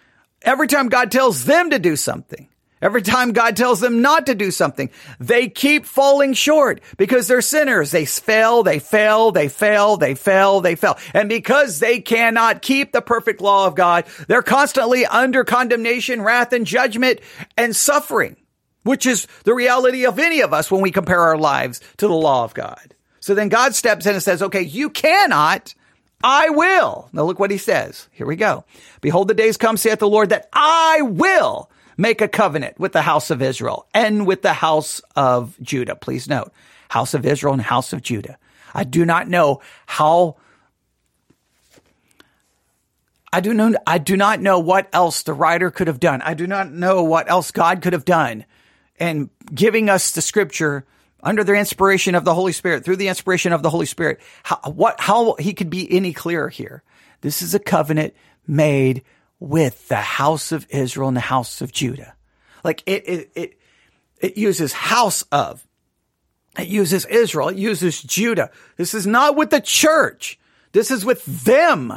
every 0.44 0.68
time 0.68 0.88
God 0.88 1.10
tells 1.10 1.44
them 1.44 1.70
to 1.70 1.78
do 1.78 1.96
something, 1.96 2.48
Every 2.84 3.00
time 3.00 3.32
God 3.32 3.56
tells 3.56 3.80
them 3.80 4.02
not 4.02 4.26
to 4.26 4.34
do 4.34 4.50
something, 4.50 4.90
they 5.18 5.48
keep 5.48 5.86
falling 5.86 6.34
short 6.34 6.82
because 6.98 7.26
they're 7.26 7.40
sinners. 7.40 7.90
They 7.90 8.04
fail, 8.04 8.62
they 8.62 8.78
fail, 8.78 9.32
they 9.32 9.48
fail, 9.48 9.96
they 9.96 10.14
fail, 10.14 10.60
they 10.60 10.74
fail. 10.74 10.98
And 11.14 11.30
because 11.30 11.78
they 11.78 12.00
cannot 12.00 12.60
keep 12.60 12.92
the 12.92 13.00
perfect 13.00 13.40
law 13.40 13.66
of 13.66 13.74
God, 13.74 14.04
they're 14.28 14.42
constantly 14.42 15.06
under 15.06 15.44
condemnation, 15.44 16.20
wrath, 16.20 16.52
and 16.52 16.66
judgment 16.66 17.20
and 17.56 17.74
suffering, 17.74 18.36
which 18.82 19.06
is 19.06 19.26
the 19.44 19.54
reality 19.54 20.04
of 20.04 20.18
any 20.18 20.42
of 20.42 20.52
us 20.52 20.70
when 20.70 20.82
we 20.82 20.90
compare 20.90 21.20
our 21.20 21.38
lives 21.38 21.80
to 21.96 22.06
the 22.06 22.12
law 22.12 22.44
of 22.44 22.52
God. 22.52 22.94
So 23.20 23.34
then 23.34 23.48
God 23.48 23.74
steps 23.74 24.04
in 24.04 24.12
and 24.12 24.22
says, 24.22 24.42
okay, 24.42 24.60
you 24.60 24.90
cannot. 24.90 25.74
I 26.24 26.48
will. 26.48 27.10
Now 27.12 27.24
look 27.24 27.38
what 27.38 27.50
he 27.50 27.58
says. 27.58 28.08
Here 28.10 28.26
we 28.26 28.34
go. 28.34 28.64
Behold, 29.02 29.28
the 29.28 29.34
days 29.34 29.58
come, 29.58 29.76
saith 29.76 29.98
the 29.98 30.08
Lord, 30.08 30.30
that 30.30 30.48
I 30.54 31.02
will 31.02 31.70
make 31.98 32.22
a 32.22 32.28
covenant 32.28 32.80
with 32.80 32.92
the 32.92 33.02
house 33.02 33.30
of 33.30 33.42
Israel 33.42 33.86
and 33.92 34.26
with 34.26 34.40
the 34.40 34.54
house 34.54 35.02
of 35.14 35.54
Judah. 35.60 35.94
Please 35.94 36.26
note, 36.26 36.50
house 36.88 37.12
of 37.12 37.26
Israel 37.26 37.52
and 37.52 37.60
house 37.60 37.92
of 37.92 38.00
Judah. 38.00 38.38
I 38.72 38.84
do 38.84 39.04
not 39.04 39.28
know 39.28 39.60
how 39.84 40.36
I 43.30 43.40
do 43.40 43.52
know 43.52 43.74
I 43.86 43.98
do 43.98 44.16
not 44.16 44.40
know 44.40 44.58
what 44.60 44.88
else 44.94 45.24
the 45.24 45.34
writer 45.34 45.70
could 45.70 45.88
have 45.88 46.00
done. 46.00 46.22
I 46.22 46.32
do 46.32 46.46
not 46.46 46.72
know 46.72 47.02
what 47.02 47.30
else 47.30 47.50
God 47.50 47.82
could 47.82 47.92
have 47.92 48.06
done 48.06 48.46
and 48.98 49.28
giving 49.52 49.90
us 49.90 50.12
the 50.12 50.22
scripture 50.22 50.86
under 51.24 51.42
the 51.42 51.54
inspiration 51.54 52.14
of 52.14 52.24
the 52.24 52.34
Holy 52.34 52.52
Spirit, 52.52 52.84
through 52.84 52.96
the 52.96 53.08
inspiration 53.08 53.52
of 53.52 53.62
the 53.62 53.70
Holy 53.70 53.86
Spirit, 53.86 54.20
how, 54.42 54.60
what, 54.66 55.00
how 55.00 55.34
he 55.34 55.54
could 55.54 55.70
be 55.70 55.90
any 55.90 56.12
clearer 56.12 56.50
here. 56.50 56.82
This 57.22 57.40
is 57.40 57.54
a 57.54 57.58
covenant 57.58 58.14
made 58.46 59.02
with 59.40 59.88
the 59.88 59.96
house 59.96 60.52
of 60.52 60.66
Israel 60.68 61.08
and 61.08 61.16
the 61.16 61.22
house 61.22 61.62
of 61.62 61.72
Judah. 61.72 62.14
Like 62.62 62.82
it, 62.86 63.08
it, 63.08 63.30
it, 63.34 63.58
it 64.20 64.36
uses 64.36 64.72
house 64.74 65.22
of. 65.32 65.66
It 66.58 66.68
uses 66.68 67.04
Israel. 67.06 67.48
It 67.48 67.56
uses 67.56 68.02
Judah. 68.02 68.50
This 68.76 68.94
is 68.94 69.06
not 69.06 69.34
with 69.34 69.50
the 69.50 69.60
church. 69.60 70.38
This 70.72 70.90
is 70.90 71.04
with 71.04 71.24
them. 71.24 71.92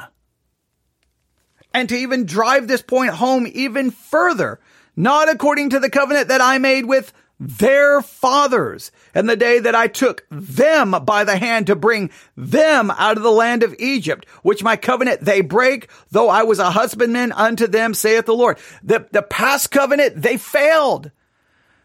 And 1.74 1.90
to 1.90 1.96
even 1.96 2.26
drive 2.26 2.68
this 2.68 2.82
point 2.82 3.12
home 3.12 3.48
even 3.54 3.92
further, 3.92 4.60
not 4.96 5.30
according 5.30 5.72
to 5.72 5.80
the 5.80 5.90
covenant 5.90 6.30
that 6.30 6.42
I 6.42 6.58
made 6.58 6.86
with 6.86 7.14
their 7.40 8.02
fathers 8.02 8.92
and 9.14 9.30
the 9.30 9.36
day 9.36 9.60
that 9.60 9.76
I 9.76 9.88
took 9.88 10.26
them 10.32 10.92
by 11.06 11.24
the 11.24 11.38
hand 11.38 11.68
to 11.68 11.76
bring 11.76 12.10
them 12.36 12.90
out 12.92 13.18
of 13.18 13.24
the 13.24 13.32
land 13.32 13.64
of 13.64 13.76
Egypt, 13.78 14.26
which 14.42 14.64
my 14.64 14.76
covenant 14.76 15.22
they 15.22 15.42
break, 15.42 15.90
though 16.10 16.30
I 16.30 16.44
was 16.44 16.60
a 16.60 16.72
husbandman 16.72 17.32
unto 17.32 17.68
them, 17.68 17.94
saith 17.94 18.26
the 18.26 18.34
Lord. 18.34 18.58
The, 18.84 19.08
the 19.12 19.22
past 19.22 19.72
covenant, 19.72 20.22
they 20.22 20.38
failed. 20.38 21.12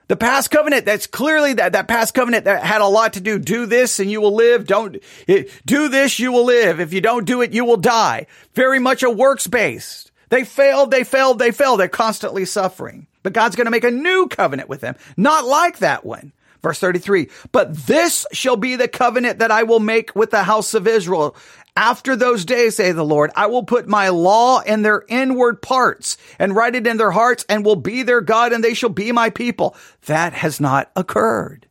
The 0.09 0.17
past 0.17 0.51
covenant, 0.51 0.85
that's 0.85 1.07
clearly 1.07 1.55
that, 1.55 1.73
that 1.73 1.89
past 1.89 2.13
covenant 2.15 2.45
that 2.45 2.63
had 2.63 2.81
a 2.81 2.87
lot 2.87 3.15
to 3.15 3.21
do. 3.21 3.39
Do 3.39 3.67
this 3.67 4.01
and 4.01 4.11
you 4.11 4.21
will 4.21 4.35
live. 4.35 4.67
Don't 4.67 4.97
eh, 5.29 5.45
do 5.65 5.89
this, 5.89 6.19
you 6.19 6.33
will 6.33 6.45
live. 6.45 6.81
If 6.81 6.93
you 6.93 7.01
don't 7.01 7.25
do 7.25 7.41
it, 7.41 7.53
you 7.53 7.65
will 7.65 7.77
die. 7.77 8.27
Very 8.55 8.79
much 8.79 9.03
a 9.03 9.11
works 9.11 9.47
based. 9.47 10.13
They 10.29 10.45
failed, 10.45 10.91
they 10.91 11.05
failed, 11.05 11.39
they 11.39 11.51
failed. 11.51 11.81
They're 11.81 11.89
constantly 11.89 12.45
suffering. 12.45 13.07
But 13.23 13.33
God's 13.33 13.57
going 13.57 13.67
to 13.67 13.71
make 13.71 13.85
a 13.85 13.91
new 13.91 14.29
covenant 14.29 14.69
with 14.69 14.81
them, 14.81 14.97
not 15.17 15.45
like 15.45 15.79
that 15.79 16.05
one. 16.05 16.33
Verse 16.63 16.79
33, 16.79 17.29
but 17.51 17.77
this 17.77 18.25
shall 18.31 18.57
be 18.57 18.77
the 18.77 18.87
covenant 18.87 19.41
that 19.41 19.51
I 19.51 19.65
will 19.65 19.81
make 19.81 20.15
with 20.15 20.31
the 20.31 20.45
house 20.45 20.75
of 20.75 20.87
Israel. 20.87 21.35
After 21.75 22.15
those 22.15 22.45
days, 22.45 22.77
say 22.77 22.93
the 22.93 23.05
Lord, 23.05 23.33
I 23.35 23.47
will 23.47 23.65
put 23.65 23.89
my 23.89 24.11
law 24.11 24.61
in 24.61 24.83
their 24.83 25.05
inward 25.09 25.61
parts 25.61 26.17
and 26.39 26.55
write 26.55 26.77
it 26.77 26.87
in 26.87 26.99
their 26.99 27.11
hearts 27.11 27.45
and 27.49 27.65
will 27.65 27.77
be 27.77 28.05
their 28.05 28.21
God 28.21 28.53
and 28.53 28.63
they 28.63 28.75
shall 28.75 28.91
be 28.91 29.11
my 29.11 29.31
people. 29.31 29.75
That 30.07 30.35
has 30.35 30.61
not 30.61 30.93
occurred. 30.95 31.67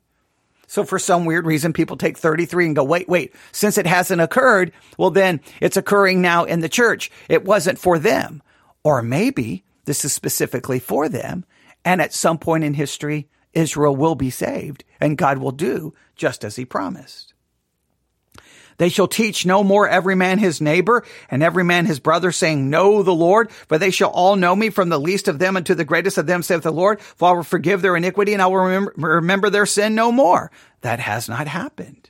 So 0.67 0.83
for 0.83 0.99
some 0.99 1.25
weird 1.25 1.45
reason, 1.45 1.71
people 1.71 1.97
take 1.97 2.17
33 2.17 2.67
and 2.67 2.75
go, 2.75 2.83
wait, 2.83 3.07
wait, 3.07 3.33
since 3.51 3.77
it 3.77 3.85
hasn't 3.85 4.21
occurred, 4.21 4.71
well, 4.97 5.11
then 5.11 5.41
it's 5.59 5.77
occurring 5.77 6.21
now 6.21 6.45
in 6.45 6.61
the 6.61 6.69
church. 6.69 7.11
It 7.29 7.45
wasn't 7.45 7.77
for 7.77 7.99
them. 7.99 8.41
Or 8.83 9.01
maybe 9.01 9.63
this 9.85 10.05
is 10.05 10.13
specifically 10.13 10.79
for 10.79 11.09
them. 11.09 11.45
And 11.83 12.01
at 12.01 12.13
some 12.13 12.37
point 12.37 12.63
in 12.63 12.75
history, 12.75 13.27
Israel 13.53 13.95
will 13.95 14.15
be 14.15 14.29
saved 14.29 14.83
and 14.99 15.17
God 15.17 15.39
will 15.39 15.51
do 15.51 15.93
just 16.15 16.43
as 16.43 16.55
he 16.55 16.65
promised. 16.65 17.33
They 18.77 18.89
shall 18.89 19.07
teach 19.07 19.45
no 19.45 19.63
more 19.63 19.87
every 19.87 20.15
man 20.15 20.39
his 20.39 20.61
neighbor 20.61 21.03
and 21.29 21.43
every 21.43 21.63
man 21.63 21.85
his 21.85 21.99
brother, 21.99 22.31
saying, 22.31 22.69
Know 22.69 23.03
the 23.03 23.13
Lord, 23.13 23.51
for 23.51 23.77
they 23.77 23.91
shall 23.91 24.09
all 24.09 24.35
know 24.35 24.55
me 24.55 24.69
from 24.69 24.89
the 24.89 24.99
least 24.99 25.27
of 25.27 25.37
them 25.37 25.55
unto 25.55 25.75
the 25.75 25.85
greatest 25.85 26.17
of 26.17 26.25
them, 26.25 26.41
saith 26.41 26.63
the 26.63 26.71
Lord. 26.71 26.99
For 26.99 27.29
I 27.29 27.31
will 27.33 27.43
forgive 27.43 27.81
their 27.81 27.95
iniquity 27.95 28.33
and 28.33 28.41
I 28.41 28.47
will 28.47 28.91
remember, 28.95 29.49
their 29.49 29.65
sin 29.65 29.93
no 29.93 30.11
more. 30.11 30.51
That 30.81 30.99
has 30.99 31.29
not 31.29 31.47
happened. 31.47 32.09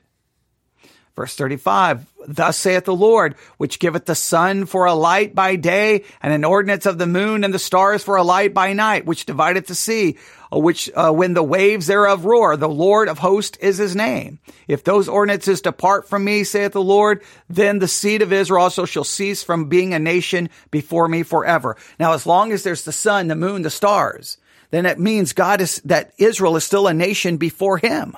Verse 1.16 1.36
35, 1.36 2.06
thus 2.28 2.58
saith 2.58 2.86
the 2.86 2.96
Lord, 2.96 3.36
which 3.58 3.80
giveth 3.80 4.06
the 4.06 4.16
sun 4.16 4.66
for 4.66 4.86
a 4.86 4.94
light 4.94 5.36
by 5.36 5.58
day 5.58 6.06
and 6.22 6.32
an 6.32 6.46
ordinance 6.46 6.86
of 6.86 6.98
the 6.98 7.06
moon 7.06 7.44
and 7.44 7.54
the 7.54 7.60
stars 7.60 8.02
for 8.02 8.16
a 8.16 8.24
light 8.24 8.54
by 8.54 8.72
night, 8.72 9.06
which 9.06 9.26
divideth 9.26 9.68
the 9.68 9.76
sea, 9.76 10.18
uh, 10.54 10.58
which 10.58 10.90
uh, 10.96 11.12
when 11.12 11.34
the 11.34 11.44
waves 11.44 11.88
thereof 11.88 12.24
roar, 12.24 12.56
the 12.56 12.70
Lord 12.70 13.10
of 13.10 13.20
hosts 13.20 13.58
is 13.58 13.78
his 13.78 13.94
name. 13.94 14.40
If 14.70 14.86
those 14.86 15.10
ordinances 15.10 15.62
depart 15.62 16.08
from 16.08 16.24
me, 16.24 16.46
saith 16.46 16.72
the 16.72 16.82
Lord, 16.82 17.22
then 17.50 17.80
the 17.80 17.90
seed 17.90 18.22
of 18.22 18.32
Israel 18.32 18.64
also 18.64 18.86
shall 18.86 19.04
cease 19.04 19.44
from 19.44 19.68
being 19.68 19.94
a 19.94 20.00
nation 20.00 20.50
before 20.72 21.10
me 21.10 21.24
forever. 21.24 21.76
Now, 22.00 22.14
as 22.14 22.26
long 22.26 22.54
as 22.54 22.64
there's 22.64 22.86
the 22.86 22.94
sun, 22.94 23.28
the 23.28 23.36
moon, 23.36 23.64
the 23.64 23.70
stars, 23.70 24.38
then 24.70 24.86
it 24.86 24.98
means 24.98 25.34
God 25.34 25.60
is, 25.60 25.82
that 25.84 26.14
Israel 26.18 26.56
is 26.56 26.64
still 26.64 26.88
a 26.88 26.94
nation 26.94 27.36
before 27.36 27.78
him. 27.78 28.16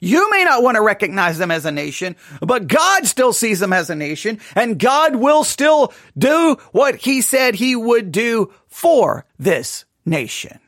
You 0.00 0.30
may 0.30 0.44
not 0.44 0.62
want 0.62 0.76
to 0.76 0.82
recognize 0.82 1.36
them 1.36 1.50
as 1.50 1.66
a 1.66 1.70
nation, 1.70 2.16
but 2.40 2.66
God 2.66 3.06
still 3.06 3.34
sees 3.34 3.60
them 3.60 3.74
as 3.74 3.90
a 3.90 3.94
nation 3.94 4.40
and 4.56 4.78
God 4.78 5.16
will 5.16 5.44
still 5.44 5.92
do 6.16 6.56
what 6.72 6.96
he 6.96 7.20
said 7.20 7.54
he 7.54 7.76
would 7.76 8.10
do 8.10 8.52
for 8.66 9.26
this 9.38 9.84
nation. 10.06 10.58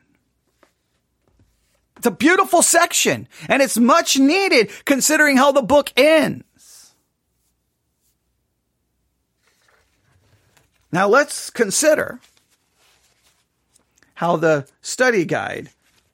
It's 1.97 2.05
a 2.05 2.11
beautiful 2.11 2.61
section 2.61 3.27
and 3.49 3.63
it's 3.63 3.77
much 3.77 4.19
needed 4.19 4.69
considering 4.85 5.37
how 5.37 5.51
the 5.51 5.63
book 5.63 5.91
ends. 5.97 6.93
Now 10.91 11.07
let's 11.07 11.49
consider 11.49 12.19
how 14.13 14.37
the 14.37 14.67
study 14.81 15.25
guide 15.25 15.69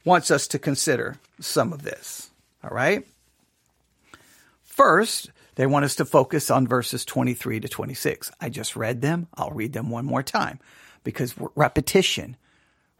wants 0.06 0.32
us 0.32 0.48
to 0.48 0.58
consider 0.58 1.18
some 1.42 1.74
of 1.74 1.84
this. 1.84 2.29
All 2.70 2.76
right. 2.76 3.04
First, 4.64 5.32
they 5.56 5.66
want 5.66 5.86
us 5.86 5.96
to 5.96 6.06
focus 6.06 6.52
on 6.52 6.68
verses 6.68 7.04
23 7.04 7.60
to 7.62 7.68
26. 7.68 8.32
I 8.40 8.50
just 8.50 8.76
read 8.76 9.02
them. 9.02 9.28
I'll 9.34 9.50
read 9.52 9.74
them 9.74 9.90
one 9.90 10.06
more 10.06 10.22
time 10.22 10.60
because 11.04 11.34
repetition, 11.56 12.38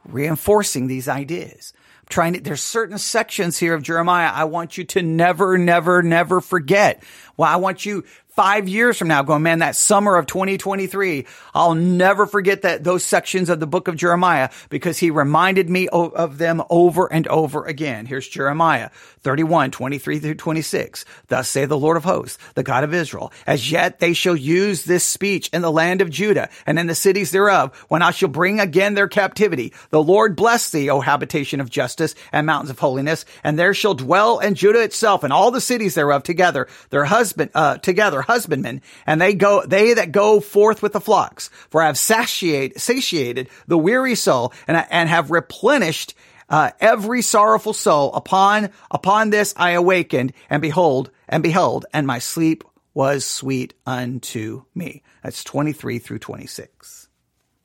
reinforcing 0.04 0.88
these 0.88 1.08
ideas. 1.08 1.72
I'm 2.00 2.06
trying 2.08 2.32
to, 2.34 2.40
there's 2.40 2.62
certain 2.62 2.98
sections 2.98 3.58
here 3.58 3.74
of 3.74 3.82
Jeremiah 3.82 4.32
I 4.32 4.44
want 4.44 4.76
you 4.76 4.84
to 4.84 5.02
never, 5.02 5.56
never, 5.56 6.02
never 6.02 6.40
forget. 6.40 7.02
Well, 7.36 7.48
I 7.48 7.56
want 7.56 7.86
you 7.86 8.04
five 8.30 8.68
years 8.68 8.96
from 8.96 9.08
now 9.08 9.22
going, 9.22 9.42
man, 9.42 9.58
that 9.58 9.76
summer 9.76 10.16
of 10.16 10.26
2023, 10.26 11.26
I'll 11.54 11.74
never 11.74 12.26
forget 12.26 12.62
that 12.62 12.84
those 12.84 13.04
sections 13.04 13.50
of 13.50 13.60
the 13.60 13.66
book 13.66 13.88
of 13.88 13.96
Jeremiah 13.96 14.50
because 14.68 14.98
he 14.98 15.10
reminded 15.10 15.68
me 15.68 15.88
of 15.88 16.38
them 16.38 16.62
over 16.70 17.12
and 17.12 17.26
over 17.28 17.64
again. 17.64 18.06
Here's 18.06 18.28
Jeremiah 18.28 18.90
31, 19.22 19.70
23 19.72 20.18
through 20.20 20.34
26. 20.34 21.04
Thus 21.28 21.48
say 21.48 21.66
the 21.66 21.78
Lord 21.78 21.96
of 21.96 22.04
hosts, 22.04 22.38
the 22.54 22.62
God 22.62 22.84
of 22.84 22.94
Israel, 22.94 23.32
as 23.46 23.70
yet 23.70 23.98
they 23.98 24.12
shall 24.12 24.36
use 24.36 24.84
this 24.84 25.04
speech 25.04 25.48
in 25.52 25.62
the 25.62 25.72
land 25.72 26.00
of 26.00 26.10
Judah 26.10 26.48
and 26.66 26.78
in 26.78 26.86
the 26.86 26.94
cities 26.94 27.30
thereof 27.30 27.76
when 27.88 28.02
I 28.02 28.12
shall 28.12 28.28
bring 28.28 28.60
again 28.60 28.94
their 28.94 29.08
captivity. 29.08 29.72
The 29.90 30.02
Lord 30.02 30.36
bless 30.36 30.70
thee, 30.70 30.88
O 30.88 31.00
habitation 31.00 31.60
of 31.60 31.68
justice 31.68 32.14
and 32.32 32.46
mountains 32.46 32.70
of 32.70 32.78
holiness, 32.78 33.24
and 33.44 33.58
there 33.58 33.74
shall 33.74 33.94
dwell 33.94 34.38
in 34.38 34.54
Judah 34.54 34.82
itself 34.82 35.24
and 35.24 35.32
all 35.32 35.50
the 35.50 35.60
cities 35.60 35.94
thereof 35.94 36.22
together, 36.22 36.68
their 36.90 37.04
husband, 37.04 37.50
uh, 37.54 37.76
together 37.78 38.19
husbandmen, 38.22 38.82
and 39.06 39.20
they 39.20 39.34
go, 39.34 39.64
they 39.64 39.94
that 39.94 40.12
go 40.12 40.40
forth 40.40 40.82
with 40.82 40.92
the 40.92 41.00
flocks. 41.00 41.50
For 41.70 41.82
I 41.82 41.86
have 41.86 41.98
satiated, 41.98 42.80
satiated 42.80 43.48
the 43.66 43.78
weary 43.78 44.14
soul 44.14 44.52
and, 44.66 44.84
and 44.90 45.08
have 45.08 45.30
replenished 45.30 46.14
uh, 46.48 46.70
every 46.80 47.22
sorrowful 47.22 47.72
soul. 47.72 48.12
Upon, 48.14 48.70
upon 48.90 49.30
this 49.30 49.54
I 49.56 49.70
awakened 49.70 50.32
and 50.48 50.60
behold, 50.60 51.10
and 51.28 51.42
behold, 51.42 51.86
and 51.92 52.06
my 52.06 52.18
sleep 52.18 52.64
was 52.92 53.24
sweet 53.24 53.74
unto 53.86 54.64
me. 54.74 55.02
That's 55.22 55.44
23 55.44 55.98
through 55.98 56.18
26. 56.18 57.08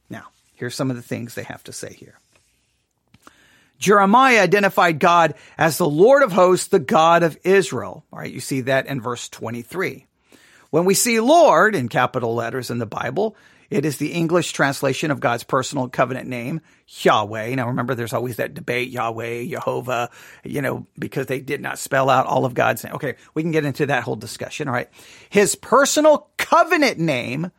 Now, 0.09 0.27
here's 0.53 0.75
some 0.75 0.89
of 0.89 0.95
the 0.95 1.01
things 1.01 1.35
they 1.35 1.43
have 1.43 1.63
to 1.63 1.73
say 1.73 1.93
here. 1.93 2.19
Jeremiah 3.77 4.41
identified 4.41 4.99
God 4.99 5.35
as 5.57 5.77
the 5.77 5.89
Lord 5.89 6.23
of 6.23 6.31
hosts, 6.31 6.67
the 6.67 6.79
God 6.79 7.23
of 7.23 7.37
Israel. 7.43 8.05
All 8.11 8.19
right, 8.19 8.31
you 8.31 8.39
see 8.39 8.61
that 8.61 8.87
in 8.87 9.01
verse 9.01 9.27
23. 9.29 10.07
When 10.75 10.83
we 10.83 10.93
see 10.93 11.21
Lord 11.21 11.73
in 11.73 11.87
capital 11.87 12.35
letters 12.35 12.69
in 12.69 12.79
the 12.79 12.85
Bible, 12.85 13.37
it 13.69 13.85
is 13.85 13.95
the 13.95 14.11
English 14.11 14.51
translation 14.51 15.09
of 15.09 15.21
God's 15.21 15.45
personal 15.45 15.87
covenant 15.87 16.27
name, 16.27 16.59
Yahweh. 16.99 17.55
Now 17.55 17.67
remember, 17.67 17.95
there's 17.95 18.11
always 18.11 18.35
that 18.35 18.55
debate, 18.55 18.89
Yahweh, 18.89 19.45
Jehovah, 19.45 20.09
you 20.43 20.61
know, 20.61 20.85
because 20.99 21.27
they 21.27 21.39
did 21.39 21.61
not 21.61 21.79
spell 21.79 22.09
out 22.09 22.25
all 22.25 22.43
of 22.43 22.55
God's 22.55 22.83
name. 22.83 22.95
Okay, 22.95 23.15
we 23.33 23.41
can 23.41 23.51
get 23.51 23.63
into 23.63 23.85
that 23.85 24.03
whole 24.03 24.17
discussion. 24.17 24.67
All 24.67 24.73
right. 24.73 24.89
His 25.29 25.55
personal 25.55 26.27
covenant 26.35 26.99
name 26.99 27.51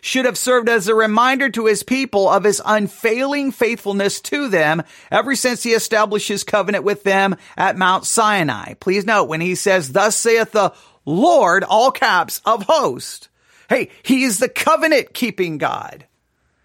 should 0.00 0.24
have 0.24 0.36
served 0.36 0.68
as 0.68 0.88
a 0.88 0.96
reminder 0.96 1.50
to 1.50 1.66
his 1.66 1.84
people 1.84 2.28
of 2.28 2.42
his 2.42 2.60
unfailing 2.64 3.52
faithfulness 3.52 4.20
to 4.20 4.48
them 4.48 4.82
ever 5.12 5.36
since 5.36 5.62
he 5.62 5.70
established 5.70 6.26
his 6.26 6.42
covenant 6.42 6.82
with 6.82 7.04
them 7.04 7.36
at 7.56 7.78
Mount 7.78 8.04
Sinai. 8.04 8.74
Please 8.74 9.06
note 9.06 9.28
when 9.28 9.40
he 9.40 9.54
says, 9.54 9.92
thus 9.92 10.16
saith 10.16 10.50
the 10.50 10.74
Lord, 11.04 11.64
all 11.64 11.90
caps, 11.90 12.40
of 12.44 12.64
host. 12.64 13.28
Hey, 13.68 13.90
he 14.02 14.24
is 14.24 14.38
the 14.38 14.48
covenant 14.48 15.14
keeping 15.14 15.58
God. 15.58 16.06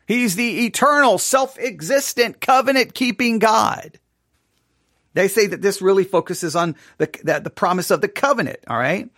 He's 0.07 0.35
the 0.35 0.65
eternal, 0.65 1.17
self-existent 1.17 2.41
covenant 2.41 2.93
keeping 2.93 3.39
God. 3.39 3.99
They 5.13 5.27
say 5.27 5.47
that 5.47 5.61
this 5.61 5.81
really 5.81 6.03
focuses 6.03 6.55
on 6.55 6.75
the, 6.97 7.09
the, 7.23 7.41
the 7.41 7.49
promise 7.49 7.91
of 7.91 8.01
the 8.01 8.07
covenant. 8.07 8.59
All 8.67 8.77
right. 8.77 9.09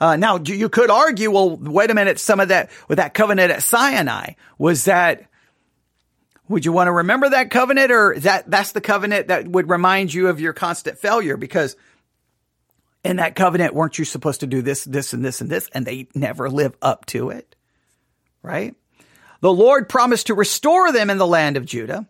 Uh, 0.00 0.16
now 0.16 0.38
you 0.38 0.68
could 0.68 0.90
argue, 0.90 1.30
well, 1.30 1.56
wait 1.56 1.90
a 1.90 1.94
minute, 1.94 2.18
some 2.20 2.38
of 2.38 2.48
that 2.48 2.70
with 2.86 2.98
that 2.98 3.14
covenant 3.14 3.50
at 3.50 3.62
Sinai 3.62 4.34
was 4.58 4.84
that. 4.84 5.24
Would 6.48 6.64
you 6.64 6.72
want 6.72 6.86
to 6.86 6.92
remember 6.92 7.28
that 7.28 7.50
covenant, 7.50 7.92
or 7.92 8.18
that 8.20 8.50
that's 8.50 8.72
the 8.72 8.80
covenant 8.80 9.28
that 9.28 9.46
would 9.46 9.68
remind 9.68 10.14
you 10.14 10.28
of 10.28 10.40
your 10.40 10.54
constant 10.54 10.96
failure? 10.96 11.36
Because 11.36 11.76
in 13.04 13.16
that 13.16 13.36
covenant, 13.36 13.74
weren't 13.74 13.98
you 13.98 14.04
supposed 14.04 14.40
to 14.40 14.46
do 14.46 14.62
this, 14.62 14.84
this, 14.84 15.12
and 15.12 15.24
this, 15.24 15.40
and 15.40 15.50
this, 15.50 15.68
and 15.72 15.86
they 15.86 16.08
never 16.14 16.50
live 16.50 16.76
up 16.82 17.06
to 17.06 17.30
it, 17.30 17.54
right? 18.42 18.74
The 19.40 19.52
Lord 19.52 19.88
promised 19.88 20.26
to 20.26 20.34
restore 20.34 20.92
them 20.92 21.10
in 21.10 21.18
the 21.18 21.26
land 21.26 21.56
of 21.56 21.64
Judah 21.64 22.08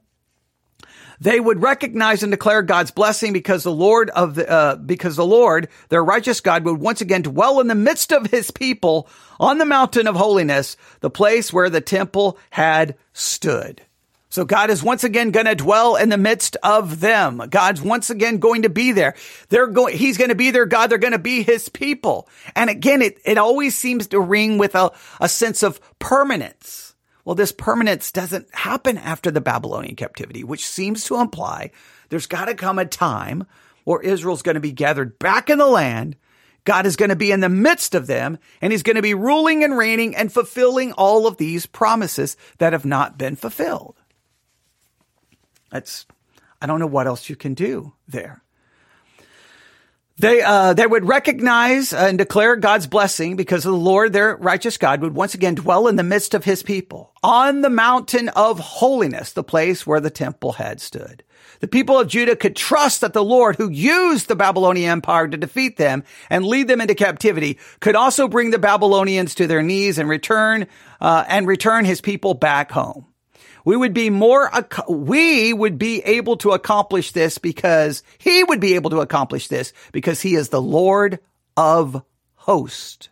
they 1.20 1.40
would 1.40 1.62
recognize 1.62 2.22
and 2.22 2.30
declare 2.30 2.62
God's 2.62 2.90
blessing 2.90 3.32
because 3.32 3.62
the 3.62 3.72
Lord 3.72 4.10
of 4.10 4.34
the, 4.36 4.48
uh, 4.48 4.76
because 4.76 5.16
the 5.16 5.26
Lord, 5.26 5.68
their 5.88 6.04
righteous 6.04 6.40
God, 6.40 6.64
would 6.64 6.78
once 6.78 7.00
again 7.00 7.22
dwell 7.22 7.60
in 7.60 7.66
the 7.66 7.74
midst 7.74 8.12
of 8.12 8.26
his 8.26 8.50
people 8.50 9.08
on 9.40 9.58
the 9.58 9.64
mountain 9.64 10.06
of 10.06 10.16
holiness, 10.16 10.76
the 11.00 11.10
place 11.10 11.52
where 11.52 11.70
the 11.70 11.80
temple 11.80 12.38
had 12.50 12.96
stood. 13.12 13.82
So 14.30 14.44
God 14.44 14.70
is 14.70 14.82
once 14.82 15.04
again 15.04 15.30
going 15.30 15.46
to 15.46 15.54
dwell 15.54 15.96
in 15.96 16.10
the 16.10 16.18
midst 16.18 16.56
of 16.62 17.00
them. 17.00 17.42
God's 17.48 17.80
once 17.80 18.10
again 18.10 18.38
going 18.38 18.62
to 18.62 18.68
be 18.68 18.92
there. 18.92 19.14
They're 19.48 19.66
going, 19.66 19.96
he's 19.96 20.18
going 20.18 20.28
to 20.28 20.34
be 20.34 20.50
their 20.50 20.66
God. 20.66 20.88
They're 20.88 20.98
going 20.98 21.12
to 21.12 21.18
be 21.18 21.42
his 21.42 21.68
people. 21.68 22.28
And 22.54 22.68
again, 22.68 23.00
it, 23.00 23.18
it 23.24 23.38
always 23.38 23.74
seems 23.74 24.08
to 24.08 24.20
ring 24.20 24.58
with 24.58 24.74
a, 24.74 24.92
a 25.20 25.28
sense 25.28 25.62
of 25.62 25.80
permanence. 25.98 26.94
Well, 27.24 27.34
this 27.34 27.52
permanence 27.52 28.12
doesn't 28.12 28.54
happen 28.54 28.98
after 28.98 29.30
the 29.30 29.40
Babylonian 29.40 29.96
captivity, 29.96 30.44
which 30.44 30.66
seems 30.66 31.04
to 31.04 31.20
imply 31.20 31.70
there's 32.08 32.26
got 32.26 32.46
to 32.46 32.54
come 32.54 32.78
a 32.78 32.84
time 32.84 33.46
where 33.84 34.00
Israel's 34.00 34.42
going 34.42 34.54
to 34.54 34.60
be 34.60 34.72
gathered 34.72 35.18
back 35.18 35.50
in 35.50 35.58
the 35.58 35.66
land. 35.66 36.16
God 36.64 36.84
is 36.84 36.96
going 36.96 37.08
to 37.08 37.16
be 37.16 37.30
in 37.30 37.40
the 37.40 37.48
midst 37.48 37.94
of 37.94 38.06
them 38.06 38.38
and 38.60 38.72
he's 38.72 38.82
going 38.82 38.96
to 38.96 39.02
be 39.02 39.14
ruling 39.14 39.64
and 39.64 39.76
reigning 39.76 40.14
and 40.16 40.32
fulfilling 40.32 40.92
all 40.92 41.26
of 41.26 41.38
these 41.38 41.64
promises 41.64 42.36
that 42.58 42.74
have 42.74 42.84
not 42.84 43.16
been 43.16 43.36
fulfilled. 43.36 43.97
That's, 45.70 46.06
I 46.60 46.66
don't 46.66 46.80
know 46.80 46.86
what 46.86 47.06
else 47.06 47.28
you 47.28 47.36
can 47.36 47.54
do 47.54 47.92
there. 48.06 48.42
They, 50.20 50.42
uh, 50.42 50.74
they 50.74 50.86
would 50.86 51.06
recognize 51.06 51.92
and 51.92 52.18
declare 52.18 52.56
God's 52.56 52.88
blessing 52.88 53.36
because 53.36 53.62
the 53.62 53.70
Lord, 53.70 54.12
their 54.12 54.36
righteous 54.36 54.76
God, 54.76 55.00
would 55.00 55.14
once 55.14 55.34
again 55.34 55.54
dwell 55.54 55.86
in 55.86 55.94
the 55.94 56.02
midst 56.02 56.34
of 56.34 56.44
his 56.44 56.64
people 56.64 57.12
on 57.22 57.60
the 57.60 57.70
mountain 57.70 58.28
of 58.30 58.58
holiness, 58.58 59.32
the 59.32 59.44
place 59.44 59.86
where 59.86 60.00
the 60.00 60.10
temple 60.10 60.52
had 60.52 60.80
stood. 60.80 61.22
The 61.60 61.68
people 61.68 62.00
of 62.00 62.08
Judah 62.08 62.34
could 62.34 62.56
trust 62.56 63.00
that 63.00 63.12
the 63.12 63.22
Lord 63.22 63.56
who 63.56 63.70
used 63.70 64.26
the 64.26 64.34
Babylonian 64.34 64.90
empire 64.90 65.28
to 65.28 65.36
defeat 65.36 65.76
them 65.76 66.02
and 66.30 66.44
lead 66.44 66.66
them 66.66 66.80
into 66.80 66.96
captivity 66.96 67.58
could 67.78 67.94
also 67.94 68.26
bring 68.26 68.50
the 68.50 68.58
Babylonians 68.58 69.36
to 69.36 69.46
their 69.46 69.62
knees 69.62 69.98
and 69.98 70.08
return, 70.08 70.66
uh, 71.00 71.24
and 71.28 71.46
return 71.46 71.84
his 71.84 72.00
people 72.00 72.34
back 72.34 72.72
home 72.72 73.06
we 73.68 73.76
would 73.76 73.92
be 73.92 74.08
more, 74.08 74.50
we 74.88 75.52
would 75.52 75.76
be 75.76 76.00
able 76.00 76.38
to 76.38 76.52
accomplish 76.52 77.12
this 77.12 77.36
because 77.36 78.02
he 78.16 78.42
would 78.42 78.60
be 78.60 78.76
able 78.76 78.88
to 78.88 79.00
accomplish 79.00 79.48
this 79.48 79.74
because 79.92 80.22
he 80.22 80.36
is 80.36 80.48
the 80.48 80.62
Lord 80.62 81.18
of 81.54 82.02
hosts. 82.34 83.10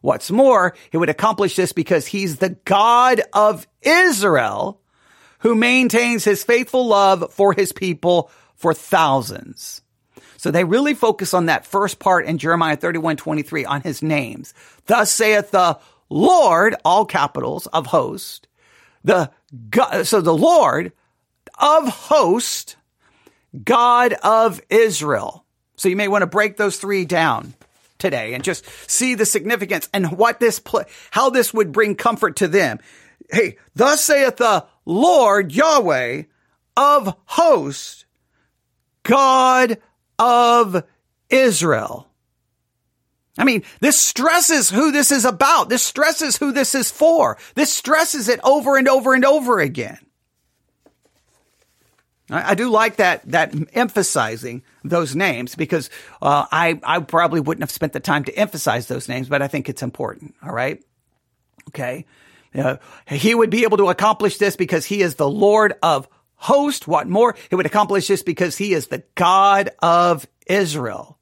What's 0.00 0.28
more, 0.28 0.74
he 0.90 0.96
would 0.96 1.08
accomplish 1.08 1.54
this 1.54 1.72
because 1.72 2.08
he's 2.08 2.38
the 2.38 2.56
God 2.64 3.22
of 3.32 3.68
Israel 3.80 4.80
who 5.38 5.54
maintains 5.54 6.24
his 6.24 6.42
faithful 6.42 6.88
love 6.88 7.32
for 7.32 7.52
his 7.52 7.70
people 7.70 8.32
for 8.56 8.74
thousands. 8.74 9.82
So 10.36 10.50
they 10.50 10.64
really 10.64 10.94
focus 10.94 11.32
on 11.32 11.46
that 11.46 11.64
first 11.64 12.00
part 12.00 12.26
in 12.26 12.38
Jeremiah 12.38 12.76
31, 12.76 13.18
23 13.18 13.64
on 13.64 13.82
his 13.82 14.02
names. 14.02 14.52
Thus 14.86 15.12
saith 15.12 15.52
the 15.52 15.78
Lord, 16.10 16.74
all 16.84 17.04
capitals 17.04 17.68
of 17.68 17.86
host, 17.86 18.48
the 19.06 19.30
God, 19.70 20.06
so 20.06 20.20
the 20.20 20.36
Lord 20.36 20.92
of 21.58 21.88
host, 21.88 22.76
God 23.64 24.12
of 24.14 24.60
Israel. 24.68 25.44
So 25.76 25.88
you 25.88 25.96
may 25.96 26.08
want 26.08 26.22
to 26.22 26.26
break 26.26 26.56
those 26.56 26.76
three 26.76 27.04
down 27.04 27.54
today 27.98 28.34
and 28.34 28.42
just 28.42 28.66
see 28.90 29.14
the 29.14 29.24
significance 29.24 29.88
and 29.94 30.18
what 30.18 30.40
this, 30.40 30.58
pl- 30.58 30.84
how 31.12 31.30
this 31.30 31.54
would 31.54 31.72
bring 31.72 31.94
comfort 31.94 32.36
to 32.36 32.48
them. 32.48 32.80
Hey, 33.30 33.58
thus 33.74 34.04
saith 34.04 34.36
the 34.36 34.66
Lord 34.84 35.52
Yahweh 35.52 36.24
of 36.76 37.16
host, 37.26 38.06
God 39.04 39.78
of 40.18 40.84
Israel. 41.30 42.05
I 43.38 43.44
mean, 43.44 43.64
this 43.80 44.00
stresses 44.00 44.70
who 44.70 44.92
this 44.92 45.12
is 45.12 45.24
about. 45.24 45.68
This 45.68 45.82
stresses 45.82 46.36
who 46.36 46.52
this 46.52 46.74
is 46.74 46.90
for. 46.90 47.36
This 47.54 47.72
stresses 47.72 48.28
it 48.28 48.40
over 48.42 48.76
and 48.76 48.88
over 48.88 49.14
and 49.14 49.24
over 49.24 49.60
again. 49.60 49.98
I, 52.30 52.52
I 52.52 52.54
do 52.54 52.70
like 52.70 52.96
that 52.96 53.22
that 53.30 53.54
emphasizing 53.74 54.62
those 54.84 55.14
names 55.14 55.54
because 55.54 55.90
uh, 56.22 56.46
I 56.50 56.80
I 56.82 57.00
probably 57.00 57.40
wouldn't 57.40 57.62
have 57.62 57.70
spent 57.70 57.92
the 57.92 58.00
time 58.00 58.24
to 58.24 58.36
emphasize 58.36 58.88
those 58.88 59.08
names, 59.08 59.28
but 59.28 59.42
I 59.42 59.48
think 59.48 59.68
it's 59.68 59.82
important. 59.82 60.34
All 60.42 60.52
right, 60.52 60.82
okay. 61.68 62.06
Uh, 62.54 62.76
he 63.06 63.34
would 63.34 63.50
be 63.50 63.64
able 63.64 63.76
to 63.76 63.90
accomplish 63.90 64.38
this 64.38 64.56
because 64.56 64.86
he 64.86 65.02
is 65.02 65.16
the 65.16 65.28
Lord 65.28 65.74
of 65.82 66.08
hosts. 66.36 66.86
What 66.86 67.06
more? 67.06 67.34
He 67.50 67.54
would 67.54 67.66
accomplish 67.66 68.08
this 68.08 68.22
because 68.22 68.56
he 68.56 68.72
is 68.72 68.86
the 68.86 69.02
God 69.14 69.70
of 69.82 70.26
Israel. 70.46 71.15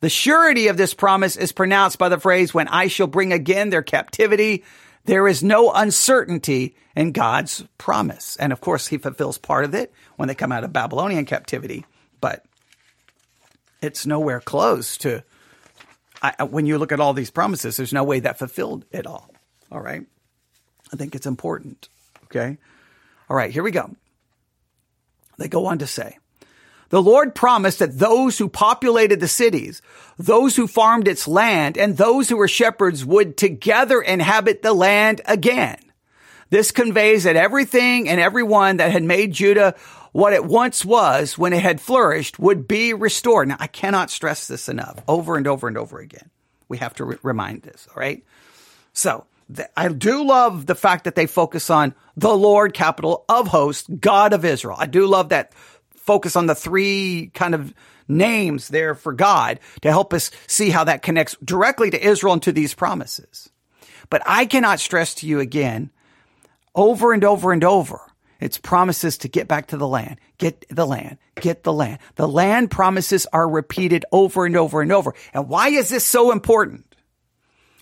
The 0.00 0.08
surety 0.08 0.68
of 0.68 0.76
this 0.76 0.94
promise 0.94 1.36
is 1.36 1.52
pronounced 1.52 1.98
by 1.98 2.08
the 2.08 2.18
phrase, 2.18 2.54
when 2.54 2.68
I 2.68 2.88
shall 2.88 3.06
bring 3.06 3.32
again 3.32 3.70
their 3.70 3.82
captivity. 3.82 4.64
There 5.04 5.28
is 5.28 5.42
no 5.42 5.72
uncertainty 5.72 6.74
in 6.94 7.12
God's 7.12 7.64
promise. 7.78 8.36
And 8.36 8.52
of 8.52 8.60
course, 8.60 8.86
he 8.86 8.98
fulfills 8.98 9.38
part 9.38 9.64
of 9.64 9.74
it 9.74 9.92
when 10.16 10.28
they 10.28 10.34
come 10.34 10.52
out 10.52 10.64
of 10.64 10.72
Babylonian 10.72 11.24
captivity, 11.24 11.84
but 12.20 12.44
it's 13.80 14.06
nowhere 14.06 14.40
close 14.40 14.98
to, 14.98 15.22
I, 16.22 16.44
when 16.44 16.66
you 16.66 16.76
look 16.76 16.92
at 16.92 17.00
all 17.00 17.14
these 17.14 17.30
promises, 17.30 17.76
there's 17.76 17.94
no 17.94 18.04
way 18.04 18.20
that 18.20 18.38
fulfilled 18.38 18.84
it 18.90 19.06
all. 19.06 19.30
All 19.72 19.80
right. 19.80 20.04
I 20.92 20.96
think 20.96 21.14
it's 21.14 21.26
important. 21.26 21.88
Okay. 22.24 22.58
All 23.28 23.36
right. 23.36 23.50
Here 23.50 23.62
we 23.62 23.70
go. 23.70 23.94
They 25.38 25.48
go 25.48 25.66
on 25.66 25.78
to 25.78 25.86
say, 25.86 26.18
the 26.90 27.02
Lord 27.02 27.34
promised 27.34 27.78
that 27.78 27.98
those 27.98 28.38
who 28.38 28.48
populated 28.48 29.20
the 29.20 29.28
cities, 29.28 29.80
those 30.18 30.56
who 30.56 30.66
farmed 30.66 31.08
its 31.08 31.26
land, 31.26 31.78
and 31.78 31.96
those 31.96 32.28
who 32.28 32.36
were 32.36 32.48
shepherds 32.48 33.04
would 33.04 33.36
together 33.36 34.02
inhabit 34.02 34.62
the 34.62 34.74
land 34.74 35.20
again. 35.24 35.78
This 36.50 36.72
conveys 36.72 37.24
that 37.24 37.36
everything 37.36 38.08
and 38.08 38.20
everyone 38.20 38.78
that 38.78 38.90
had 38.90 39.04
made 39.04 39.32
Judah 39.32 39.76
what 40.12 40.32
it 40.32 40.44
once 40.44 40.84
was 40.84 41.38
when 41.38 41.52
it 41.52 41.62
had 41.62 41.80
flourished 41.80 42.40
would 42.40 42.66
be 42.66 42.92
restored. 42.92 43.46
Now, 43.46 43.56
I 43.60 43.68
cannot 43.68 44.10
stress 44.10 44.48
this 44.48 44.68
enough 44.68 45.00
over 45.06 45.36
and 45.36 45.46
over 45.46 45.68
and 45.68 45.78
over 45.78 46.00
again. 46.00 46.28
We 46.68 46.78
have 46.78 46.94
to 46.94 47.04
re- 47.04 47.18
remind 47.22 47.62
this, 47.62 47.86
all 47.88 48.00
right? 48.00 48.24
So, 48.92 49.26
I 49.76 49.88
do 49.88 50.24
love 50.24 50.66
the 50.66 50.76
fact 50.76 51.04
that 51.04 51.16
they 51.16 51.26
focus 51.26 51.70
on 51.70 51.94
the 52.16 52.36
Lord, 52.36 52.72
capital 52.72 53.24
of 53.28 53.48
hosts, 53.48 53.88
God 53.88 54.32
of 54.32 54.44
Israel. 54.44 54.76
I 54.78 54.86
do 54.86 55.06
love 55.06 55.30
that 55.30 55.52
focus 56.10 56.34
on 56.34 56.46
the 56.46 56.56
three 56.56 57.30
kind 57.34 57.54
of 57.54 57.72
names 58.08 58.66
there 58.66 58.96
for 58.96 59.12
God 59.12 59.60
to 59.82 59.90
help 59.90 60.12
us 60.12 60.32
see 60.48 60.70
how 60.70 60.82
that 60.82 61.02
connects 61.02 61.36
directly 61.44 61.88
to 61.88 62.04
Israel 62.04 62.32
and 62.32 62.42
to 62.42 62.50
these 62.50 62.74
promises. 62.74 63.48
But 64.08 64.20
I 64.26 64.44
cannot 64.44 64.80
stress 64.80 65.14
to 65.14 65.28
you 65.28 65.38
again, 65.38 65.90
over 66.74 67.12
and 67.12 67.22
over 67.22 67.52
and 67.52 67.62
over, 67.62 68.00
it's 68.40 68.58
promises 68.58 69.18
to 69.18 69.28
get 69.28 69.46
back 69.46 69.68
to 69.68 69.76
the 69.76 69.86
land, 69.86 70.18
get 70.38 70.66
the 70.68 70.84
land, 70.84 71.18
get 71.36 71.62
the 71.62 71.72
land. 71.72 72.00
The 72.16 72.26
land 72.26 72.72
promises 72.72 73.28
are 73.32 73.48
repeated 73.48 74.04
over 74.10 74.46
and 74.46 74.56
over 74.56 74.80
and 74.80 74.90
over. 74.90 75.14
And 75.32 75.48
why 75.48 75.68
is 75.68 75.90
this 75.90 76.04
so 76.04 76.32
important? 76.32 76.89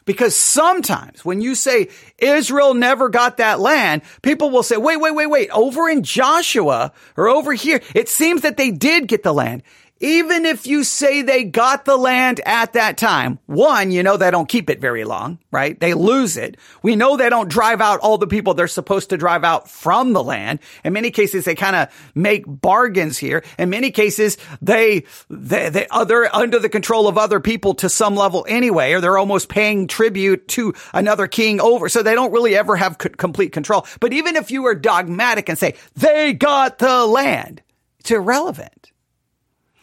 Because 0.08 0.34
sometimes 0.34 1.22
when 1.22 1.42
you 1.42 1.54
say 1.54 1.90
Israel 2.16 2.72
never 2.72 3.10
got 3.10 3.36
that 3.36 3.60
land, 3.60 4.00
people 4.22 4.48
will 4.48 4.62
say, 4.62 4.78
wait, 4.78 4.96
wait, 4.96 5.14
wait, 5.14 5.26
wait, 5.26 5.50
over 5.50 5.86
in 5.86 6.02
Joshua 6.02 6.94
or 7.14 7.28
over 7.28 7.52
here, 7.52 7.82
it 7.94 8.08
seems 8.08 8.40
that 8.40 8.56
they 8.56 8.70
did 8.70 9.06
get 9.06 9.22
the 9.22 9.34
land 9.34 9.62
even 10.00 10.46
if 10.46 10.66
you 10.66 10.84
say 10.84 11.22
they 11.22 11.44
got 11.44 11.84
the 11.84 11.96
land 11.96 12.40
at 12.46 12.74
that 12.74 12.96
time, 12.96 13.38
one, 13.46 13.90
you 13.90 14.02
know 14.02 14.16
they 14.16 14.30
don't 14.30 14.48
keep 14.48 14.70
it 14.70 14.80
very 14.80 15.04
long, 15.04 15.38
right? 15.50 15.78
They 15.78 15.94
lose 15.94 16.36
it. 16.36 16.56
We 16.82 16.94
know 16.94 17.16
they 17.16 17.28
don't 17.28 17.48
drive 17.48 17.80
out 17.80 18.00
all 18.00 18.18
the 18.18 18.26
people 18.26 18.54
they're 18.54 18.68
supposed 18.68 19.10
to 19.10 19.16
drive 19.16 19.42
out 19.42 19.68
from 19.68 20.12
the 20.12 20.22
land. 20.22 20.60
In 20.84 20.92
many 20.92 21.10
cases, 21.10 21.44
they 21.44 21.54
kind 21.54 21.74
of 21.74 22.10
make 22.14 22.44
bargains 22.46 23.18
here. 23.18 23.42
In 23.58 23.70
many 23.70 23.90
cases, 23.90 24.38
they, 24.62 25.04
they, 25.28 25.68
they, 25.70 25.86
they're 26.06 26.34
under 26.34 26.58
the 26.58 26.68
control 26.68 27.08
of 27.08 27.18
other 27.18 27.40
people 27.40 27.74
to 27.74 27.88
some 27.88 28.14
level 28.14 28.46
anyway, 28.48 28.92
or 28.92 29.00
they're 29.00 29.18
almost 29.18 29.48
paying 29.48 29.88
tribute 29.88 30.46
to 30.48 30.74
another 30.94 31.26
king 31.26 31.60
over. 31.60 31.88
So 31.88 32.02
they 32.02 32.14
don't 32.14 32.32
really 32.32 32.56
ever 32.56 32.76
have 32.76 32.98
complete 32.98 33.52
control. 33.52 33.86
But 33.98 34.12
even 34.12 34.36
if 34.36 34.50
you 34.50 34.66
are 34.66 34.74
dogmatic 34.74 35.48
and 35.48 35.58
say 35.58 35.74
they 35.96 36.34
got 36.34 36.78
the 36.78 37.04
land, 37.04 37.62
it's 37.98 38.12
irrelevant 38.12 38.92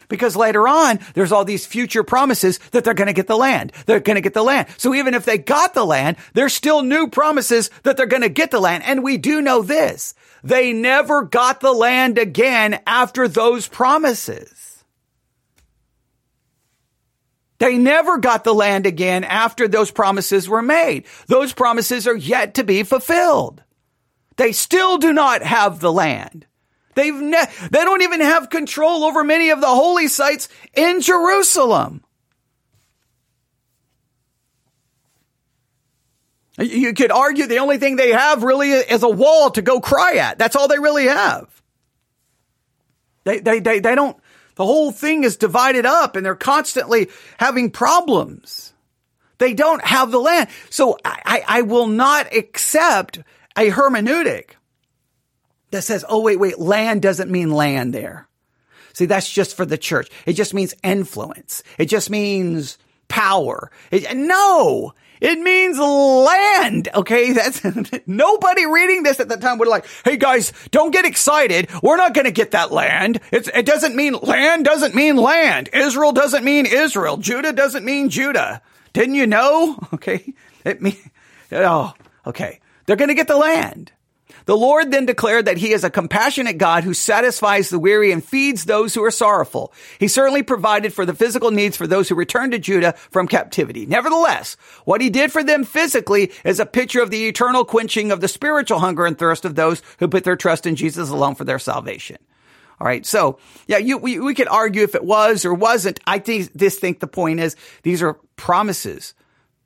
Because 0.08 0.36
later 0.36 0.68
on, 0.68 1.00
there's 1.14 1.32
all 1.32 1.46
these 1.46 1.66
future 1.66 2.04
promises 2.04 2.60
that 2.72 2.84
they're 2.84 2.94
going 2.94 3.08
to 3.08 3.14
get 3.14 3.28
the 3.28 3.38
land. 3.38 3.72
They're 3.86 4.00
going 4.00 4.16
to 4.16 4.22
get 4.22 4.34
the 4.34 4.44
land. 4.44 4.68
So 4.78 4.94
even 4.94 5.14
if 5.14 5.26
they 5.26 5.38
got 5.38 5.74
the 5.74 5.86
land, 5.86 6.18
there's 6.34 6.54
still 6.54 6.82
new 6.82 7.08
promises 7.08 7.70
that 7.84 7.98
they're 7.98 8.06
going 8.06 8.22
to 8.22 8.30
get 8.30 8.52
the 8.52 8.60
land. 8.60 8.84
And 8.84 9.04
we 9.04 9.18
do 9.18 9.42
know 9.42 9.62
this. 9.62 10.14
They 10.44 10.74
never 10.74 11.24
got 11.24 11.60
the 11.60 11.74
land 11.74 12.18
again 12.18 12.80
after 12.86 13.28
those 13.28 13.68
promises. 13.68 14.84
They 17.58 17.78
never 17.78 18.18
got 18.18 18.44
the 18.44 18.54
land 18.54 18.86
again 18.86 19.24
after 19.24 19.68
those 19.68 19.90
promises 19.90 20.50
were 20.50 20.62
made. 20.62 21.06
Those 21.28 21.54
promises 21.54 22.06
are 22.06 22.16
yet 22.16 22.56
to 22.56 22.64
be 22.64 22.84
fulfilled. 22.84 23.64
They 24.36 24.52
still 24.52 24.98
do 24.98 25.14
not 25.14 25.42
have 25.42 25.80
the 25.80 25.92
land. 25.92 26.46
They've 26.96 27.14
ne- 27.14 27.46
they 27.70 27.84
don't 27.84 28.02
even 28.02 28.22
have 28.22 28.50
control 28.50 29.04
over 29.04 29.24
many 29.24 29.50
of 29.50 29.62
the 29.62 29.68
holy 29.68 30.08
sites 30.08 30.50
in 30.74 31.02
Jerusalem. 31.02 32.02
You 36.58 36.94
could 36.94 37.12
argue 37.12 37.48
the 37.48 37.58
only 37.58 37.78
thing 37.78 37.98
they 37.98 38.12
have 38.12 38.44
really 38.44 38.72
is 38.72 39.04
a 39.04 39.10
wall 39.10 39.52
to 39.52 39.62
go 39.62 39.82
cry 39.82 40.16
at. 40.16 40.40
That's 40.40 40.56
all 40.56 40.70
they 40.70 40.80
really 40.80 41.06
have. 41.06 41.50
They, 43.26 43.40
they, 43.40 43.60
they, 43.60 43.80
they 43.80 43.94
don't, 43.94 44.16
the 44.56 44.66
whole 44.66 44.94
thing 44.94 45.26
is 45.26 45.36
divided 45.36 45.86
up 45.86 46.16
and 46.16 46.26
they're 46.26 46.34
constantly 46.34 47.10
having 47.38 47.72
problems. 47.72 48.74
They 49.38 49.54
don't 49.54 49.84
have 49.84 50.12
the 50.12 50.20
land. 50.20 50.48
So 50.70 50.98
I, 51.04 51.44
I 51.46 51.62
will 51.64 51.88
not 51.88 52.34
accept 52.34 53.20
a 53.58 53.70
hermeneutic 53.70 54.55
that 55.76 55.84
says, 55.84 56.04
oh, 56.08 56.22
wait, 56.22 56.40
wait, 56.40 56.60
land 56.60 57.02
doesn't 57.02 57.30
mean 57.30 57.52
land 57.52 57.94
there. 57.94 58.28
See, 58.94 59.06
that's 59.06 59.30
just 59.30 59.56
for 59.56 59.66
the 59.66 59.78
church. 59.78 60.10
It 60.26 60.34
just 60.34 60.54
means 60.54 60.74
influence. 60.84 61.64
It 61.78 61.86
just 61.86 62.10
means 62.10 62.78
power. 63.08 63.70
It, 63.92 64.16
no, 64.16 64.94
it 65.22 65.40
means 65.40 65.78
land. 65.78 66.90
Okay. 66.94 67.32
That's 67.34 67.62
nobody 68.08 68.66
reading 68.66 69.04
this 69.04 69.20
at 69.20 69.30
the 69.30 69.38
time 69.38 69.58
would 69.58 69.68
like, 69.68 69.86
Hey 70.04 70.18
guys, 70.18 70.54
don't 70.72 70.92
get 70.92 71.06
excited. 71.06 71.70
We're 71.82 71.98
not 71.98 72.14
going 72.14 72.26
to 72.26 72.32
get 72.32 72.52
that 72.52 72.72
land. 72.72 73.20
It's, 73.32 73.50
it 73.54 73.66
doesn't 73.66 73.96
mean 73.96 74.14
land 74.14 74.66
doesn't 74.66 74.96
mean 74.96 75.18
land. 75.18 75.70
Israel 75.74 76.12
doesn't 76.12 76.44
mean 76.44 76.66
Israel. 76.66 77.18
Judah 77.18 77.54
doesn't 77.54 77.86
mean 77.86 78.10
Judah. 78.10 78.62
Didn't 78.94 79.16
you 79.16 79.28
know? 79.28 79.78
Okay. 79.94 80.34
It 80.66 80.82
mean, 80.82 80.98
oh, 81.52 81.94
okay. 82.26 82.60
They're 82.86 82.96
going 82.96 83.10
to 83.10 83.16
get 83.16 83.28
the 83.28 83.38
land. 83.38 83.92
The 84.46 84.58
Lord 84.58 84.92
then 84.92 85.06
declared 85.06 85.46
that 85.46 85.58
he 85.58 85.72
is 85.72 85.84
a 85.84 85.90
compassionate 85.90 86.58
God 86.58 86.84
who 86.84 86.94
satisfies 86.94 87.70
the 87.70 87.80
weary 87.80 88.12
and 88.12 88.24
feeds 88.24 88.66
those 88.66 88.94
who 88.94 89.04
are 89.04 89.12
sorrowful. 89.12 89.74
He 90.00 90.08
certainly 90.08 90.44
provided 90.44 90.94
for 90.94 91.06
the 91.06 91.14
physical 91.14 91.52
needs 91.52 91.78
for 91.78 91.88
those 91.88 92.10
who 92.10 92.16
returned 92.16 92.52
to 92.52 92.60
Judah 92.60 92.94
from 93.12 93.28
captivity. 93.28 93.86
Nevertheless, 93.86 94.58
what 94.84 95.02
he 95.02 95.10
did 95.10 95.32
for 95.32 95.44
them 95.44 95.64
physically 95.64 96.32
is 96.44 96.60
a 96.60 96.66
picture 96.66 97.02
of 97.02 97.12
the 97.12 97.28
eternal 97.28 97.66
quenching 97.66 98.12
of 98.12 98.22
the 98.22 98.28
spiritual 98.28 98.80
hunger 98.80 99.06
and 99.06 99.18
thirst 99.18 99.46
of 99.46 99.56
those 99.56 99.82
who 100.00 100.08
put 100.08 100.24
their 100.24 100.36
trust 100.36 100.66
in 100.66 100.76
Jesus 100.76 101.10
alone 101.10 101.36
for 101.36 101.44
their 101.44 101.60
salvation. 101.60 102.18
All 102.80 102.88
right. 102.88 103.06
So 103.06 103.40
yeah, 103.68 103.78
you, 103.78 103.98
we, 103.98 104.20
we 104.20 104.34
could 104.34 104.48
argue 104.48 104.84
if 104.84 104.96
it 104.96 105.04
was 105.04 105.46
or 105.46 105.54
wasn't. 105.54 106.00
I 106.06 106.20
think 106.20 106.52
this 106.54 106.78
think 106.78 107.00
the 107.00 107.08
point 107.08 107.40
is 107.40 107.56
these 107.84 108.02
are 108.02 108.16
promises 108.36 109.14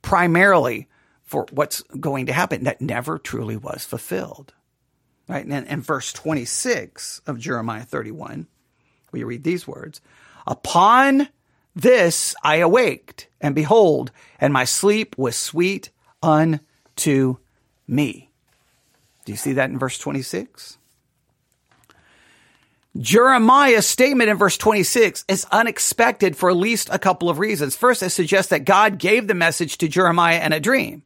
primarily 0.02 0.88
for 1.30 1.46
what's 1.52 1.82
going 1.82 2.26
to 2.26 2.32
happen 2.32 2.64
that 2.64 2.80
never 2.80 3.16
truly 3.16 3.56
was 3.56 3.84
fulfilled. 3.84 4.52
Right? 5.28 5.46
And 5.46 5.64
in 5.68 5.80
verse 5.80 6.12
26 6.12 7.22
of 7.24 7.38
Jeremiah 7.38 7.84
31, 7.84 8.48
we 9.12 9.22
read 9.22 9.44
these 9.44 9.66
words 9.66 10.00
Upon 10.44 11.28
this 11.76 12.34
I 12.42 12.56
awaked, 12.56 13.28
and 13.40 13.54
behold, 13.54 14.10
and 14.40 14.52
my 14.52 14.64
sleep 14.64 15.16
was 15.16 15.36
sweet 15.36 15.90
unto 16.20 17.36
me. 17.86 18.32
Do 19.24 19.30
you 19.30 19.38
see 19.38 19.52
that 19.52 19.70
in 19.70 19.78
verse 19.78 19.98
26? 19.98 20.78
Jeremiah's 22.98 23.86
statement 23.86 24.30
in 24.30 24.36
verse 24.36 24.56
26 24.56 25.26
is 25.28 25.46
unexpected 25.52 26.36
for 26.36 26.50
at 26.50 26.56
least 26.56 26.88
a 26.90 26.98
couple 26.98 27.30
of 27.30 27.38
reasons. 27.38 27.76
First, 27.76 28.02
it 28.02 28.10
suggests 28.10 28.50
that 28.50 28.64
God 28.64 28.98
gave 28.98 29.28
the 29.28 29.34
message 29.34 29.78
to 29.78 29.86
Jeremiah 29.86 30.44
in 30.44 30.52
a 30.52 30.58
dream. 30.58 31.04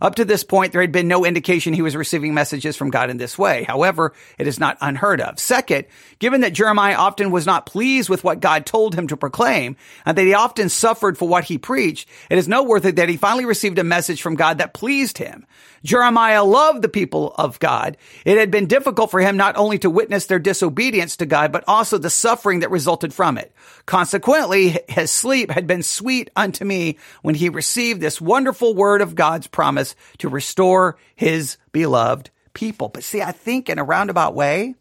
Up 0.00 0.16
to 0.16 0.24
this 0.24 0.44
point, 0.44 0.72
there 0.72 0.80
had 0.80 0.92
been 0.92 1.08
no 1.08 1.24
indication 1.24 1.74
he 1.74 1.82
was 1.82 1.96
receiving 1.96 2.34
messages 2.34 2.76
from 2.76 2.90
God 2.90 3.10
in 3.10 3.16
this 3.16 3.38
way. 3.38 3.64
However, 3.64 4.12
it 4.38 4.46
is 4.46 4.60
not 4.60 4.78
unheard 4.80 5.20
of. 5.20 5.38
Second, 5.38 5.86
given 6.18 6.42
that 6.42 6.52
Jeremiah 6.52 6.96
often 6.96 7.30
was 7.30 7.46
not 7.46 7.66
pleased 7.66 8.08
with 8.08 8.24
what 8.24 8.40
God 8.40 8.66
told 8.66 8.94
him 8.94 9.08
to 9.08 9.16
proclaim, 9.16 9.76
and 10.06 10.16
that 10.16 10.24
he 10.24 10.34
often 10.34 10.68
suffered 10.68 11.18
for 11.18 11.28
what 11.28 11.44
he 11.44 11.58
preached, 11.58 12.08
it 12.30 12.38
is 12.38 12.48
noteworthy 12.48 12.92
that 12.92 13.08
he 13.08 13.16
finally 13.16 13.44
received 13.44 13.78
a 13.78 13.84
message 13.84 14.22
from 14.22 14.36
God 14.36 14.58
that 14.58 14.74
pleased 14.74 15.18
him. 15.18 15.46
Jeremiah 15.84 16.44
loved 16.44 16.82
the 16.82 16.88
people 16.88 17.34
of 17.36 17.58
God. 17.58 17.96
It 18.24 18.38
had 18.38 18.50
been 18.50 18.66
difficult 18.66 19.10
for 19.10 19.20
him 19.20 19.36
not 19.36 19.56
only 19.56 19.78
to 19.78 19.90
witness 19.90 20.26
their 20.26 20.38
disobedience 20.38 21.16
to 21.18 21.26
God, 21.26 21.52
but 21.52 21.64
also 21.66 21.98
the 21.98 22.10
suffering 22.10 22.60
that 22.60 22.70
resulted 22.70 23.14
from 23.14 23.38
it. 23.38 23.52
Consequently, 23.86 24.78
his 24.88 25.10
sleep 25.10 25.50
had 25.50 25.66
been 25.66 25.82
sweet 25.82 26.30
unto 26.36 26.64
me 26.64 26.98
when 27.22 27.34
he 27.34 27.48
received 27.48 28.00
this 28.00 28.20
wonderful 28.20 28.74
word 28.74 29.00
of 29.00 29.14
God's 29.14 29.46
promise 29.46 29.94
to 30.18 30.28
restore 30.28 30.98
his 31.14 31.56
beloved 31.72 32.30
people. 32.54 32.88
But 32.88 33.04
see, 33.04 33.22
I 33.22 33.32
think 33.32 33.68
in 33.68 33.78
a 33.78 33.84
roundabout 33.84 34.34
way, 34.34 34.74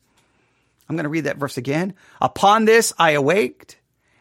I'm 0.89 0.95
going 0.95 1.03
to 1.03 1.09
read 1.09 1.25
that 1.25 1.37
verse 1.37 1.57
again. 1.57 1.93
Upon 2.21 2.65
this 2.65 2.93
I 2.97 3.11
awaked, 3.11 3.77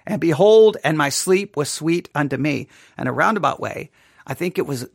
and 0.06 0.20
behold, 0.20 0.76
and 0.84 0.98
my 0.98 1.08
sleep 1.08 1.56
was 1.56 1.68
sweet 1.68 2.08
unto 2.14 2.36
me. 2.36 2.68
In 2.98 3.06
a 3.06 3.12
roundabout 3.12 3.60
way, 3.60 3.90
I 4.26 4.34
think 4.34 4.58
it 4.58 4.66
was, 4.66 4.86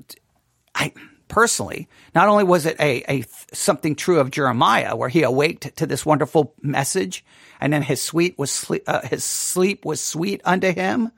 I, 0.75 0.93
personally, 1.31 1.87
not 2.13 2.27
only 2.27 2.43
was 2.43 2.65
it 2.67 2.75
a, 2.79 3.03
a 3.09 3.23
something 3.53 3.95
true 3.95 4.19
of 4.19 4.29
Jeremiah, 4.29 4.95
where 4.95 5.09
he 5.09 5.23
awaked 5.23 5.77
to 5.77 5.87
this 5.87 6.05
wonderful 6.05 6.53
message, 6.61 7.25
and 7.59 7.71
then 7.71 7.81
his 7.81 8.01
sweet 8.01 8.37
was 8.37 8.51
sleep, 8.51 8.83
uh, 8.85 9.01
his 9.07 9.23
sleep 9.23 9.85
was 9.85 10.01
sweet 10.01 10.41
unto 10.43 10.71
him. 10.71 11.09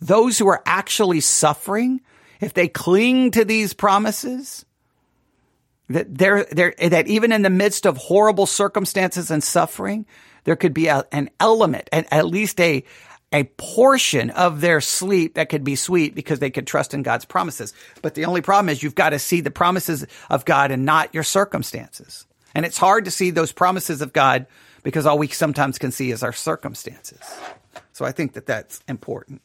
Those 0.00 0.38
who 0.38 0.48
are 0.48 0.62
actually 0.64 1.20
suffering, 1.20 2.00
if 2.40 2.54
they 2.54 2.68
cling 2.68 3.32
to 3.32 3.44
these 3.44 3.74
promises, 3.74 4.64
that 5.88 6.16
there, 6.16 6.46
there, 6.52 6.74
that 6.78 7.08
even 7.08 7.32
in 7.32 7.42
the 7.42 7.50
midst 7.50 7.84
of 7.86 7.96
horrible 7.96 8.46
circumstances 8.46 9.32
and 9.32 9.42
suffering, 9.42 10.06
there 10.44 10.56
could 10.56 10.72
be 10.72 10.86
a, 10.86 11.04
an 11.10 11.28
element, 11.40 11.88
and 11.92 12.06
at 12.12 12.26
least 12.26 12.60
a, 12.60 12.84
a 13.32 13.44
portion 13.44 14.30
of 14.30 14.60
their 14.60 14.80
sleep 14.80 15.34
that 15.34 15.48
could 15.48 15.62
be 15.62 15.76
sweet 15.76 16.14
because 16.14 16.40
they 16.40 16.50
could 16.50 16.66
trust 16.66 16.94
in 16.94 17.02
God's 17.02 17.24
promises. 17.24 17.72
But 18.02 18.14
the 18.14 18.24
only 18.24 18.40
problem 18.40 18.68
is 18.68 18.82
you've 18.82 18.94
got 18.94 19.10
to 19.10 19.18
see 19.18 19.40
the 19.40 19.50
promises 19.50 20.06
of 20.28 20.44
God 20.44 20.70
and 20.70 20.84
not 20.84 21.14
your 21.14 21.22
circumstances. 21.22 22.26
And 22.54 22.66
it's 22.66 22.78
hard 22.78 23.04
to 23.04 23.10
see 23.10 23.30
those 23.30 23.52
promises 23.52 24.02
of 24.02 24.12
God 24.12 24.46
because 24.82 25.06
all 25.06 25.18
we 25.18 25.28
sometimes 25.28 25.78
can 25.78 25.92
see 25.92 26.10
is 26.10 26.22
our 26.22 26.32
circumstances. 26.32 27.20
So 27.92 28.04
I 28.04 28.12
think 28.12 28.32
that 28.32 28.46
that's 28.46 28.80
important. 28.88 29.42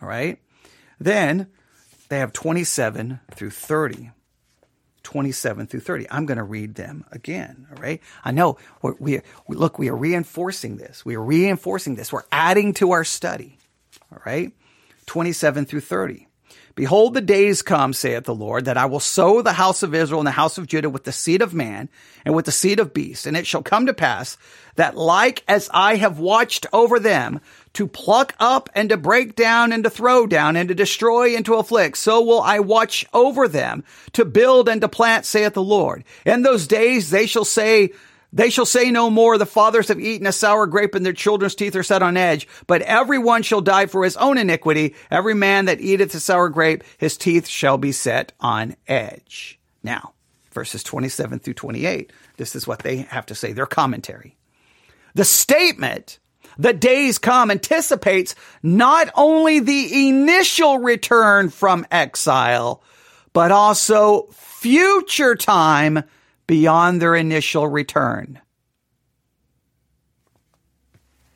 All 0.00 0.08
right. 0.08 0.38
Then 0.98 1.48
they 2.08 2.18
have 2.18 2.32
27 2.32 3.20
through 3.34 3.50
30. 3.50 4.10
27 5.02 5.66
through 5.66 5.80
30. 5.80 6.06
I'm 6.10 6.26
going 6.26 6.38
to 6.38 6.44
read 6.44 6.74
them 6.74 7.04
again. 7.10 7.66
All 7.70 7.82
right. 7.82 8.00
I 8.24 8.30
know 8.30 8.58
we, 8.82 9.20
we, 9.46 9.56
look, 9.56 9.78
we 9.78 9.88
are 9.88 9.96
reinforcing 9.96 10.76
this. 10.76 11.04
We 11.04 11.16
are 11.16 11.22
reinforcing 11.22 11.94
this. 11.94 12.12
We're 12.12 12.22
adding 12.30 12.74
to 12.74 12.92
our 12.92 13.04
study. 13.04 13.58
All 14.12 14.20
right. 14.24 14.52
27 15.06 15.66
through 15.66 15.80
30. 15.80 16.28
Behold, 16.74 17.12
the 17.12 17.20
days 17.20 17.60
come, 17.60 17.92
saith 17.92 18.24
the 18.24 18.34
Lord, 18.34 18.64
that 18.64 18.78
I 18.78 18.86
will 18.86 19.00
sow 19.00 19.42
the 19.42 19.52
house 19.52 19.82
of 19.82 19.94
Israel 19.94 20.20
and 20.20 20.26
the 20.26 20.32
house 20.32 20.56
of 20.56 20.66
Judah 20.66 20.88
with 20.88 21.04
the 21.04 21.12
seed 21.12 21.42
of 21.42 21.52
man 21.52 21.90
and 22.24 22.34
with 22.34 22.46
the 22.46 22.52
seed 22.52 22.80
of 22.80 22.94
beast. 22.94 23.26
And 23.26 23.36
it 23.36 23.46
shall 23.46 23.62
come 23.62 23.86
to 23.86 23.94
pass 23.94 24.38
that 24.76 24.96
like 24.96 25.44
as 25.46 25.68
I 25.74 25.96
have 25.96 26.18
watched 26.18 26.66
over 26.72 26.98
them 26.98 27.40
to 27.74 27.86
pluck 27.86 28.34
up 28.38 28.68
and 28.74 28.88
to 28.90 28.96
break 28.96 29.34
down 29.34 29.72
and 29.72 29.84
to 29.84 29.90
throw 29.90 30.26
down 30.26 30.56
and 30.56 30.68
to 30.68 30.74
destroy 30.74 31.34
and 31.34 31.44
to 31.46 31.54
afflict, 31.54 31.96
so 31.96 32.22
will 32.22 32.42
I 32.42 32.60
watch 32.60 33.06
over 33.12 33.48
them 33.48 33.84
to 34.12 34.24
build 34.24 34.68
and 34.68 34.80
to 34.80 34.88
plant, 34.88 35.24
saith 35.24 35.54
the 35.54 35.62
Lord. 35.62 36.04
In 36.26 36.42
those 36.42 36.66
days 36.66 37.10
they 37.10 37.26
shall 37.26 37.44
say, 37.44 37.92
they 38.32 38.50
shall 38.50 38.66
say 38.66 38.90
no 38.90 39.10
more, 39.10 39.36
the 39.36 39.46
fathers 39.46 39.88
have 39.88 40.00
eaten 40.00 40.26
a 40.26 40.32
sour 40.32 40.66
grape 40.66 40.94
and 40.94 41.04
their 41.04 41.12
children's 41.12 41.54
teeth 41.54 41.76
are 41.76 41.82
set 41.82 42.02
on 42.02 42.16
edge, 42.16 42.48
but 42.66 42.82
every 42.82 43.18
one 43.18 43.42
shall 43.42 43.60
die 43.60 43.86
for 43.86 44.04
his 44.04 44.16
own 44.16 44.38
iniquity. 44.38 44.94
Every 45.10 45.34
man 45.34 45.66
that 45.66 45.80
eateth 45.80 46.14
a 46.14 46.20
sour 46.20 46.48
grape, 46.48 46.82
his 46.96 47.16
teeth 47.16 47.46
shall 47.46 47.76
be 47.76 47.92
set 47.92 48.32
on 48.40 48.76
edge. 48.88 49.58
Now, 49.82 50.12
verses 50.52 50.82
27 50.82 51.40
through 51.40 51.54
28, 51.54 52.10
this 52.36 52.54
is 52.54 52.66
what 52.66 52.80
they 52.80 52.98
have 52.98 53.26
to 53.26 53.34
say, 53.34 53.52
their 53.52 53.66
commentary. 53.66 54.36
The 55.14 55.24
statement, 55.24 56.18
the 56.58 56.72
days 56.72 57.18
come, 57.18 57.50
anticipates 57.50 58.34
not 58.62 59.08
only 59.14 59.60
the 59.60 60.08
initial 60.08 60.78
return 60.78 61.50
from 61.50 61.86
exile, 61.90 62.82
but 63.32 63.50
also 63.50 64.28
future 64.32 65.34
time 65.34 66.04
beyond 66.46 67.00
their 67.00 67.14
initial 67.14 67.66
return. 67.66 68.40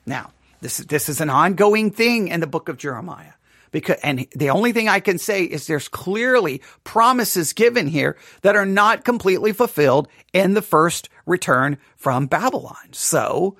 Now, 0.04 0.32
this, 0.60 0.78
this 0.78 1.08
is 1.08 1.20
an 1.20 1.30
ongoing 1.30 1.90
thing 1.90 2.28
in 2.28 2.40
the 2.40 2.46
book 2.46 2.68
of 2.68 2.78
Jeremiah. 2.78 3.32
Because, 3.72 3.98
and 4.02 4.26
the 4.34 4.50
only 4.50 4.72
thing 4.72 4.88
I 4.88 5.00
can 5.00 5.18
say 5.18 5.44
is 5.44 5.66
there's 5.66 5.88
clearly 5.88 6.62
promises 6.84 7.52
given 7.52 7.88
here 7.88 8.16
that 8.42 8.56
are 8.56 8.64
not 8.64 9.04
completely 9.04 9.52
fulfilled 9.52 10.08
in 10.32 10.54
the 10.54 10.62
first 10.62 11.08
return 11.26 11.76
from 11.96 12.26
Babylon. 12.26 12.92
So 12.92 13.56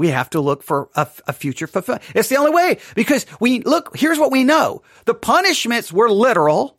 we 0.00 0.08
have 0.08 0.30
to 0.30 0.40
look 0.40 0.62
for 0.62 0.88
a, 0.96 1.06
a 1.26 1.32
future 1.34 1.66
fulfillment. 1.66 2.02
It's 2.14 2.30
the 2.30 2.38
only 2.38 2.52
way 2.52 2.78
because 2.94 3.26
we 3.38 3.60
look, 3.60 3.94
here's 3.98 4.18
what 4.18 4.32
we 4.32 4.44
know. 4.44 4.80
The 5.04 5.12
punishments 5.12 5.92
were 5.92 6.10
literal. 6.10 6.78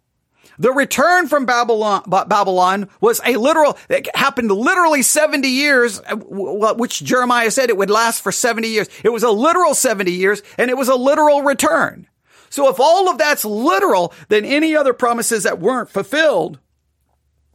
The 0.57 0.71
return 0.71 1.27
from 1.27 1.45
Babylon, 1.45 2.01
Babylon 2.07 2.89
was 2.99 3.21
a 3.23 3.35
literal, 3.35 3.77
it 3.89 4.13
happened 4.15 4.49
literally 4.49 5.03
70 5.03 5.47
years, 5.47 5.99
uh, 5.99 6.15
which 6.73 7.03
Jeremiah 7.03 7.51
said 7.51 7.69
it 7.69 7.77
would 7.77 7.91
last 7.91 8.21
for 8.21 8.31
70 8.31 8.67
years. 8.67 8.89
It 9.03 9.09
was 9.09 9.21
a 9.21 9.29
literal 9.29 9.75
70 9.75 10.11
years 10.11 10.41
and 10.57 10.71
it 10.71 10.77
was 10.77 10.89
a 10.89 10.95
literal 10.95 11.43
return. 11.43 12.07
So 12.49 12.69
if 12.69 12.79
all 12.79 13.07
of 13.07 13.19
that's 13.19 13.45
literal, 13.45 14.15
then 14.29 14.45
any 14.45 14.75
other 14.75 14.93
promises 14.93 15.43
that 15.43 15.59
weren't 15.59 15.91
fulfilled 15.91 16.59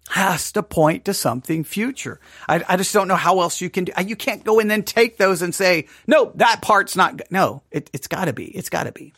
has 0.08 0.52
to 0.52 0.62
point 0.62 1.04
to 1.06 1.14
something 1.14 1.64
future. 1.64 2.20
I, 2.48 2.62
I, 2.68 2.76
just 2.76 2.92
don't 2.92 3.08
know 3.08 3.16
how 3.16 3.40
else 3.40 3.60
you 3.60 3.68
can 3.70 3.84
do. 3.84 3.92
You 4.04 4.16
can't 4.16 4.44
go 4.44 4.60
and 4.60 4.70
then 4.70 4.82
take 4.82 5.16
those 5.16 5.42
and 5.42 5.54
say, 5.54 5.88
no, 6.06 6.32
that 6.36 6.62
part's 6.62 6.96
not. 6.96 7.20
No, 7.30 7.62
it, 7.70 7.90
it's 7.92 8.06
got 8.06 8.26
to 8.26 8.32
be. 8.32 8.46
It's 8.46 8.70
got 8.70 8.84
to 8.84 8.92
be. 8.92 9.12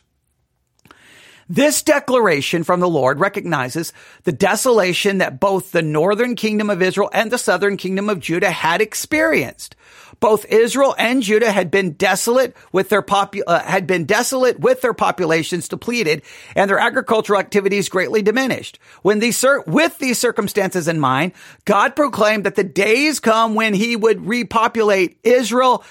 This 1.47 1.81
declaration 1.81 2.63
from 2.63 2.79
the 2.79 2.87
Lord 2.87 3.19
recognizes 3.19 3.91
the 4.23 4.31
desolation 4.31 5.17
that 5.17 5.39
both 5.39 5.71
the 5.71 5.81
northern 5.81 6.35
kingdom 6.35 6.69
of 6.69 6.81
Israel 6.81 7.09
and 7.11 7.31
the 7.31 7.39
southern 7.39 7.75
kingdom 7.75 8.07
of 8.07 8.19
Judah 8.19 8.51
had 8.51 8.81
experienced. 8.81 9.75
Both 10.19 10.45
Israel 10.45 10.95
and 10.97 11.23
Judah 11.23 11.51
had 11.51 11.71
been 11.71 11.93
desolate 11.93 12.55
with 12.71 12.89
their 12.89 13.01
popu- 13.01 13.43
uh, 13.47 13.59
had 13.59 13.87
been 13.87 14.05
desolate 14.05 14.59
with 14.59 14.81
their 14.81 14.93
populations 14.93 15.67
depleted 15.67 16.23
and 16.55 16.69
their 16.69 16.79
agricultural 16.79 17.39
activities 17.39 17.89
greatly 17.89 18.21
diminished. 18.21 18.79
When 19.01 19.19
these 19.19 19.37
cir- 19.37 19.63
with 19.65 19.97
these 19.99 20.17
circumstances 20.17 20.87
in 20.87 20.99
mind, 20.99 21.31
God 21.65 21.95
proclaimed 21.95 22.43
that 22.45 22.55
the 22.55 22.63
days 22.63 23.19
come 23.19 23.55
when 23.55 23.73
he 23.73 23.95
would 23.95 24.27
repopulate 24.27 25.19
Israel 25.23 25.83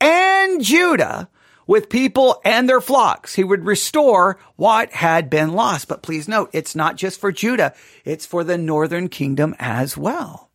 and 0.00 0.62
Judah 0.62 1.28
with 1.66 1.88
people 1.88 2.40
and 2.44 2.68
their 2.68 2.80
flocks. 2.80 3.34
He 3.34 3.44
would 3.44 3.64
restore 3.64 4.38
what 4.56 4.92
had 4.92 5.30
been 5.30 5.52
lost. 5.52 5.88
But 5.88 6.02
please 6.02 6.28
note, 6.28 6.50
it's 6.52 6.74
not 6.74 6.96
just 6.96 7.20
for 7.20 7.32
Judah. 7.32 7.74
It's 8.04 8.26
for 8.26 8.44
the 8.44 8.58
northern 8.58 9.08
kingdom 9.08 9.54
as 9.58 9.96
well. 9.96 10.50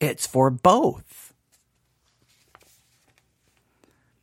It's 0.00 0.26
for 0.26 0.50
both. 0.50 1.09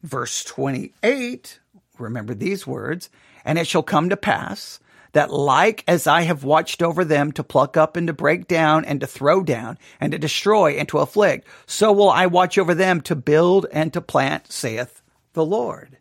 Verse 0.07 0.41
28, 0.45 1.59
remember 1.99 2.33
these 2.33 2.65
words, 2.65 3.09
and 3.43 3.59
it 3.59 3.67
shall 3.67 3.83
come 3.83 4.07
to 4.07 4.15
pass 4.15 4.79
that 5.11 5.33
like 5.33 5.83
as 5.85 6.07
I 6.07 6.21
have 6.21 6.45
watched 6.45 6.81
over 6.81 7.03
them 7.03 7.33
to 7.33 7.43
pluck 7.43 7.75
up 7.75 7.97
and 7.97 8.07
to 8.07 8.13
break 8.13 8.47
down 8.47 8.85
and 8.85 9.01
to 9.01 9.07
throw 9.07 9.43
down 9.43 9.77
and 9.99 10.13
to 10.13 10.17
destroy 10.17 10.71
and 10.77 10.87
to 10.87 10.99
afflict, 10.99 11.45
so 11.65 11.91
will 11.91 12.09
I 12.09 12.25
watch 12.25 12.57
over 12.57 12.73
them 12.73 13.01
to 13.01 13.17
build 13.17 13.65
and 13.73 13.91
to 13.91 13.99
plant, 13.99 14.49
saith 14.49 15.01
the 15.33 15.45
Lord. 15.45 15.97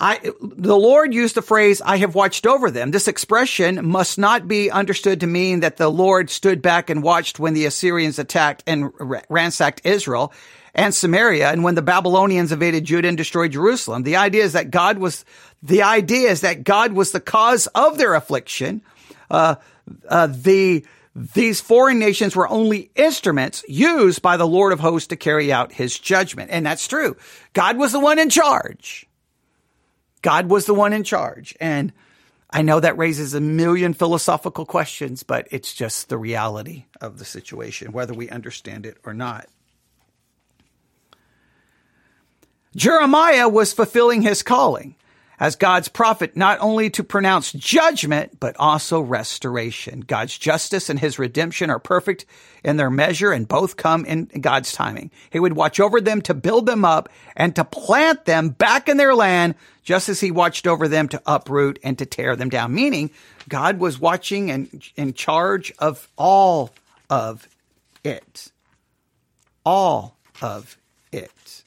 I, 0.00 0.32
the 0.40 0.78
Lord 0.78 1.12
used 1.12 1.34
the 1.34 1.42
phrase, 1.42 1.82
I 1.84 1.98
have 1.98 2.14
watched 2.14 2.46
over 2.46 2.70
them. 2.70 2.90
This 2.90 3.06
expression 3.06 3.86
must 3.86 4.18
not 4.18 4.48
be 4.48 4.70
understood 4.70 5.20
to 5.20 5.26
mean 5.26 5.60
that 5.60 5.76
the 5.76 5.90
Lord 5.90 6.30
stood 6.30 6.62
back 6.62 6.88
and 6.88 7.02
watched 7.02 7.38
when 7.38 7.52
the 7.52 7.66
Assyrians 7.66 8.18
attacked 8.18 8.64
and 8.66 8.92
ransacked 9.28 9.82
Israel 9.84 10.32
and 10.74 10.94
Samaria 10.94 11.50
and 11.50 11.62
when 11.62 11.74
the 11.74 11.82
Babylonians 11.82 12.50
invaded 12.50 12.84
Judah 12.84 13.08
and 13.08 13.16
destroyed 13.18 13.52
Jerusalem. 13.52 14.02
The 14.02 14.16
idea 14.16 14.44
is 14.44 14.54
that 14.54 14.70
God 14.70 14.96
was, 14.96 15.26
the 15.62 15.82
idea 15.82 16.30
is 16.30 16.40
that 16.40 16.64
God 16.64 16.94
was 16.94 17.12
the 17.12 17.20
cause 17.20 17.66
of 17.68 17.98
their 17.98 18.14
affliction. 18.14 18.80
Uh, 19.30 19.56
uh, 20.08 20.28
the, 20.28 20.86
these 21.14 21.60
foreign 21.60 21.98
nations 21.98 22.34
were 22.34 22.48
only 22.48 22.90
instruments 22.94 23.64
used 23.68 24.22
by 24.22 24.38
the 24.38 24.46
Lord 24.46 24.72
of 24.72 24.80
hosts 24.80 25.08
to 25.08 25.16
carry 25.16 25.52
out 25.52 25.72
his 25.72 25.98
judgment. 25.98 26.50
And 26.50 26.64
that's 26.64 26.88
true. 26.88 27.18
God 27.52 27.76
was 27.76 27.92
the 27.92 28.00
one 28.00 28.18
in 28.18 28.30
charge. 28.30 29.06
God 30.22 30.50
was 30.50 30.66
the 30.66 30.74
one 30.74 30.92
in 30.92 31.04
charge. 31.04 31.56
And 31.60 31.92
I 32.50 32.62
know 32.62 32.80
that 32.80 32.98
raises 32.98 33.34
a 33.34 33.40
million 33.40 33.94
philosophical 33.94 34.66
questions, 34.66 35.22
but 35.22 35.46
it's 35.50 35.72
just 35.72 36.08
the 36.08 36.18
reality 36.18 36.84
of 37.00 37.18
the 37.18 37.24
situation, 37.24 37.92
whether 37.92 38.12
we 38.12 38.28
understand 38.28 38.86
it 38.86 38.98
or 39.04 39.14
not. 39.14 39.46
Jeremiah 42.76 43.48
was 43.48 43.72
fulfilling 43.72 44.22
his 44.22 44.42
calling 44.42 44.94
as 45.40 45.56
God's 45.56 45.88
prophet, 45.88 46.36
not 46.36 46.58
only 46.60 46.90
to 46.90 47.02
pronounce 47.02 47.50
judgment, 47.52 48.38
but 48.38 48.54
also 48.58 49.00
restoration. 49.00 50.00
God's 50.00 50.36
justice 50.36 50.90
and 50.90 51.00
his 51.00 51.18
redemption 51.18 51.70
are 51.70 51.78
perfect 51.78 52.26
in 52.62 52.76
their 52.76 52.90
measure 52.90 53.32
and 53.32 53.48
both 53.48 53.78
come 53.78 54.04
in 54.04 54.26
God's 54.26 54.72
timing. 54.72 55.10
He 55.30 55.40
would 55.40 55.54
watch 55.54 55.80
over 55.80 55.98
them 55.98 56.20
to 56.22 56.34
build 56.34 56.66
them 56.66 56.84
up 56.84 57.08
and 57.34 57.56
to 57.56 57.64
plant 57.64 58.26
them 58.26 58.50
back 58.50 58.86
in 58.90 58.98
their 58.98 59.14
land, 59.14 59.54
just 59.82 60.10
as 60.10 60.20
he 60.20 60.30
watched 60.30 60.66
over 60.66 60.86
them 60.86 61.08
to 61.08 61.22
uproot 61.24 61.78
and 61.82 61.96
to 61.98 62.04
tear 62.04 62.36
them 62.36 62.50
down. 62.50 62.74
Meaning, 62.74 63.10
God 63.48 63.78
was 63.78 63.98
watching 63.98 64.50
and 64.50 64.84
in 64.94 65.14
charge 65.14 65.72
of 65.78 66.06
all 66.18 66.70
of 67.08 67.48
it. 68.04 68.52
All 69.64 70.16
of 70.42 70.76
it. 71.12 71.62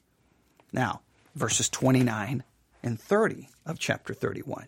Now, 0.71 1.01
verses 1.35 1.69
29 1.69 2.43
and 2.83 2.99
30 2.99 3.47
of 3.65 3.79
chapter 3.79 4.13
31. 4.13 4.67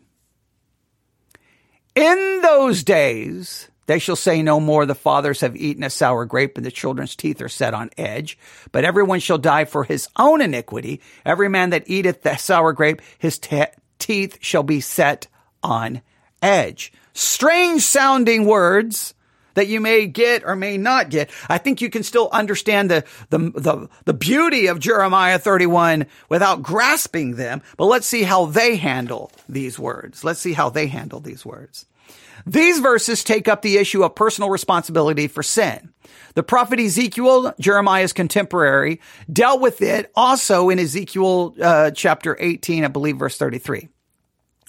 In 1.95 2.39
those 2.41 2.83
days, 2.83 3.69
they 3.87 3.99
shall 3.99 4.15
say 4.15 4.41
no 4.43 4.59
more, 4.59 4.85
the 4.85 4.95
fathers 4.95 5.41
have 5.41 5.55
eaten 5.55 5.83
a 5.83 5.89
sour 5.89 6.25
grape 6.25 6.57
and 6.57 6.65
the 6.65 6.71
children's 6.71 7.15
teeth 7.15 7.41
are 7.41 7.49
set 7.49 7.73
on 7.73 7.89
edge. 7.97 8.37
But 8.71 8.83
everyone 8.83 9.19
shall 9.19 9.37
die 9.37 9.65
for 9.65 9.83
his 9.83 10.07
own 10.17 10.41
iniquity. 10.41 11.01
Every 11.25 11.49
man 11.49 11.69
that 11.69 11.87
eateth 11.87 12.23
the 12.23 12.35
sour 12.35 12.73
grape, 12.73 13.01
his 13.17 13.39
te- 13.39 13.65
teeth 13.99 14.37
shall 14.41 14.63
be 14.63 14.81
set 14.81 15.27
on 15.63 16.01
edge. 16.41 16.91
Strange 17.13 17.81
sounding 17.81 18.45
words 18.45 19.14
that 19.55 19.67
you 19.67 19.81
may 19.81 20.05
get 20.05 20.43
or 20.45 20.55
may 20.55 20.77
not 20.77 21.09
get. 21.09 21.31
I 21.49 21.57
think 21.57 21.81
you 21.81 21.89
can 21.89 22.03
still 22.03 22.29
understand 22.31 22.91
the, 22.91 23.03
the, 23.29 23.39
the, 23.39 23.89
the 24.05 24.13
beauty 24.13 24.67
of 24.67 24.79
Jeremiah 24.79 25.39
31 25.39 26.05
without 26.29 26.61
grasping 26.61 27.35
them. 27.35 27.61
But 27.77 27.85
let's 27.85 28.07
see 28.07 28.23
how 28.23 28.45
they 28.45 28.75
handle 28.75 29.31
these 29.49 29.79
words. 29.79 30.23
Let's 30.23 30.39
see 30.39 30.53
how 30.53 30.69
they 30.69 30.87
handle 30.87 31.19
these 31.19 31.45
words. 31.45 31.87
These 32.45 32.79
verses 32.79 33.23
take 33.23 33.47
up 33.47 33.61
the 33.61 33.77
issue 33.77 34.03
of 34.03 34.13
personal 34.13 34.49
responsibility 34.49 35.27
for 35.27 35.41
sin. 35.41 35.91
The 36.35 36.43
prophet 36.43 36.79
Ezekiel, 36.79 37.53
Jeremiah's 37.59 38.13
contemporary, 38.13 39.01
dealt 39.31 39.61
with 39.61 39.81
it 39.81 40.11
also 40.15 40.69
in 40.69 40.77
Ezekiel 40.77 41.55
uh, 41.59 41.91
chapter 41.91 42.37
18, 42.39 42.85
I 42.85 42.89
believe, 42.89 43.17
verse 43.17 43.37
33 43.37 43.89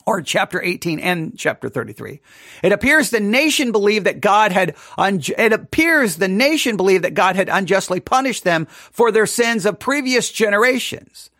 or 0.06 0.22
chapter 0.22 0.62
18 0.62 1.00
and 1.00 1.36
chapter 1.36 1.68
33. 1.68 2.20
It 2.62 2.72
appears 2.72 3.10
the 3.10 3.20
nation 3.20 3.72
believed 3.72 4.06
that 4.06 4.20
God 4.20 4.52
had, 4.52 4.76
un- 4.96 5.20
it 5.36 5.52
appears 5.52 6.16
the 6.16 6.28
nation 6.28 6.76
believed 6.76 7.04
that 7.04 7.14
God 7.14 7.36
had 7.36 7.48
unjustly 7.48 8.00
punished 8.00 8.44
them 8.44 8.66
for 8.66 9.10
their 9.10 9.26
sins 9.26 9.66
of 9.66 9.80
previous 9.80 10.30
generations. 10.30 11.30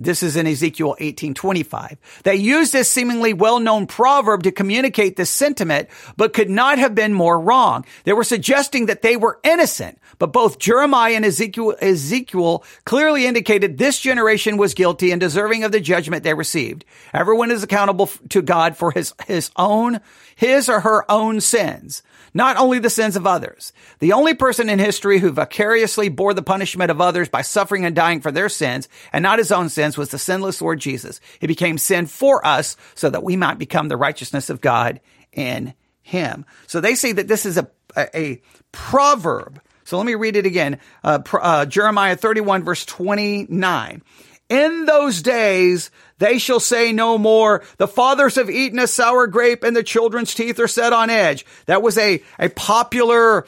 This 0.00 0.22
is 0.22 0.36
in 0.36 0.46
Ezekiel 0.46 0.90
1825. 0.90 1.98
They 2.22 2.36
used 2.36 2.72
this 2.72 2.88
seemingly 2.88 3.32
well-known 3.32 3.88
proverb 3.88 4.44
to 4.44 4.52
communicate 4.52 5.16
this 5.16 5.28
sentiment, 5.28 5.88
but 6.16 6.32
could 6.32 6.48
not 6.48 6.78
have 6.78 6.94
been 6.94 7.12
more 7.12 7.38
wrong. 7.40 7.84
They 8.04 8.12
were 8.12 8.22
suggesting 8.22 8.86
that 8.86 9.02
they 9.02 9.16
were 9.16 9.40
innocent, 9.42 9.98
but 10.20 10.32
both 10.32 10.60
Jeremiah 10.60 11.14
and 11.14 11.24
Ezekiel, 11.24 11.74
Ezekiel 11.82 12.62
clearly 12.84 13.26
indicated 13.26 13.76
this 13.76 13.98
generation 13.98 14.56
was 14.56 14.72
guilty 14.72 15.10
and 15.10 15.20
deserving 15.20 15.64
of 15.64 15.72
the 15.72 15.80
judgment 15.80 16.22
they 16.22 16.34
received. 16.34 16.84
Everyone 17.12 17.50
is 17.50 17.64
accountable 17.64 18.06
to 18.28 18.40
God 18.40 18.76
for 18.76 18.92
his, 18.92 19.14
his 19.26 19.50
own, 19.56 19.98
his 20.36 20.68
or 20.68 20.78
her 20.80 21.10
own 21.10 21.40
sins 21.40 22.04
not 22.34 22.56
only 22.56 22.78
the 22.78 22.90
sins 22.90 23.16
of 23.16 23.26
others. 23.26 23.72
The 23.98 24.12
only 24.12 24.34
person 24.34 24.68
in 24.68 24.78
history 24.78 25.18
who 25.18 25.30
vicariously 25.30 26.08
bore 26.08 26.34
the 26.34 26.42
punishment 26.42 26.90
of 26.90 27.00
others 27.00 27.28
by 27.28 27.42
suffering 27.42 27.84
and 27.84 27.94
dying 27.94 28.20
for 28.20 28.30
their 28.30 28.48
sins 28.48 28.88
and 29.12 29.22
not 29.22 29.38
his 29.38 29.52
own 29.52 29.68
sins 29.68 29.96
was 29.96 30.10
the 30.10 30.18
sinless 30.18 30.60
Lord 30.60 30.80
Jesus. 30.80 31.20
He 31.40 31.46
became 31.46 31.78
sin 31.78 32.06
for 32.06 32.46
us 32.46 32.76
so 32.94 33.10
that 33.10 33.24
we 33.24 33.36
might 33.36 33.58
become 33.58 33.88
the 33.88 33.96
righteousness 33.96 34.50
of 34.50 34.60
God 34.60 35.00
in 35.32 35.74
him. 36.02 36.46
So 36.66 36.80
they 36.80 36.94
say 36.94 37.12
that 37.12 37.28
this 37.28 37.46
is 37.46 37.58
a, 37.58 37.68
a, 37.96 38.18
a 38.18 38.42
proverb. 38.72 39.60
So 39.84 39.96
let 39.96 40.06
me 40.06 40.14
read 40.14 40.36
it 40.36 40.46
again. 40.46 40.80
Uh, 41.02 41.20
uh, 41.32 41.66
Jeremiah 41.66 42.16
31 42.16 42.64
verse 42.64 42.84
29. 42.84 44.02
In 44.48 44.86
those 44.86 45.20
days, 45.22 45.90
they 46.18 46.38
shall 46.38 46.60
say 46.60 46.92
no 46.92 47.18
more, 47.18 47.62
the 47.76 47.88
fathers 47.88 48.36
have 48.36 48.48
eaten 48.48 48.78
a 48.78 48.86
sour 48.86 49.26
grape 49.26 49.62
and 49.62 49.76
the 49.76 49.82
children's 49.82 50.34
teeth 50.34 50.58
are 50.58 50.68
set 50.68 50.92
on 50.92 51.10
edge. 51.10 51.44
That 51.66 51.82
was 51.82 51.98
a, 51.98 52.22
a 52.38 52.48
popular 52.48 53.46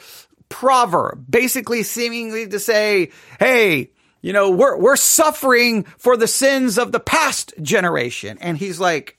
proverb, 0.49 1.25
basically 1.29 1.83
seemingly 1.83 2.47
to 2.47 2.59
say, 2.59 3.11
hey, 3.39 3.91
you 4.21 4.33
know, 4.33 4.51
we're, 4.51 4.77
we're 4.77 4.95
suffering 4.95 5.83
for 5.97 6.15
the 6.15 6.27
sins 6.27 6.77
of 6.77 6.91
the 6.91 6.99
past 6.99 7.53
generation. 7.61 8.37
And 8.39 8.57
he's 8.57 8.79
like, 8.79 9.17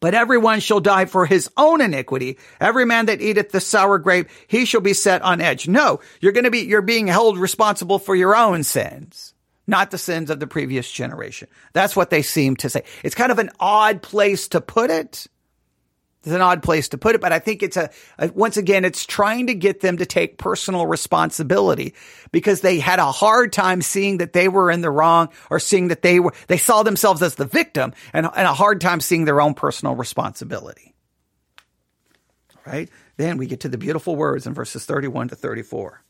but 0.00 0.14
everyone 0.14 0.60
shall 0.60 0.80
die 0.80 1.04
for 1.04 1.24
his 1.24 1.48
own 1.56 1.80
iniquity. 1.80 2.38
Every 2.60 2.84
man 2.84 3.06
that 3.06 3.20
eateth 3.20 3.52
the 3.52 3.60
sour 3.60 3.98
grape, 3.98 4.28
he 4.48 4.64
shall 4.64 4.80
be 4.80 4.92
set 4.92 5.22
on 5.22 5.40
edge. 5.40 5.68
No, 5.68 6.00
you're 6.20 6.32
going 6.32 6.44
to 6.44 6.50
be, 6.50 6.60
you're 6.60 6.82
being 6.82 7.06
held 7.06 7.38
responsible 7.38 8.00
for 8.00 8.16
your 8.16 8.34
own 8.34 8.64
sins, 8.64 9.33
not 9.66 9.90
the 9.90 9.98
sins 9.98 10.30
of 10.30 10.40
the 10.40 10.46
previous 10.46 10.90
generation. 10.90 11.48
That's 11.72 11.96
what 11.96 12.10
they 12.10 12.22
seem 12.22 12.56
to 12.56 12.68
say. 12.68 12.84
It's 13.02 13.14
kind 13.14 13.32
of 13.32 13.38
an 13.38 13.50
odd 13.58 14.02
place 14.02 14.48
to 14.48 14.60
put 14.60 14.90
it. 14.90 15.26
It's 16.24 16.32
an 16.32 16.40
odd 16.40 16.62
place 16.62 16.88
to 16.88 16.98
put 16.98 17.14
it, 17.14 17.20
but 17.20 17.32
I 17.32 17.38
think 17.38 17.62
it's 17.62 17.76
a, 17.76 17.90
a, 18.18 18.28
once 18.32 18.56
again, 18.56 18.86
it's 18.86 19.04
trying 19.04 19.48
to 19.48 19.54
get 19.54 19.80
them 19.80 19.98
to 19.98 20.06
take 20.06 20.38
personal 20.38 20.86
responsibility 20.86 21.94
because 22.32 22.62
they 22.62 22.80
had 22.80 22.98
a 22.98 23.12
hard 23.12 23.52
time 23.52 23.82
seeing 23.82 24.18
that 24.18 24.32
they 24.32 24.48
were 24.48 24.70
in 24.70 24.80
the 24.80 24.90
wrong 24.90 25.28
or 25.50 25.60
seeing 25.60 25.88
that 25.88 26.00
they 26.00 26.20
were, 26.20 26.32
they 26.46 26.56
saw 26.56 26.82
themselves 26.82 27.20
as 27.20 27.34
the 27.34 27.44
victim 27.44 27.92
and, 28.14 28.26
and 28.34 28.46
a 28.46 28.54
hard 28.54 28.80
time 28.80 29.00
seeing 29.00 29.26
their 29.26 29.40
own 29.40 29.52
personal 29.52 29.94
responsibility. 29.94 30.94
Right? 32.66 32.88
Then 33.18 33.36
we 33.36 33.46
get 33.46 33.60
to 33.60 33.68
the 33.68 33.76
beautiful 33.76 34.16
words 34.16 34.46
in 34.46 34.54
verses 34.54 34.86
31 34.86 35.28
to 35.28 35.36
34. 35.36 36.03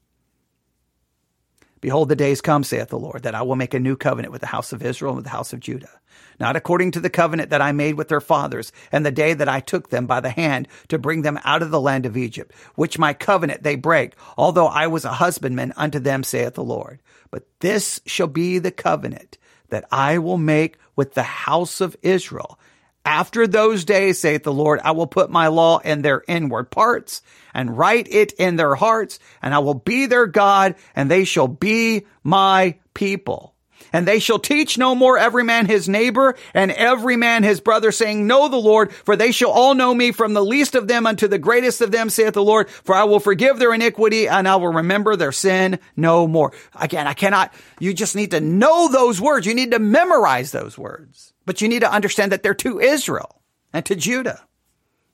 Behold, 1.85 2.09
the 2.09 2.17
days 2.17 2.41
come, 2.41 2.65
saith 2.65 2.89
the 2.89 2.99
Lord, 2.99 3.25
that 3.25 3.35
I 3.35 3.43
will 3.43 3.57
make 3.57 3.75
a 3.75 3.79
new 3.79 3.95
covenant 3.95 4.33
with 4.33 4.41
the 4.41 4.47
house 4.47 4.73
of 4.73 4.83
Israel 4.83 5.11
and 5.11 5.17
with 5.17 5.27
the 5.27 5.31
house 5.31 5.53
of 5.53 5.61
Judah 5.61 6.01
not 6.41 6.57
according 6.57 6.91
to 6.93 7.01
the 7.01 7.11
covenant 7.11 7.51
that 7.51 7.61
I 7.63 7.73
made 7.73 7.95
with 7.95 8.09
their 8.09 8.21
fathers, 8.21 8.73
and 8.91 9.05
the 9.05 9.13
day 9.13 9.35
that 9.35 9.49
I 9.49 9.61
took 9.61 9.91
them 9.91 10.07
by 10.07 10.21
the 10.21 10.31
hand 10.31 10.67
to 10.89 10.99
bring 10.99 11.23
them 11.23 11.39
out 11.45 11.63
of 11.63 11.71
the 11.71 11.81
land 11.81 12.07
of 12.07 12.17
Egypt, 12.17 12.53
which 12.75 12.99
my 12.99 13.13
covenant 13.13 13.63
they 13.63 13.77
break, 13.77 14.15
although 14.37 14.67
I 14.67 14.87
was 14.87 15.05
a 15.05 15.13
husbandman 15.13 15.73
unto 15.77 15.99
them, 15.99 16.25
saith 16.25 16.55
the 16.55 16.65
Lord. 16.65 17.01
But 17.31 17.47
this 17.61 18.01
shall 18.07 18.27
be 18.27 18.59
the 18.59 18.73
covenant 18.73 19.39
that 19.69 19.85
I 19.93 20.19
will 20.19 20.39
make 20.39 20.77
with 20.97 21.15
the 21.15 21.23
house 21.23 21.81
of 21.81 21.97
Israel. 22.03 22.59
After 23.05 23.47
those 23.47 23.85
days, 23.85 24.19
saith 24.19 24.45
the 24.45 24.53
Lord, 24.53 24.81
I 24.83 24.93
will 24.93 25.07
put 25.07 25.31
my 25.31 25.49
law 25.49 25.79
in 25.79 26.03
their 26.03 26.23
inward 26.27 26.71
parts 26.71 27.23
and 27.53 27.77
write 27.77 28.09
it 28.11 28.33
in 28.33 28.57
their 28.57 28.75
hearts, 28.75 29.19
and 29.43 29.55
I 29.55 29.59
will 29.59 29.75
be 29.75 30.07
their 30.07 30.27
God, 30.27 30.75
and 30.97 31.11
they 31.11 31.25
shall 31.25 31.49
be 31.49 32.07
my 32.23 32.77
people. 32.95 33.54
And 33.93 34.07
they 34.07 34.19
shall 34.19 34.39
teach 34.39 34.77
no 34.77 34.95
more 34.95 35.19
every 35.19 35.45
man 35.45 35.67
his 35.67 35.89
neighbor 35.89 36.37
and 36.53 36.71
every 36.73 37.17
man 37.17 37.43
his 37.43 37.61
brother, 37.61 37.93
saying, 37.93 38.27
Know 38.27 38.49
the 38.49 38.57
Lord, 38.57 38.93
for 38.93 39.17
they 39.17 39.33
shall 39.33 39.51
all 39.51 39.75
know 39.75 39.95
me 39.95 40.13
from 40.13 40.35
the 40.35 40.45
least 40.45 40.75
of 40.75 40.89
them 40.89 41.07
unto 41.07 41.29
the 41.29 41.39
greatest 41.39 41.81
of 41.81 41.91
them, 41.91 42.11
saith 42.11 42.35
the 42.35 42.43
Lord, 42.43 42.69
for 42.69 42.95
I 42.95 43.05
will 43.05 43.21
forgive 43.21 43.59
their 43.59 43.73
iniquity 43.75 44.29
and 44.29 44.49
I 44.49 44.57
will 44.57 44.73
remember 44.73 45.17
their 45.17 45.33
sin 45.33 45.79
no 45.97 46.27
more. 46.27 46.53
Again, 46.75 47.07
I 47.07 47.15
cannot, 47.15 47.53
you 47.79 47.95
just 47.95 48.17
need 48.17 48.33
to 48.33 48.41
know 48.41 48.89
those 48.89 49.21
words. 49.21 49.47
You 49.47 49.55
need 49.55 49.71
to 49.73 49.79
memorize 49.79 50.53
those 50.53 50.77
words, 50.77 51.33
but 51.47 51.61
you 51.61 51.69
need 51.69 51.81
to 51.81 51.93
understand 51.93 52.33
that 52.33 52.43
they're 52.43 52.55
to 52.55 52.81
Israel 52.81 53.43
and 53.73 53.85
to 53.87 53.95
Judah. 53.95 54.47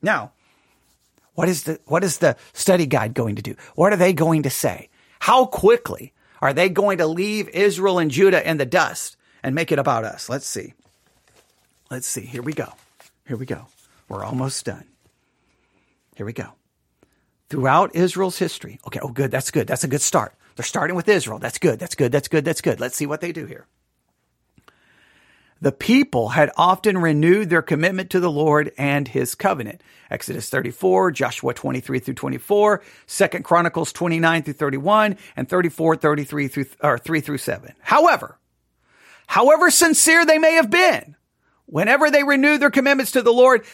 Now, 0.02 0.32
what 1.34 1.48
is 1.48 1.64
the, 1.64 1.80
what 1.86 2.04
is 2.04 2.18
the 2.18 2.36
study 2.52 2.86
guide 2.86 3.14
going 3.14 3.36
to 3.36 3.42
do? 3.42 3.56
What 3.74 3.92
are 3.92 3.96
they 3.96 4.12
going 4.12 4.42
to 4.44 4.50
say? 4.50 4.88
How 5.20 5.46
quickly 5.46 6.12
are 6.40 6.52
they 6.52 6.68
going 6.68 6.98
to 6.98 7.06
leave 7.06 7.48
Israel 7.50 7.98
and 7.98 8.10
Judah 8.10 8.48
in 8.48 8.56
the 8.56 8.66
dust 8.66 9.16
and 9.42 9.54
make 9.54 9.72
it 9.72 9.78
about 9.78 10.04
us? 10.04 10.28
Let's 10.28 10.46
see. 10.46 10.74
Let's 11.90 12.06
see. 12.06 12.22
Here 12.22 12.42
we 12.42 12.52
go. 12.52 12.72
Here 13.26 13.36
we 13.36 13.46
go. 13.46 13.66
We're 14.08 14.24
almost 14.24 14.64
done. 14.64 14.84
Here 16.16 16.26
we 16.26 16.32
go. 16.32 16.52
Throughout 17.48 17.94
Israel's 17.94 18.38
history. 18.38 18.78
Okay. 18.86 19.00
Oh, 19.02 19.08
good. 19.08 19.30
That's 19.30 19.50
good. 19.50 19.66
That's 19.66 19.84
a 19.84 19.88
good 19.88 20.00
start. 20.00 20.34
They're 20.56 20.64
starting 20.64 20.96
with 20.96 21.08
Israel. 21.08 21.38
That's 21.38 21.58
good. 21.58 21.78
That's 21.78 21.94
good. 21.94 22.12
That's 22.12 22.28
good. 22.28 22.44
That's 22.44 22.60
good. 22.60 22.80
Let's 22.80 22.96
see 22.96 23.06
what 23.06 23.20
they 23.20 23.32
do 23.32 23.46
here. 23.46 23.66
The 25.62 25.72
people 25.72 26.30
had 26.30 26.50
often 26.56 26.96
renewed 26.96 27.50
their 27.50 27.60
commitment 27.60 28.10
to 28.10 28.20
the 28.20 28.30
Lord 28.30 28.72
and 28.78 29.06
his 29.06 29.34
covenant. 29.34 29.82
Exodus 30.10 30.48
34, 30.48 31.10
Joshua 31.10 31.52
23 31.52 31.98
through 31.98 32.14
24, 32.14 32.82
2 33.06 33.28
Chronicles 33.42 33.92
29 33.92 34.42
through 34.42 34.54
31, 34.54 35.18
and 35.36 35.48
34, 35.48 35.96
33 35.96 36.48
through, 36.48 36.64
or 36.82 36.96
3 36.96 37.20
through 37.20 37.38
7. 37.38 37.74
However, 37.80 38.38
however 39.26 39.70
sincere 39.70 40.24
they 40.24 40.38
may 40.38 40.54
have 40.54 40.70
been, 40.70 41.14
whenever 41.66 42.10
they 42.10 42.24
renewed 42.24 42.60
their 42.60 42.70
commitments 42.70 43.12
to 43.12 43.22
the 43.22 43.32
Lord, 43.32 43.64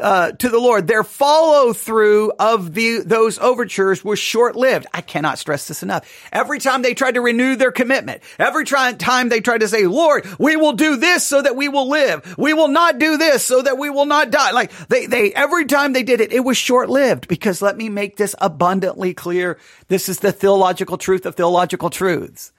uh, 0.00 0.32
to 0.32 0.48
the 0.48 0.58
Lord. 0.58 0.86
Their 0.86 1.04
follow 1.04 1.72
through 1.72 2.32
of 2.38 2.74
the, 2.74 2.98
those 2.98 3.38
overtures 3.38 4.04
was 4.04 4.18
short 4.18 4.56
lived. 4.56 4.86
I 4.92 5.00
cannot 5.00 5.38
stress 5.38 5.68
this 5.68 5.82
enough. 5.82 6.10
Every 6.32 6.58
time 6.58 6.82
they 6.82 6.94
tried 6.94 7.14
to 7.14 7.20
renew 7.20 7.56
their 7.56 7.70
commitment, 7.70 8.22
every 8.38 8.64
try, 8.64 8.92
time 8.92 9.28
they 9.28 9.40
tried 9.40 9.60
to 9.60 9.68
say, 9.68 9.86
Lord, 9.86 10.26
we 10.38 10.56
will 10.56 10.72
do 10.72 10.96
this 10.96 11.24
so 11.24 11.40
that 11.40 11.56
we 11.56 11.68
will 11.68 11.88
live. 11.88 12.34
We 12.36 12.52
will 12.52 12.68
not 12.68 12.98
do 12.98 13.16
this 13.16 13.44
so 13.44 13.62
that 13.62 13.78
we 13.78 13.90
will 13.90 14.06
not 14.06 14.30
die. 14.30 14.50
Like 14.50 14.72
they, 14.88 15.06
they, 15.06 15.32
every 15.32 15.66
time 15.66 15.92
they 15.92 16.02
did 16.02 16.20
it, 16.20 16.32
it 16.32 16.40
was 16.40 16.56
short 16.56 16.90
lived 16.90 17.28
because 17.28 17.62
let 17.62 17.76
me 17.76 17.88
make 17.88 18.16
this 18.16 18.34
abundantly 18.40 19.14
clear. 19.14 19.58
This 19.88 20.08
is 20.08 20.18
the 20.18 20.32
theological 20.32 20.98
truth 20.98 21.26
of 21.26 21.36
theological 21.36 21.90
truths. 21.90 22.52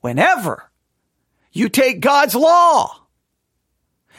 Whenever 0.00 0.70
you 1.52 1.68
take 1.68 2.00
God's 2.00 2.34
law, 2.34 3.01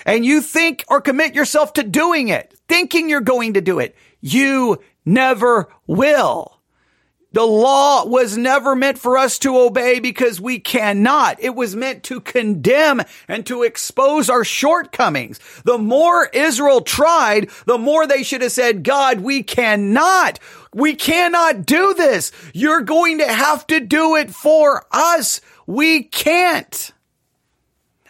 and 0.06 0.26
you 0.26 0.42
think 0.42 0.84
or 0.88 1.02
commit 1.02 1.36
yourself 1.36 1.74
to 1.74 1.84
doing 1.84 2.30
it, 2.30 2.54
thinking 2.68 3.10
you're 3.10 3.22
going 3.22 3.54
to 3.54 3.62
do 3.62 3.80
it, 3.80 3.96
you 4.22 4.80
never 5.06 5.70
will. 5.88 6.60
The 7.34 7.44
law 7.44 8.06
was 8.06 8.38
never 8.38 8.76
meant 8.76 9.00
for 9.00 9.18
us 9.18 9.40
to 9.40 9.58
obey 9.58 10.00
because 10.00 10.40
we 10.40 10.60
cannot. 10.60 11.38
It 11.40 11.56
was 11.56 11.76
meant 11.76 12.04
to 12.04 12.22
condemn 12.22 13.02
and 13.28 13.44
to 13.48 13.64
expose 13.64 14.30
our 14.30 14.44
shortcomings. 14.44 15.40
The 15.66 15.80
more 15.80 16.28
Israel 16.28 16.82
tried, 16.82 17.50
the 17.66 17.80
more 17.80 18.06
they 18.06 18.22
should 18.22 18.44
have 18.44 18.52
said, 18.52 18.84
God, 18.84 19.22
we 19.22 19.42
cannot. 19.42 20.40
We 20.76 20.94
cannot 20.94 21.66
do 21.66 21.96
this. 21.96 22.32
You're 22.54 22.82
going 22.82 23.18
to 23.18 23.28
have 23.28 23.66
to 23.68 23.80
do 23.80 24.16
it 24.16 24.30
for 24.30 24.86
us. 24.92 25.42
We 25.66 26.04
can't. 26.04 26.92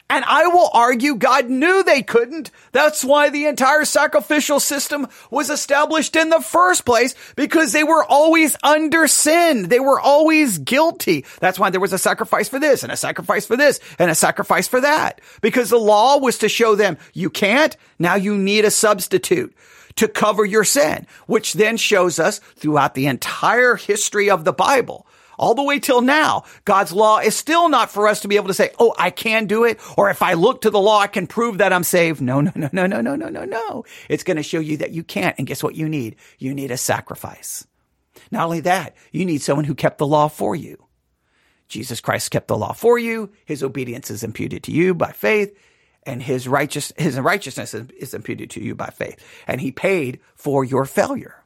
And 0.10 0.24
I 0.26 0.48
will 0.48 0.70
argue 0.74 1.16
God 1.16 1.50
knew 1.50 1.82
they 1.82 2.04
couldn't. 2.04 2.52
That's 2.72 3.04
why 3.04 3.30
the 3.30 3.46
entire 3.46 3.86
sacrificial 3.86 4.60
system 4.60 5.08
was 5.32 5.50
established 5.50 6.16
in 6.16 6.30
the 6.30 6.42
first 6.42 6.86
place 6.86 7.16
because 7.36 7.72
they 7.72 7.84
were 7.84 8.04
always 8.04 8.56
under 8.64 9.08
sin. 9.08 9.70
They 9.70 9.80
were 9.80 10.00
always 10.00 10.58
guilty. 10.60 11.26
That's 11.40 11.58
why 11.58 11.70
there 11.70 11.82
was 11.82 11.94
a 11.94 11.98
sacrifice 11.98 12.50
for 12.50 12.60
this 12.60 12.84
and 12.84 12.92
a 12.92 12.98
sacrifice 12.98 13.46
for 13.46 13.58
this 13.58 13.80
and 13.98 14.12
a 14.12 14.16
sacrifice 14.16 14.68
for 14.68 14.82
that 14.82 15.22
because 15.42 15.70
the 15.70 15.80
law 15.80 16.18
was 16.18 16.38
to 16.40 16.50
show 16.50 16.76
them 16.76 16.98
you 17.14 17.30
can't. 17.30 17.76
Now 17.98 18.16
you 18.16 18.38
need 18.38 18.66
a 18.66 18.72
substitute 18.72 19.56
to 19.96 20.08
cover 20.08 20.44
your 20.44 20.64
sin, 20.64 21.08
which 21.28 21.54
then 21.54 21.78
shows 21.78 22.20
us 22.20 22.40
throughout 22.40 22.94
the 22.94 23.08
entire 23.08 23.76
history 23.76 24.30
of 24.30 24.44
the 24.44 24.54
Bible 24.54 25.08
all 25.38 25.56
the 25.56 25.64
way 25.64 25.80
till 25.80 26.02
now, 26.02 26.44
God's 26.66 26.92
law 26.92 27.20
is 27.20 27.36
still 27.36 27.70
not 27.70 27.92
for 27.92 28.08
us 28.08 28.22
to 28.22 28.28
be 28.28 28.36
able 28.36 28.48
to 28.48 28.54
say, 28.54 28.72
Oh, 28.80 28.94
I 28.98 29.10
can 29.10 29.46
do 29.46 29.64
it. 29.64 29.80
Or 29.98 30.10
if 30.10 30.22
I 30.22 30.34
look 30.34 30.62
to 30.62 30.70
the 30.70 30.80
law, 30.80 31.00
I 31.00 31.08
can 31.08 31.28
prove 31.28 31.58
that 31.58 31.74
I'm 31.74 31.84
saved. 31.84 32.22
No, 32.22 32.42
no, 32.42 32.52
no, 32.56 32.70
no, 32.72 32.86
no, 32.86 33.02
no, 33.02 33.16
no, 33.16 33.30
no, 33.30 33.46
no. 33.46 33.86
It's 34.10 34.24
going 34.24 34.38
to 34.38 34.44
show 34.44 34.60
you 34.60 34.78
that 34.78 34.92
you 34.92 35.04
can't. 35.04 35.38
And 35.38 35.48
guess 35.48 35.64
what 35.64 35.76
you 35.76 35.90
need? 35.90 36.16
You 36.38 36.54
need 36.54 36.72
a 36.72 36.78
sacrifice. 36.78 37.66
Not 38.32 38.46
only 38.46 38.62
that, 38.62 38.96
you 39.12 39.26
need 39.26 39.42
someone 39.42 39.66
who 39.66 39.76
kept 39.76 39.98
the 39.98 40.08
law 40.08 40.28
for 40.28 40.56
you. 40.56 40.84
Jesus 41.68 42.02
Christ 42.02 42.32
kept 42.32 42.48
the 42.48 42.58
law 42.58 42.74
for 42.74 43.00
you. 43.00 43.32
His 43.46 43.64
obedience 43.64 44.12
is 44.12 44.24
imputed 44.24 44.64
to 44.64 44.72
you 44.72 44.94
by 44.94 45.12
faith 45.12 45.56
and 46.06 46.22
his 46.22 46.48
righteous, 46.48 46.92
his 46.98 47.20
righteousness 47.20 47.74
is 47.74 48.14
imputed 48.14 48.50
to 48.52 48.62
you 48.62 48.76
by 48.76 48.88
faith. 48.88 49.24
And 49.48 49.62
he 49.62 49.72
paid 49.72 50.20
for 50.36 50.64
your 50.64 50.86
failure. 50.86 51.43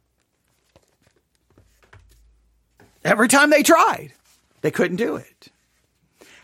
Every 3.04 3.28
time 3.28 3.50
they 3.50 3.64
tried, 3.64 4.14
they 4.62 4.72
couldn't 4.72 4.98
do 4.98 5.16
it. 5.16 5.50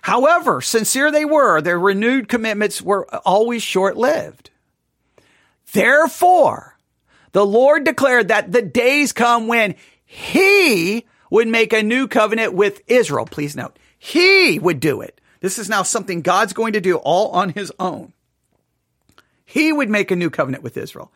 However, 0.01 0.59
sincere 0.61 1.11
they 1.11 1.25
were, 1.25 1.61
their 1.61 1.79
renewed 1.79 2.27
commitments 2.27 2.81
were 2.81 3.05
always 3.25 3.63
short 3.63 3.95
lived. 3.95 4.49
Therefore, 5.71 6.77
the 7.31 7.45
Lord 7.45 7.83
declared 7.83 8.27
that 8.27 8.51
the 8.51 8.61
days 8.61 9.13
come 9.13 9.47
when 9.47 9.75
he 10.05 11.05
would 11.29 11.47
make 11.47 11.73
a 11.73 11.81
new 11.81 12.07
covenant 12.07 12.53
with 12.53 12.81
Israel. 12.87 13.25
Please 13.25 13.55
note, 13.55 13.77
he 13.97 14.59
would 14.59 14.79
do 14.79 15.01
it. 15.01 15.19
This 15.39 15.57
is 15.57 15.69
now 15.69 15.83
something 15.83 16.21
God's 16.21 16.53
going 16.53 16.73
to 16.73 16.81
do 16.81 16.97
all 16.97 17.29
on 17.31 17.49
his 17.49 17.71
own. 17.79 18.13
He 19.45 19.73
would 19.73 19.89
make 19.89 20.11
a 20.11 20.15
new 20.15 20.29
covenant 20.29 20.63
with 20.63 20.77
Israel. 20.77 21.11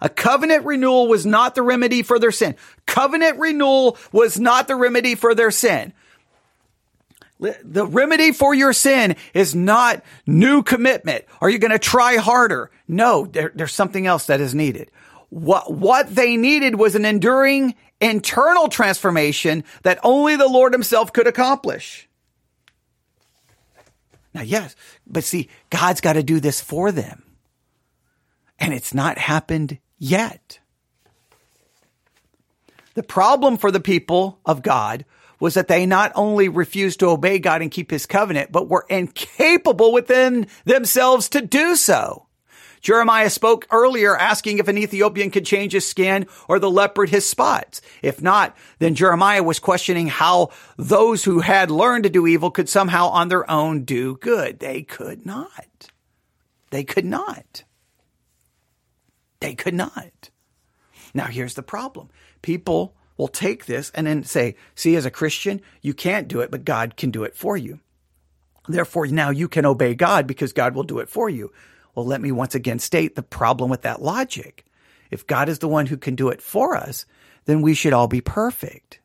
A 0.00 0.08
covenant 0.08 0.64
renewal 0.64 1.08
was 1.08 1.26
not 1.26 1.54
the 1.54 1.62
remedy 1.62 2.02
for 2.02 2.18
their 2.18 2.32
sin. 2.32 2.56
Covenant 2.86 3.38
renewal 3.38 3.98
was 4.12 4.38
not 4.38 4.66
the 4.66 4.76
remedy 4.76 5.14
for 5.14 5.34
their 5.34 5.50
sin. 5.50 5.92
The 7.38 7.86
remedy 7.86 8.32
for 8.32 8.54
your 8.54 8.72
sin 8.72 9.16
is 9.32 9.54
not 9.54 10.02
new 10.26 10.62
commitment. 10.62 11.24
Are 11.40 11.48
you 11.48 11.58
going 11.58 11.70
to 11.70 11.78
try 11.78 12.16
harder? 12.16 12.70
No, 12.86 13.24
there, 13.26 13.50
there's 13.54 13.72
something 13.72 14.06
else 14.06 14.26
that 14.26 14.40
is 14.40 14.54
needed. 14.54 14.90
What, 15.30 15.72
what 15.72 16.14
they 16.14 16.36
needed 16.36 16.74
was 16.74 16.94
an 16.94 17.06
enduring 17.06 17.74
internal 18.00 18.68
transformation 18.68 19.64
that 19.84 20.00
only 20.02 20.36
the 20.36 20.48
Lord 20.48 20.72
himself 20.72 21.12
could 21.12 21.26
accomplish. 21.26 22.08
Now, 24.34 24.42
yes, 24.42 24.76
but 25.06 25.24
see, 25.24 25.48
God's 25.70 26.00
got 26.00 26.14
to 26.14 26.22
do 26.22 26.40
this 26.40 26.60
for 26.60 26.92
them. 26.92 27.22
And 28.58 28.74
it's 28.74 28.92
not 28.92 29.16
happened 29.18 29.78
yet. 30.00 30.58
The 32.94 33.04
problem 33.04 33.56
for 33.56 33.70
the 33.70 33.78
people 33.78 34.40
of 34.44 34.62
God 34.62 35.04
was 35.38 35.54
that 35.54 35.68
they 35.68 35.86
not 35.86 36.10
only 36.16 36.48
refused 36.48 37.00
to 37.00 37.06
obey 37.06 37.38
God 37.38 37.62
and 37.62 37.70
keep 37.70 37.90
his 37.90 38.06
covenant, 38.06 38.50
but 38.50 38.68
were 38.68 38.84
incapable 38.90 39.92
within 39.92 40.48
themselves 40.64 41.28
to 41.30 41.40
do 41.40 41.76
so. 41.76 42.26
Jeremiah 42.80 43.30
spoke 43.30 43.66
earlier 43.70 44.16
asking 44.16 44.58
if 44.58 44.68
an 44.68 44.78
Ethiopian 44.78 45.30
could 45.30 45.44
change 45.44 45.72
his 45.72 45.86
skin 45.86 46.26
or 46.48 46.58
the 46.58 46.70
leopard 46.70 47.10
his 47.10 47.28
spots. 47.28 47.82
If 48.02 48.22
not, 48.22 48.56
then 48.78 48.94
Jeremiah 48.94 49.42
was 49.42 49.58
questioning 49.58 50.08
how 50.08 50.50
those 50.78 51.24
who 51.24 51.40
had 51.40 51.70
learned 51.70 52.04
to 52.04 52.10
do 52.10 52.26
evil 52.26 52.50
could 52.50 52.68
somehow 52.68 53.08
on 53.08 53.28
their 53.28 53.50
own 53.50 53.84
do 53.84 54.16
good. 54.16 54.60
They 54.60 54.82
could 54.82 55.26
not. 55.26 55.90
They 56.70 56.84
could 56.84 57.04
not. 57.04 57.64
They 59.40 59.54
could 59.54 59.74
not. 59.74 60.30
Now 61.14 61.26
here's 61.26 61.54
the 61.54 61.62
problem. 61.62 62.08
People 62.42 62.94
will 63.16 63.28
take 63.28 63.66
this 63.66 63.90
and 63.94 64.06
then 64.06 64.22
say, 64.22 64.56
see, 64.74 64.96
as 64.96 65.04
a 65.04 65.10
Christian, 65.10 65.60
you 65.82 65.92
can't 65.92 66.28
do 66.28 66.40
it, 66.40 66.50
but 66.50 66.64
God 66.64 66.96
can 66.96 67.10
do 67.10 67.24
it 67.24 67.36
for 67.36 67.56
you. 67.56 67.80
Therefore, 68.68 69.06
now 69.06 69.30
you 69.30 69.48
can 69.48 69.66
obey 69.66 69.94
God 69.94 70.26
because 70.26 70.52
God 70.52 70.74
will 70.74 70.84
do 70.84 71.00
it 71.00 71.08
for 71.08 71.28
you. 71.28 71.52
Well, 71.94 72.06
let 72.06 72.20
me 72.20 72.30
once 72.30 72.54
again 72.54 72.78
state 72.78 73.16
the 73.16 73.22
problem 73.22 73.68
with 73.70 73.82
that 73.82 74.02
logic. 74.02 74.64
If 75.10 75.26
God 75.26 75.48
is 75.48 75.58
the 75.58 75.68
one 75.68 75.86
who 75.86 75.96
can 75.96 76.14
do 76.14 76.28
it 76.28 76.40
for 76.40 76.76
us, 76.76 77.04
then 77.46 77.62
we 77.62 77.74
should 77.74 77.92
all 77.92 78.06
be 78.06 78.20
perfect. 78.20 78.99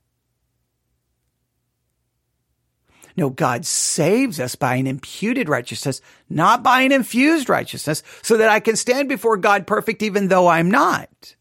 No, 3.18 3.30
God 3.30 3.66
saves 3.66 4.40
us 4.40 4.56
by 4.56 4.76
an 4.76 4.88
imputed 4.88 5.48
righteousness, 5.48 6.02
not 6.30 6.64
by 6.64 6.82
an 6.82 6.92
infused 6.92 7.48
righteousness, 7.48 8.04
so 8.22 8.38
that 8.38 8.50
I 8.50 8.60
can 8.60 8.76
stand 8.76 9.08
before 9.08 9.38
God 9.38 9.66
perfect 9.66 10.02
even 10.02 10.28
though 10.28 10.48
I'm 10.48 10.70
not. 10.70 11.36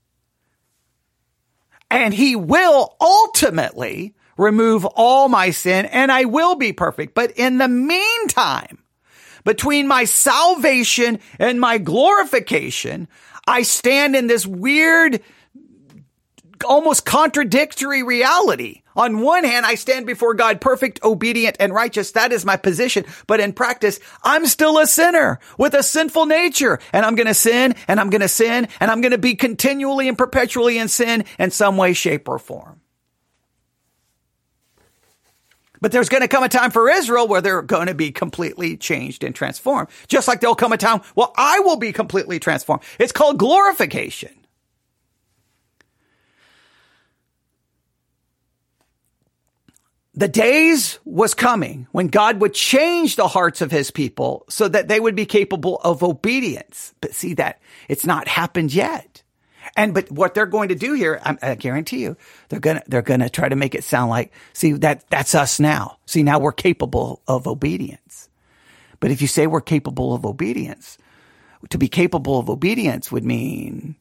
And 1.90 2.14
He 2.14 2.36
will 2.36 2.96
ultimately 3.00 4.14
remove 4.36 4.84
all 4.84 5.28
my 5.28 5.50
sin 5.50 5.86
and 5.86 6.10
I 6.10 6.24
will 6.24 6.54
be 6.54 6.72
perfect. 6.72 7.14
But 7.14 7.32
in 7.32 7.58
the 7.58 7.68
meantime, 7.68 8.78
between 9.44 9.86
my 9.86 10.04
salvation 10.04 11.18
and 11.38 11.60
my 11.60 11.78
glorification, 11.78 13.08
I 13.46 13.62
stand 13.62 14.16
in 14.16 14.26
this 14.26 14.46
weird, 14.46 15.20
almost 16.64 17.04
contradictory 17.04 18.02
reality. 18.02 18.82
On 18.96 19.20
one 19.20 19.44
hand, 19.44 19.66
I 19.66 19.74
stand 19.74 20.06
before 20.06 20.34
God 20.34 20.60
perfect, 20.60 21.02
obedient, 21.02 21.56
and 21.58 21.72
righteous. 21.72 22.12
That 22.12 22.32
is 22.32 22.44
my 22.44 22.56
position. 22.56 23.04
But 23.26 23.40
in 23.40 23.52
practice, 23.52 23.98
I'm 24.22 24.46
still 24.46 24.78
a 24.78 24.86
sinner 24.86 25.40
with 25.58 25.74
a 25.74 25.82
sinful 25.82 26.26
nature. 26.26 26.78
And 26.92 27.04
I'm 27.04 27.16
going 27.16 27.26
to 27.26 27.34
sin 27.34 27.74
and 27.88 27.98
I'm 27.98 28.10
going 28.10 28.20
to 28.20 28.28
sin 28.28 28.68
and 28.80 28.90
I'm 28.90 29.00
going 29.00 29.12
to 29.12 29.18
be 29.18 29.34
continually 29.34 30.08
and 30.08 30.16
perpetually 30.16 30.78
in 30.78 30.88
sin 30.88 31.24
in 31.38 31.50
some 31.50 31.76
way, 31.76 31.92
shape, 31.92 32.28
or 32.28 32.38
form. 32.38 32.80
But 35.80 35.92
there's 35.92 36.08
going 36.08 36.22
to 36.22 36.28
come 36.28 36.44
a 36.44 36.48
time 36.48 36.70
for 36.70 36.88
Israel 36.88 37.28
where 37.28 37.42
they're 37.42 37.60
going 37.60 37.88
to 37.88 37.94
be 37.94 38.10
completely 38.10 38.76
changed 38.78 39.22
and 39.22 39.34
transformed. 39.34 39.88
Just 40.08 40.26
like 40.26 40.40
there'll 40.40 40.54
come 40.54 40.72
a 40.72 40.78
time, 40.78 41.02
well, 41.14 41.34
I 41.36 41.60
will 41.60 41.76
be 41.76 41.92
completely 41.92 42.38
transformed. 42.38 42.82
It's 42.98 43.12
called 43.12 43.38
glorification. 43.38 44.43
The 50.16 50.28
days 50.28 51.00
was 51.04 51.34
coming 51.34 51.88
when 51.90 52.06
God 52.06 52.40
would 52.40 52.54
change 52.54 53.16
the 53.16 53.26
hearts 53.26 53.60
of 53.60 53.72
his 53.72 53.90
people 53.90 54.44
so 54.48 54.68
that 54.68 54.86
they 54.86 55.00
would 55.00 55.16
be 55.16 55.26
capable 55.26 55.80
of 55.82 56.04
obedience. 56.04 56.94
But 57.00 57.14
see 57.14 57.34
that 57.34 57.60
it's 57.88 58.06
not 58.06 58.28
happened 58.28 58.72
yet. 58.72 59.22
And 59.76 59.92
but 59.92 60.10
what 60.12 60.34
they're 60.34 60.46
going 60.46 60.68
to 60.68 60.74
do 60.76 60.92
here, 60.92 61.20
I, 61.24 61.36
I 61.42 61.54
guarantee 61.56 62.02
you, 62.02 62.16
they're 62.48 62.60
gonna 62.60 62.82
they're 62.86 63.02
gonna 63.02 63.28
try 63.28 63.48
to 63.48 63.56
make 63.56 63.74
it 63.74 63.82
sound 63.82 64.10
like, 64.10 64.32
see 64.52 64.72
that 64.72 65.08
that's 65.10 65.34
us 65.34 65.58
now. 65.58 65.98
See 66.06 66.22
now 66.22 66.38
we're 66.38 66.52
capable 66.52 67.22
of 67.26 67.48
obedience. 67.48 68.28
But 69.00 69.10
if 69.10 69.20
you 69.20 69.26
say 69.28 69.46
we're 69.46 69.60
capable 69.60 70.14
of 70.14 70.24
obedience, 70.24 70.96
to 71.70 71.78
be 71.78 71.88
capable 71.88 72.38
of 72.38 72.48
obedience 72.48 73.10
would 73.10 73.24
mean, 73.24 73.96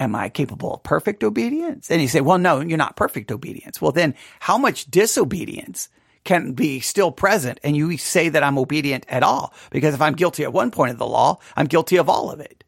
am 0.00 0.16
I 0.16 0.28
capable 0.28 0.74
of 0.74 0.82
perfect 0.82 1.22
obedience? 1.22 1.90
And 1.90 2.02
you 2.02 2.08
say, 2.08 2.20
well, 2.20 2.38
no, 2.38 2.60
you're 2.60 2.78
not 2.78 2.96
perfect 2.96 3.30
obedience. 3.30 3.80
Well, 3.80 3.92
then 3.92 4.14
how 4.40 4.58
much 4.58 4.86
disobedience 4.86 5.88
can 6.24 6.52
be 6.52 6.80
still 6.80 7.12
present 7.12 7.60
and 7.62 7.76
you 7.76 7.96
say 7.96 8.28
that 8.30 8.42
I'm 8.42 8.58
obedient 8.58 9.06
at 9.08 9.22
all? 9.22 9.54
Because 9.70 9.94
if 9.94 10.00
I'm 10.00 10.14
guilty 10.14 10.42
at 10.42 10.52
one 10.52 10.70
point 10.70 10.90
of 10.90 10.98
the 10.98 11.06
law, 11.06 11.38
I'm 11.56 11.66
guilty 11.66 11.96
of 11.96 12.08
all 12.08 12.30
of 12.30 12.40
it. 12.40 12.64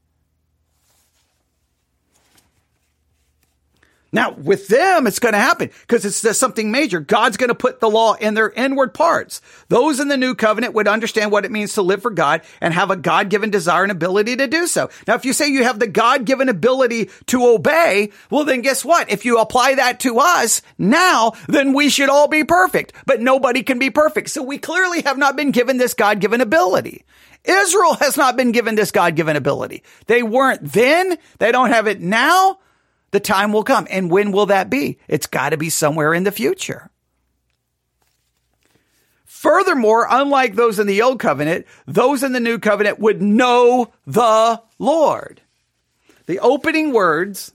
Now, 4.15 4.33
with 4.33 4.69
them, 4.69 5.07
it's 5.07 5.19
going 5.19 5.33
to 5.33 5.39
happen 5.39 5.71
because 5.81 6.05
it's 6.05 6.39
something 6.39 6.71
major. 6.71 7.01
God's 7.01 7.39
going 7.39 7.49
to 7.49 7.55
put 7.55 7.81
the 7.81 7.89
law 7.89 8.13
in 8.13 8.35
their 8.35 8.51
inward 8.51 8.93
parts. 8.93 9.41
Those 9.69 10.01
in 10.01 10.09
the 10.09 10.19
new 10.19 10.35
covenant 10.35 10.75
would 10.75 10.87
understand 10.87 11.33
what 11.33 11.47
it 11.47 11.51
means 11.51 11.73
to 11.75 11.83
live 11.83 12.03
for 12.03 12.11
God 12.11 12.43
and 12.61 12.75
have 12.75 12.91
a 12.91 12.97
God 12.97 13.31
given 13.31 13.49
desire 13.49 13.85
and 13.85 13.91
ability 13.91 14.37
to 14.37 14.47
do 14.47 14.67
so. 14.67 14.91
Now, 15.09 15.15
if 15.15 15.25
you 15.25 15.33
say 15.33 15.49
you 15.49 15.65
have 15.65 15.79
the 15.79 15.87
God 15.87 16.27
given 16.27 16.51
ability 16.51 17.09
to 17.29 17.47
obey, 17.47 18.11
well, 18.31 18.45
then 18.45 18.61
guess 18.61 18.85
what? 18.85 19.11
If 19.11 19.25
you 19.25 19.39
apply 19.39 19.77
that 19.77 20.01
to 20.01 20.19
us 20.19 20.61
now, 20.77 21.33
then 21.49 21.73
we 21.73 21.89
should 21.89 22.11
all 22.11 22.29
be 22.29 22.45
perfect, 22.45 22.93
but 23.07 23.23
nobody 23.23 23.63
can 23.63 23.79
be 23.79 23.89
perfect. 23.89 24.29
So 24.29 24.43
we 24.43 24.59
clearly 24.59 25.01
have 25.03 25.17
not 25.17 25.37
been 25.37 25.53
given 25.53 25.79
this 25.79 25.95
God 25.95 26.21
given 26.21 26.43
ability. 26.43 27.07
Israel 27.45 27.95
has 27.95 28.19
not 28.19 28.37
been 28.37 28.53
given 28.53 28.75
this 28.75 28.91
God 28.91 29.17
given 29.17 29.37
ability. 29.37 29.83
They 30.07 30.23
weren't 30.23 30.73
then. 30.73 31.17
They 31.39 31.51
don't 31.51 31.71
have 31.71 31.87
it 31.87 32.01
now 32.01 32.59
the 33.13 33.21
time 33.21 33.53
will 33.53 33.63
come. 33.63 33.87
And 33.89 34.11
when 34.11 34.33
will 34.33 34.47
that 34.47 34.69
be? 34.69 34.99
It's 35.07 35.27
got 35.27 35.51
to 35.51 35.57
be 35.57 35.71
somewhere 35.71 36.13
in 36.13 36.25
the 36.25 36.33
future. 36.33 36.91
Furthermore, 39.25 40.07
unlike 40.09 40.55
those 40.55 40.79
in 40.79 40.87
the 40.87 41.03
old 41.03 41.19
covenant, 41.19 41.67
those 41.87 42.23
in 42.23 42.33
the 42.33 42.41
new 42.41 42.59
covenant 42.59 42.99
would 42.99 43.23
know 43.23 43.93
the 44.07 44.63
Lord. 44.79 45.41
The 46.27 46.39
opening 46.39 46.93
words 46.93 47.53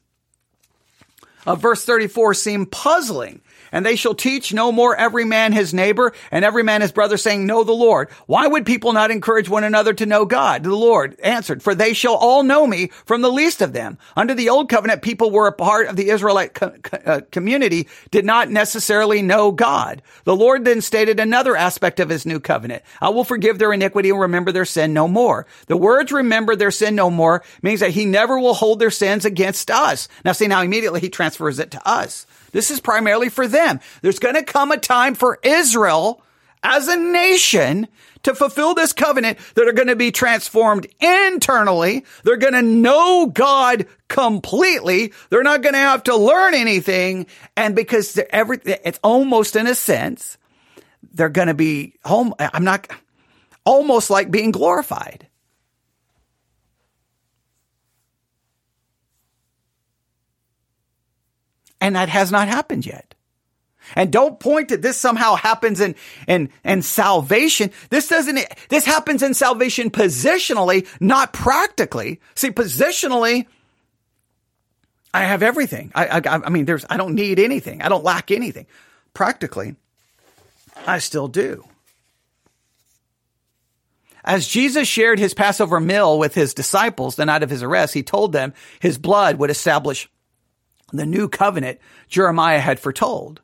of 1.45 1.61
verse 1.61 1.85
34 1.85 2.33
seem 2.33 2.65
puzzling 2.65 3.41
and 3.77 3.85
they 3.85 3.95
shall 3.95 4.15
teach 4.15 4.51
no 4.51 4.71
more 4.71 4.95
every 4.95 5.23
man 5.23 5.53
his 5.53 5.71
neighbor 5.71 6.11
and 6.31 6.43
every 6.43 6.63
man 6.63 6.81
his 6.81 6.91
brother 6.91 7.15
saying, 7.15 7.45
know 7.45 7.63
the 7.63 7.73
Lord. 7.73 8.09
Why 8.25 8.47
would 8.47 8.65
people 8.65 8.91
not 8.91 9.11
encourage 9.11 9.49
one 9.49 9.63
another 9.63 9.93
to 9.93 10.07
know 10.07 10.25
God? 10.25 10.63
The 10.63 10.75
Lord 10.75 11.15
answered, 11.19 11.61
for 11.61 11.75
they 11.75 11.93
shall 11.93 12.15
all 12.15 12.41
know 12.41 12.65
me 12.65 12.87
from 13.05 13.21
the 13.21 13.31
least 13.31 13.61
of 13.61 13.73
them. 13.73 13.99
Under 14.15 14.33
the 14.33 14.49
old 14.49 14.67
covenant, 14.67 15.03
people 15.03 15.29
were 15.29 15.45
a 15.45 15.51
part 15.51 15.85
of 15.85 15.95
the 15.95 16.09
Israelite 16.09 16.55
co- 16.55 16.73
uh, 17.05 17.21
community, 17.29 17.87
did 18.09 18.25
not 18.25 18.49
necessarily 18.49 19.21
know 19.21 19.51
God. 19.51 20.01
The 20.23 20.35
Lord 20.35 20.65
then 20.65 20.81
stated 20.81 21.19
another 21.19 21.55
aspect 21.55 21.99
of 21.99 22.09
his 22.09 22.25
new 22.25 22.39
covenant. 22.39 22.81
I 22.99 23.09
will 23.09 23.25
forgive 23.25 23.59
their 23.59 23.73
iniquity 23.73 24.09
and 24.09 24.19
remember 24.19 24.51
their 24.51 24.65
sin 24.65 24.91
no 24.91 25.07
more. 25.07 25.45
The 25.67 25.77
words 25.77 26.11
remember 26.11 26.55
their 26.55 26.71
sin 26.71 26.95
no 26.95 27.11
more 27.11 27.43
means 27.61 27.81
that 27.81 27.91
he 27.91 28.05
never 28.05 28.39
will 28.39 28.55
hold 28.55 28.79
their 28.79 28.89
sins 28.89 29.23
against 29.23 29.69
us. 29.69 30.07
Now 30.25 30.31
see, 30.31 30.47
now 30.47 30.63
immediately 30.63 30.99
he 30.99 31.09
transfers 31.09 31.59
it 31.59 31.69
to 31.69 31.87
us. 31.87 32.25
This 32.57 32.71
is 32.71 32.79
primarily 32.79 33.29
for 33.29 33.47
them. 33.47 33.79
There's 34.01 34.17
going 34.17 34.33
to 34.33 34.41
come 34.41 34.71
a 34.71 34.77
time 34.77 35.13
for 35.13 35.37
Israel 35.43 36.23
as 36.63 36.87
a 36.87 36.97
nation 36.97 37.87
to 38.23 38.33
fulfill 38.33 38.73
this 38.73 38.93
covenant 38.93 39.37
that 39.53 39.67
are 39.67 39.73
going 39.73 39.89
to 39.89 39.95
be 39.95 40.09
transformed 40.09 40.87
internally. 40.99 42.03
They're 42.23 42.35
going 42.35 42.55
to 42.55 42.63
know 42.63 43.27
God 43.27 43.85
completely. 44.07 45.13
They're 45.29 45.43
not 45.43 45.61
going 45.61 45.73
to 45.73 45.79
have 45.79 46.01
to 46.05 46.17
learn 46.17 46.55
anything. 46.55 47.27
And 47.55 47.75
because 47.75 48.19
every, 48.31 48.59
it's 48.65 48.99
almost 49.03 49.55
in 49.55 49.67
a 49.67 49.75
sense, 49.75 50.39
they're 51.13 51.29
going 51.29 51.49
to 51.49 51.53
be 51.53 51.93
home. 52.03 52.33
I'm 52.39 52.63
not 52.63 52.87
almost 53.65 54.09
like 54.09 54.31
being 54.31 54.49
glorified. 54.49 55.26
And 61.79 61.95
that 61.95 62.09
has 62.09 62.31
not 62.31 62.47
happened 62.47 62.85
yet. 62.85 63.13
And 63.95 64.11
don't 64.11 64.39
point 64.39 64.69
that 64.69 64.81
this 64.81 64.97
somehow 64.97 65.35
happens 65.35 65.79
in, 65.79 65.95
in, 66.27 66.49
in 66.65 66.81
salvation. 66.81 67.71
This 67.89 68.07
doesn't, 68.07 68.39
this 68.69 68.85
happens 68.85 69.23
in 69.23 69.33
salvation 69.33 69.89
positionally, 69.89 70.87
not 70.99 71.31
practically. 71.33 72.19
See, 72.35 72.49
positionally, 72.49 73.45
I 75.13 75.23
have 75.23 75.41
everything. 75.41 75.91
I, 75.95 76.19
I, 76.19 76.21
I 76.25 76.49
mean, 76.49 76.65
there's, 76.65 76.85
I 76.89 76.97
don't 76.97 77.15
need 77.15 77.39
anything. 77.39 77.81
I 77.81 77.89
don't 77.89 78.03
lack 78.03 78.29
anything. 78.29 78.67
Practically, 79.13 79.75
I 80.85 80.99
still 80.99 81.27
do. 81.27 81.65
As 84.23 84.45
Jesus 84.45 84.89
shared 84.89 85.19
his 85.19 85.33
Passover 85.33 85.79
meal 85.79 86.19
with 86.19 86.35
his 86.35 86.53
disciples 86.53 87.15
the 87.15 87.25
night 87.25 87.43
of 87.43 87.49
his 87.49 87.63
arrest, 87.63 87.93
he 87.93 88.03
told 88.03 88.33
them 88.33 88.53
his 88.81 88.97
blood 88.97 89.37
would 89.37 89.49
establish 89.49 90.09
the 90.93 91.05
new 91.05 91.27
covenant 91.27 91.79
Jeremiah 92.07 92.59
had 92.59 92.79
foretold. 92.79 93.41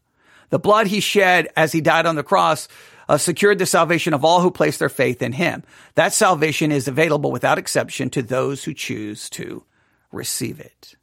The 0.50 0.60
blood 0.60 0.88
he 0.88 1.00
shed 1.00 1.50
as 1.56 1.72
he 1.72 1.82
died 1.82 2.06
on 2.06 2.16
the 2.16 2.24
cross 2.24 2.68
uh, 3.10 3.18
secured 3.18 3.60
the 3.60 3.66
salvation 3.66 4.14
of 4.14 4.24
all 4.24 4.41
who 4.41 4.52
place 4.52 4.78
their 4.78 4.89
faith 4.89 5.22
in 5.22 5.34
him. 5.34 5.64
That 5.96 6.14
salvation 6.14 6.72
is 6.72 6.88
available 6.88 7.32
without 7.32 7.58
exception 7.58 8.10
to 8.12 8.22
those 8.22 8.64
who 8.64 8.74
choose 8.74 9.30
to 9.32 9.64
receive 10.12 10.60
it. 10.60 10.96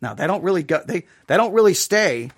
Now 0.00 0.14
they 0.14 0.26
don't 0.26 0.42
really 0.42 0.62
go, 0.62 0.82
they, 0.86 1.06
they 1.26 1.36
don't 1.36 1.52
really 1.52 1.74
stay 1.74 2.30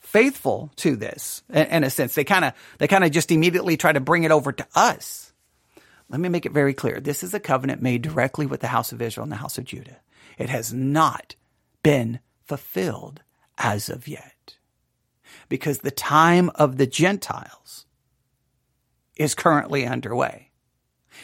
faithful 0.00 0.70
to 0.76 0.96
this 0.96 1.42
in, 1.50 1.66
in 1.66 1.84
a 1.84 1.90
sense. 1.90 2.14
They 2.14 2.24
kind 2.24 2.44
of, 2.44 2.52
they 2.78 2.88
kind 2.88 3.04
of 3.04 3.10
just 3.10 3.30
immediately 3.30 3.76
try 3.76 3.92
to 3.92 4.00
bring 4.00 4.24
it 4.24 4.30
over 4.30 4.52
to 4.52 4.66
us. 4.74 5.32
Let 6.08 6.20
me 6.20 6.28
make 6.28 6.44
it 6.44 6.52
very 6.52 6.74
clear. 6.74 7.00
This 7.00 7.22
is 7.22 7.32
a 7.32 7.40
covenant 7.40 7.80
made 7.80 8.02
directly 8.02 8.46
with 8.46 8.60
the 8.60 8.68
house 8.68 8.92
of 8.92 9.00
Israel 9.00 9.24
and 9.24 9.32
the 9.32 9.36
house 9.36 9.58
of 9.58 9.64
Judah. 9.64 9.96
It 10.38 10.50
has 10.50 10.72
not 10.72 11.34
been 11.82 12.20
fulfilled 12.44 13.22
as 13.58 13.88
of 13.88 14.08
yet 14.08 14.56
because 15.48 15.78
the 15.78 15.90
time 15.90 16.50
of 16.54 16.78
the 16.78 16.86
Gentiles 16.86 17.86
is 19.16 19.34
currently 19.34 19.86
underway. 19.86 20.51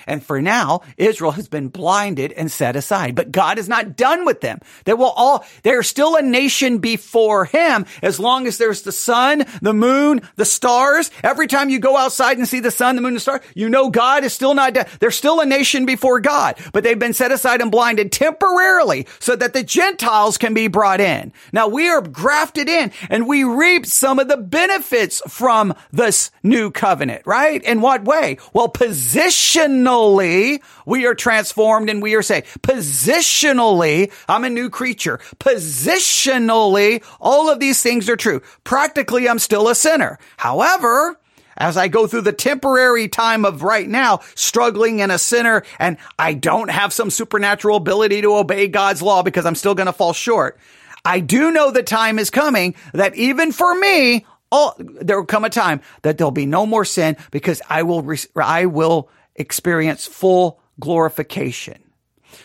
And 0.09 0.25
for 0.25 0.41
now, 0.41 0.81
Israel 0.97 1.33
has 1.33 1.49
been 1.49 1.69
blinded 1.69 2.33
and 2.33 2.51
set 2.51 2.77
aside, 2.77 3.15
but 3.15 3.31
God 3.31 3.59
is 3.59 3.69
not 3.69 3.97
done 3.97 4.25
with 4.25 4.41
them. 4.41 4.59
They 4.85 4.95
will 4.95 5.11
all, 5.11 5.45
they're 5.63 5.83
still 5.83 6.17
a 6.17 6.23
nation 6.23 6.79
before 6.79 7.45
him 7.45 7.85
as 8.03 8.19
long 8.19 8.47
as 8.47 8.57
there's 8.57 8.83
the 8.83 8.93
sun, 8.93 9.45
the 9.61 9.75
moon, 9.75 10.23
the 10.37 10.47
stars. 10.47 11.11
Every 11.23 11.47
time 11.47 11.69
you 11.69 11.79
go 11.79 11.97
outside 11.97 12.39
and 12.39 12.49
see 12.49 12.61
the 12.61 12.71
sun, 12.71 12.97
the 12.97 13.03
moon, 13.03 13.15
the 13.15 13.21
stars, 13.21 13.43
you 13.55 13.69
know 13.69 13.91
God 13.91 14.25
is 14.25 14.33
still 14.33 14.55
not 14.55 14.75
dead. 14.75 14.89
They're 14.99 15.11
still 15.11 15.41
a 15.41 15.47
nation 15.47 15.85
before 15.85 16.21
God, 16.21 16.57
but 16.73 16.85
they've 16.85 16.99
been 16.99 17.13
set 17.13 17.31
aside 17.31 17.61
and 17.61 17.71
blinded 17.71 18.11
temporarily 18.11 19.07
so 19.21 19.37
that 19.37 19.53
the 19.53 19.63
Gentiles 19.63 20.39
can 20.39 20.55
be 20.55 20.69
brought 20.69 21.01
in. 21.01 21.33
Now 21.53 21.69
we 21.69 21.89
are 21.89 22.01
grafted 22.01 22.69
in 22.69 22.93
and 23.11 23.29
we 23.29 23.45
reap 23.45 23.85
some 23.85 24.19
of 24.19 24.29
the 24.29 24.39
benefits 24.39 25.21
from 25.29 25.75
this 25.93 26.31
new 26.43 26.71
covenant, 26.71 27.23
right? 27.27 27.63
In 27.63 27.83
what 27.83 28.05
way? 28.05 28.39
Well, 28.55 28.69
position 28.69 29.83
Positionally, 29.99 30.63
we 30.87 31.07
are 31.07 31.15
transformed 31.15 31.91
and 31.91 32.01
we 32.01 32.15
are 32.15 32.23
saved. 32.23 32.47
Positionally, 32.63 34.13
I'm 34.29 34.45
a 34.45 34.51
new 34.51 34.71
creature. 34.71 35.19
Positionally, 35.39 37.03
all 37.21 37.51
of 37.51 37.59
these 37.59 37.83
things 37.83 38.09
are 38.09 38.17
true. 38.17 38.41
Practically, 38.65 39.29
I'm 39.29 39.39
still 39.39 39.69
a 39.69 39.75
sinner. 39.75 40.19
However, 40.37 41.19
as 41.57 41.77
I 41.77 41.89
go 41.89 42.07
through 42.07 42.21
the 42.23 42.33
temporary 42.33 43.09
time 43.09 43.45
of 43.45 43.65
right 43.65 43.89
now, 43.89 44.21
struggling 44.37 45.01
in 45.01 45.11
a 45.11 45.19
sinner, 45.19 45.65
and 45.81 45.97
I 46.17 46.35
don't 46.35 46.71
have 46.71 46.93
some 46.93 47.11
supernatural 47.11 47.77
ability 47.77 48.23
to 48.23 48.37
obey 48.37 48.69
God's 48.69 49.03
law 49.03 49.25
because 49.25 49.45
I'm 49.45 49.57
still 49.57 49.75
going 49.75 49.87
to 49.87 49.93
fall 49.93 50.13
short. 50.13 50.59
I 51.05 51.19
do 51.19 51.51
know 51.51 51.73
the 51.73 51.83
time 51.83 52.21
is 52.21 52.31
coming 52.31 52.77
that 52.93 53.17
even 53.17 53.51
for 53.51 53.75
me, 53.75 54.27
oh, 54.53 54.75
there 54.79 55.19
will 55.19 55.27
come 55.27 55.45
a 55.45 55.51
time 55.51 55.81
that 56.03 56.19
there'll 56.19 56.31
be 56.31 56.47
no 56.47 56.67
more 56.67 56.85
sin 56.85 57.17
because 57.33 57.61
I 57.69 57.83
will, 57.83 58.09
I 58.37 58.67
will 58.67 59.09
experience 59.39 60.07
full 60.07 60.61
glorification. 60.79 61.83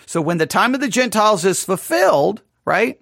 So 0.05 0.21
when 0.21 0.37
the 0.37 0.45
time 0.45 0.73
of 0.73 0.81
the 0.81 0.87
Gentiles 0.87 1.43
is 1.43 1.63
fulfilled, 1.63 2.41
right? 2.65 3.01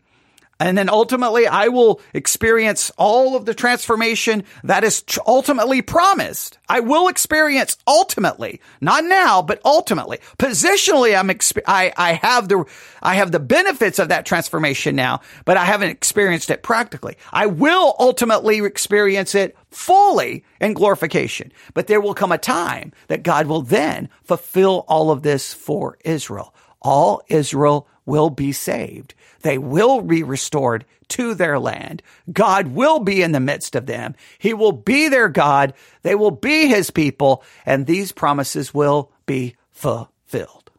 And 0.62 0.78
then 0.78 0.90
ultimately 0.90 1.48
I 1.48 1.70
will 1.70 2.02
experience 2.14 2.92
all 2.96 3.36
of 3.36 3.46
the 3.46 3.56
transformation 3.56 4.44
that 4.64 4.84
is 4.84 5.04
ultimately 5.26 5.82
promised. 5.82 6.60
I 6.70 6.82
will 6.82 7.08
experience 7.08 7.78
ultimately, 7.88 8.62
not 8.80 9.04
now, 9.04 9.42
but 9.42 9.60
ultimately. 9.66 10.20
Positionally, 10.38 11.18
I'm, 11.18 11.30
exp- 11.30 11.64
I, 11.68 11.92
I 11.98 12.14
have 12.14 12.48
the, 12.48 12.64
I 13.02 13.16
have 13.16 13.32
the 13.32 13.40
benefits 13.40 13.98
of 13.98 14.10
that 14.10 14.26
transformation 14.28 14.96
now, 14.96 15.22
but 15.46 15.58
I 15.58 15.66
haven't 15.66 15.90
experienced 15.90 16.52
it 16.52 16.62
practically. 16.62 17.18
I 17.34 17.48
will 17.48 17.96
ultimately 17.98 18.60
experience 18.64 19.34
it 19.34 19.58
fully 19.72 20.46
in 20.60 20.74
glorification, 20.74 21.52
but 21.74 21.88
there 21.88 22.02
will 22.02 22.14
come 22.14 22.32
a 22.32 22.38
time 22.38 22.94
that 23.08 23.24
God 23.24 23.48
will 23.48 23.64
then 23.64 24.10
fulfill 24.24 24.86
all 24.88 25.10
of 25.10 25.24
this 25.24 25.56
for 25.56 25.98
Israel. 26.06 26.54
All 26.84 27.24
Israel 27.30 27.88
will 28.06 28.30
be 28.30 28.52
saved. 28.52 29.14
They 29.42 29.58
will 29.58 30.02
be 30.02 30.24
restored 30.24 30.86
to 31.10 31.34
their 31.34 31.60
land. 31.60 32.02
God 32.32 32.68
will 32.68 33.00
be 33.00 33.22
in 33.22 33.32
the 33.32 33.40
midst 33.40 33.76
of 33.76 33.86
them. 33.86 34.16
He 34.40 34.54
will 34.54 34.72
be 34.72 35.10
their 35.10 35.30
God. 35.30 35.74
They 36.04 36.16
will 36.16 36.32
be 36.32 36.68
his 36.68 36.90
people 36.90 37.44
and 37.66 37.86
these 37.86 38.12
promises 38.12 38.74
will 38.74 39.12
be 39.26 39.56
fulfilled. 39.72 40.72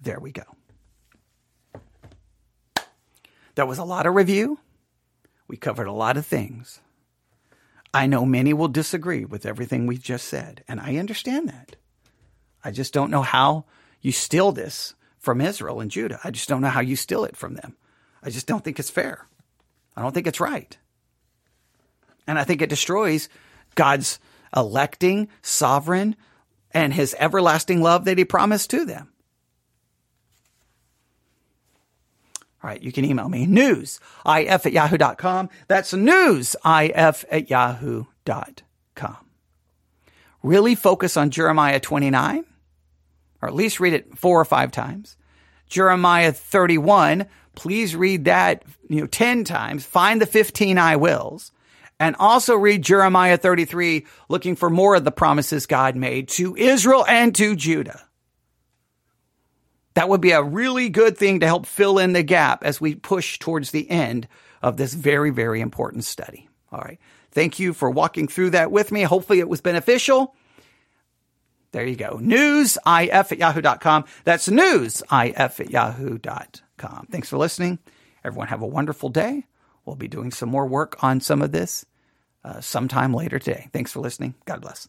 There 0.00 0.18
we 0.18 0.32
go. 0.32 0.42
That 3.54 3.68
was 3.68 3.78
a 3.78 3.84
lot 3.84 4.06
of 4.06 4.14
review. 4.14 4.58
We 5.46 5.56
covered 5.56 5.86
a 5.86 5.92
lot 5.92 6.16
of 6.16 6.26
things. 6.26 6.80
I 7.94 8.06
know 8.06 8.24
many 8.24 8.54
will 8.54 8.68
disagree 8.68 9.24
with 9.26 9.44
everything 9.44 9.86
we've 9.86 10.02
just 10.02 10.26
said, 10.26 10.64
and 10.66 10.80
I 10.80 10.96
understand 10.96 11.48
that. 11.50 11.76
I 12.64 12.70
just 12.70 12.92
don't 12.92 13.10
know 13.10 13.22
how 13.22 13.64
you 14.00 14.12
steal 14.12 14.52
this 14.52 14.94
from 15.18 15.40
Israel 15.40 15.80
and 15.80 15.90
Judah. 15.90 16.20
I 16.24 16.30
just 16.30 16.48
don't 16.48 16.60
know 16.60 16.68
how 16.68 16.80
you 16.80 16.96
steal 16.96 17.24
it 17.24 17.36
from 17.36 17.54
them. 17.54 17.76
I 18.22 18.30
just 18.30 18.46
don't 18.46 18.64
think 18.64 18.78
it's 18.78 18.90
fair. 18.90 19.26
I 19.96 20.02
don't 20.02 20.12
think 20.12 20.26
it's 20.26 20.40
right. 20.40 20.76
And 22.26 22.38
I 22.38 22.44
think 22.44 22.62
it 22.62 22.70
destroys 22.70 23.28
God's 23.74 24.18
electing, 24.56 25.28
sovereign, 25.42 26.16
and 26.72 26.94
his 26.94 27.16
everlasting 27.18 27.82
love 27.82 28.04
that 28.04 28.18
he 28.18 28.24
promised 28.24 28.70
to 28.70 28.84
them. 28.84 29.08
All 32.62 32.70
right, 32.70 32.80
you 32.80 32.92
can 32.92 33.04
email 33.04 33.28
me 33.28 33.44
news 33.44 33.98
if 34.24 34.66
at 34.66 34.72
yahoo.com. 34.72 35.50
That's 35.66 35.92
news 35.92 36.54
if 36.64 37.24
at 37.30 37.50
yahoo.com. 37.50 39.16
Really 40.42 40.74
focus 40.74 41.16
on 41.16 41.30
Jeremiah 41.30 41.80
29 41.80 42.44
or 43.42 43.48
at 43.48 43.54
least 43.54 43.80
read 43.80 43.92
it 43.92 44.16
four 44.16 44.40
or 44.40 44.44
five 44.44 44.70
times. 44.70 45.16
Jeremiah 45.68 46.32
31, 46.32 47.26
please 47.54 47.96
read 47.96 48.26
that, 48.26 48.62
you 48.88 49.00
know, 49.00 49.06
10 49.06 49.44
times. 49.44 49.84
Find 49.84 50.20
the 50.20 50.26
15 50.26 50.78
I 50.78 50.96
wills. 50.96 51.50
And 51.98 52.16
also 52.18 52.56
read 52.56 52.82
Jeremiah 52.82 53.36
33, 53.36 54.06
looking 54.28 54.56
for 54.56 54.70
more 54.70 54.94
of 54.94 55.04
the 55.04 55.12
promises 55.12 55.66
God 55.66 55.94
made 55.96 56.28
to 56.28 56.56
Israel 56.56 57.04
and 57.06 57.34
to 57.36 57.54
Judah. 57.54 58.02
That 59.94 60.08
would 60.08 60.20
be 60.20 60.32
a 60.32 60.42
really 60.42 60.88
good 60.88 61.18
thing 61.18 61.40
to 61.40 61.46
help 61.46 61.66
fill 61.66 61.98
in 61.98 62.12
the 62.12 62.22
gap 62.22 62.64
as 62.64 62.80
we 62.80 62.94
push 62.94 63.38
towards 63.38 63.70
the 63.70 63.88
end 63.90 64.26
of 64.62 64.76
this 64.76 64.94
very, 64.94 65.30
very 65.30 65.60
important 65.60 66.04
study. 66.04 66.48
All 66.72 66.80
right. 66.80 66.98
Thank 67.30 67.58
you 67.58 67.72
for 67.72 67.90
walking 67.90 68.26
through 68.26 68.50
that 68.50 68.70
with 68.70 68.90
me. 68.90 69.02
Hopefully 69.02 69.40
it 69.40 69.48
was 69.48 69.60
beneficial. 69.60 70.34
There 71.72 71.86
you 71.86 71.96
go. 71.96 72.18
Newsif 72.18 72.78
at 73.32 73.38
yahoo.com. 73.38 74.04
That's 74.24 74.48
newsif 74.48 75.60
at 75.60 75.70
yahoo.com. 75.70 77.06
Thanks 77.10 77.28
for 77.28 77.38
listening. 77.38 77.78
Everyone 78.24 78.48
have 78.48 78.62
a 78.62 78.66
wonderful 78.66 79.08
day. 79.08 79.44
We'll 79.84 79.96
be 79.96 80.08
doing 80.08 80.30
some 80.30 80.48
more 80.48 80.66
work 80.66 81.02
on 81.02 81.20
some 81.20 81.42
of 81.42 81.50
this 81.50 81.84
uh, 82.44 82.60
sometime 82.60 83.14
later 83.14 83.38
today. 83.38 83.68
Thanks 83.72 83.90
for 83.90 84.00
listening. 84.00 84.34
God 84.44 84.60
bless. 84.60 84.88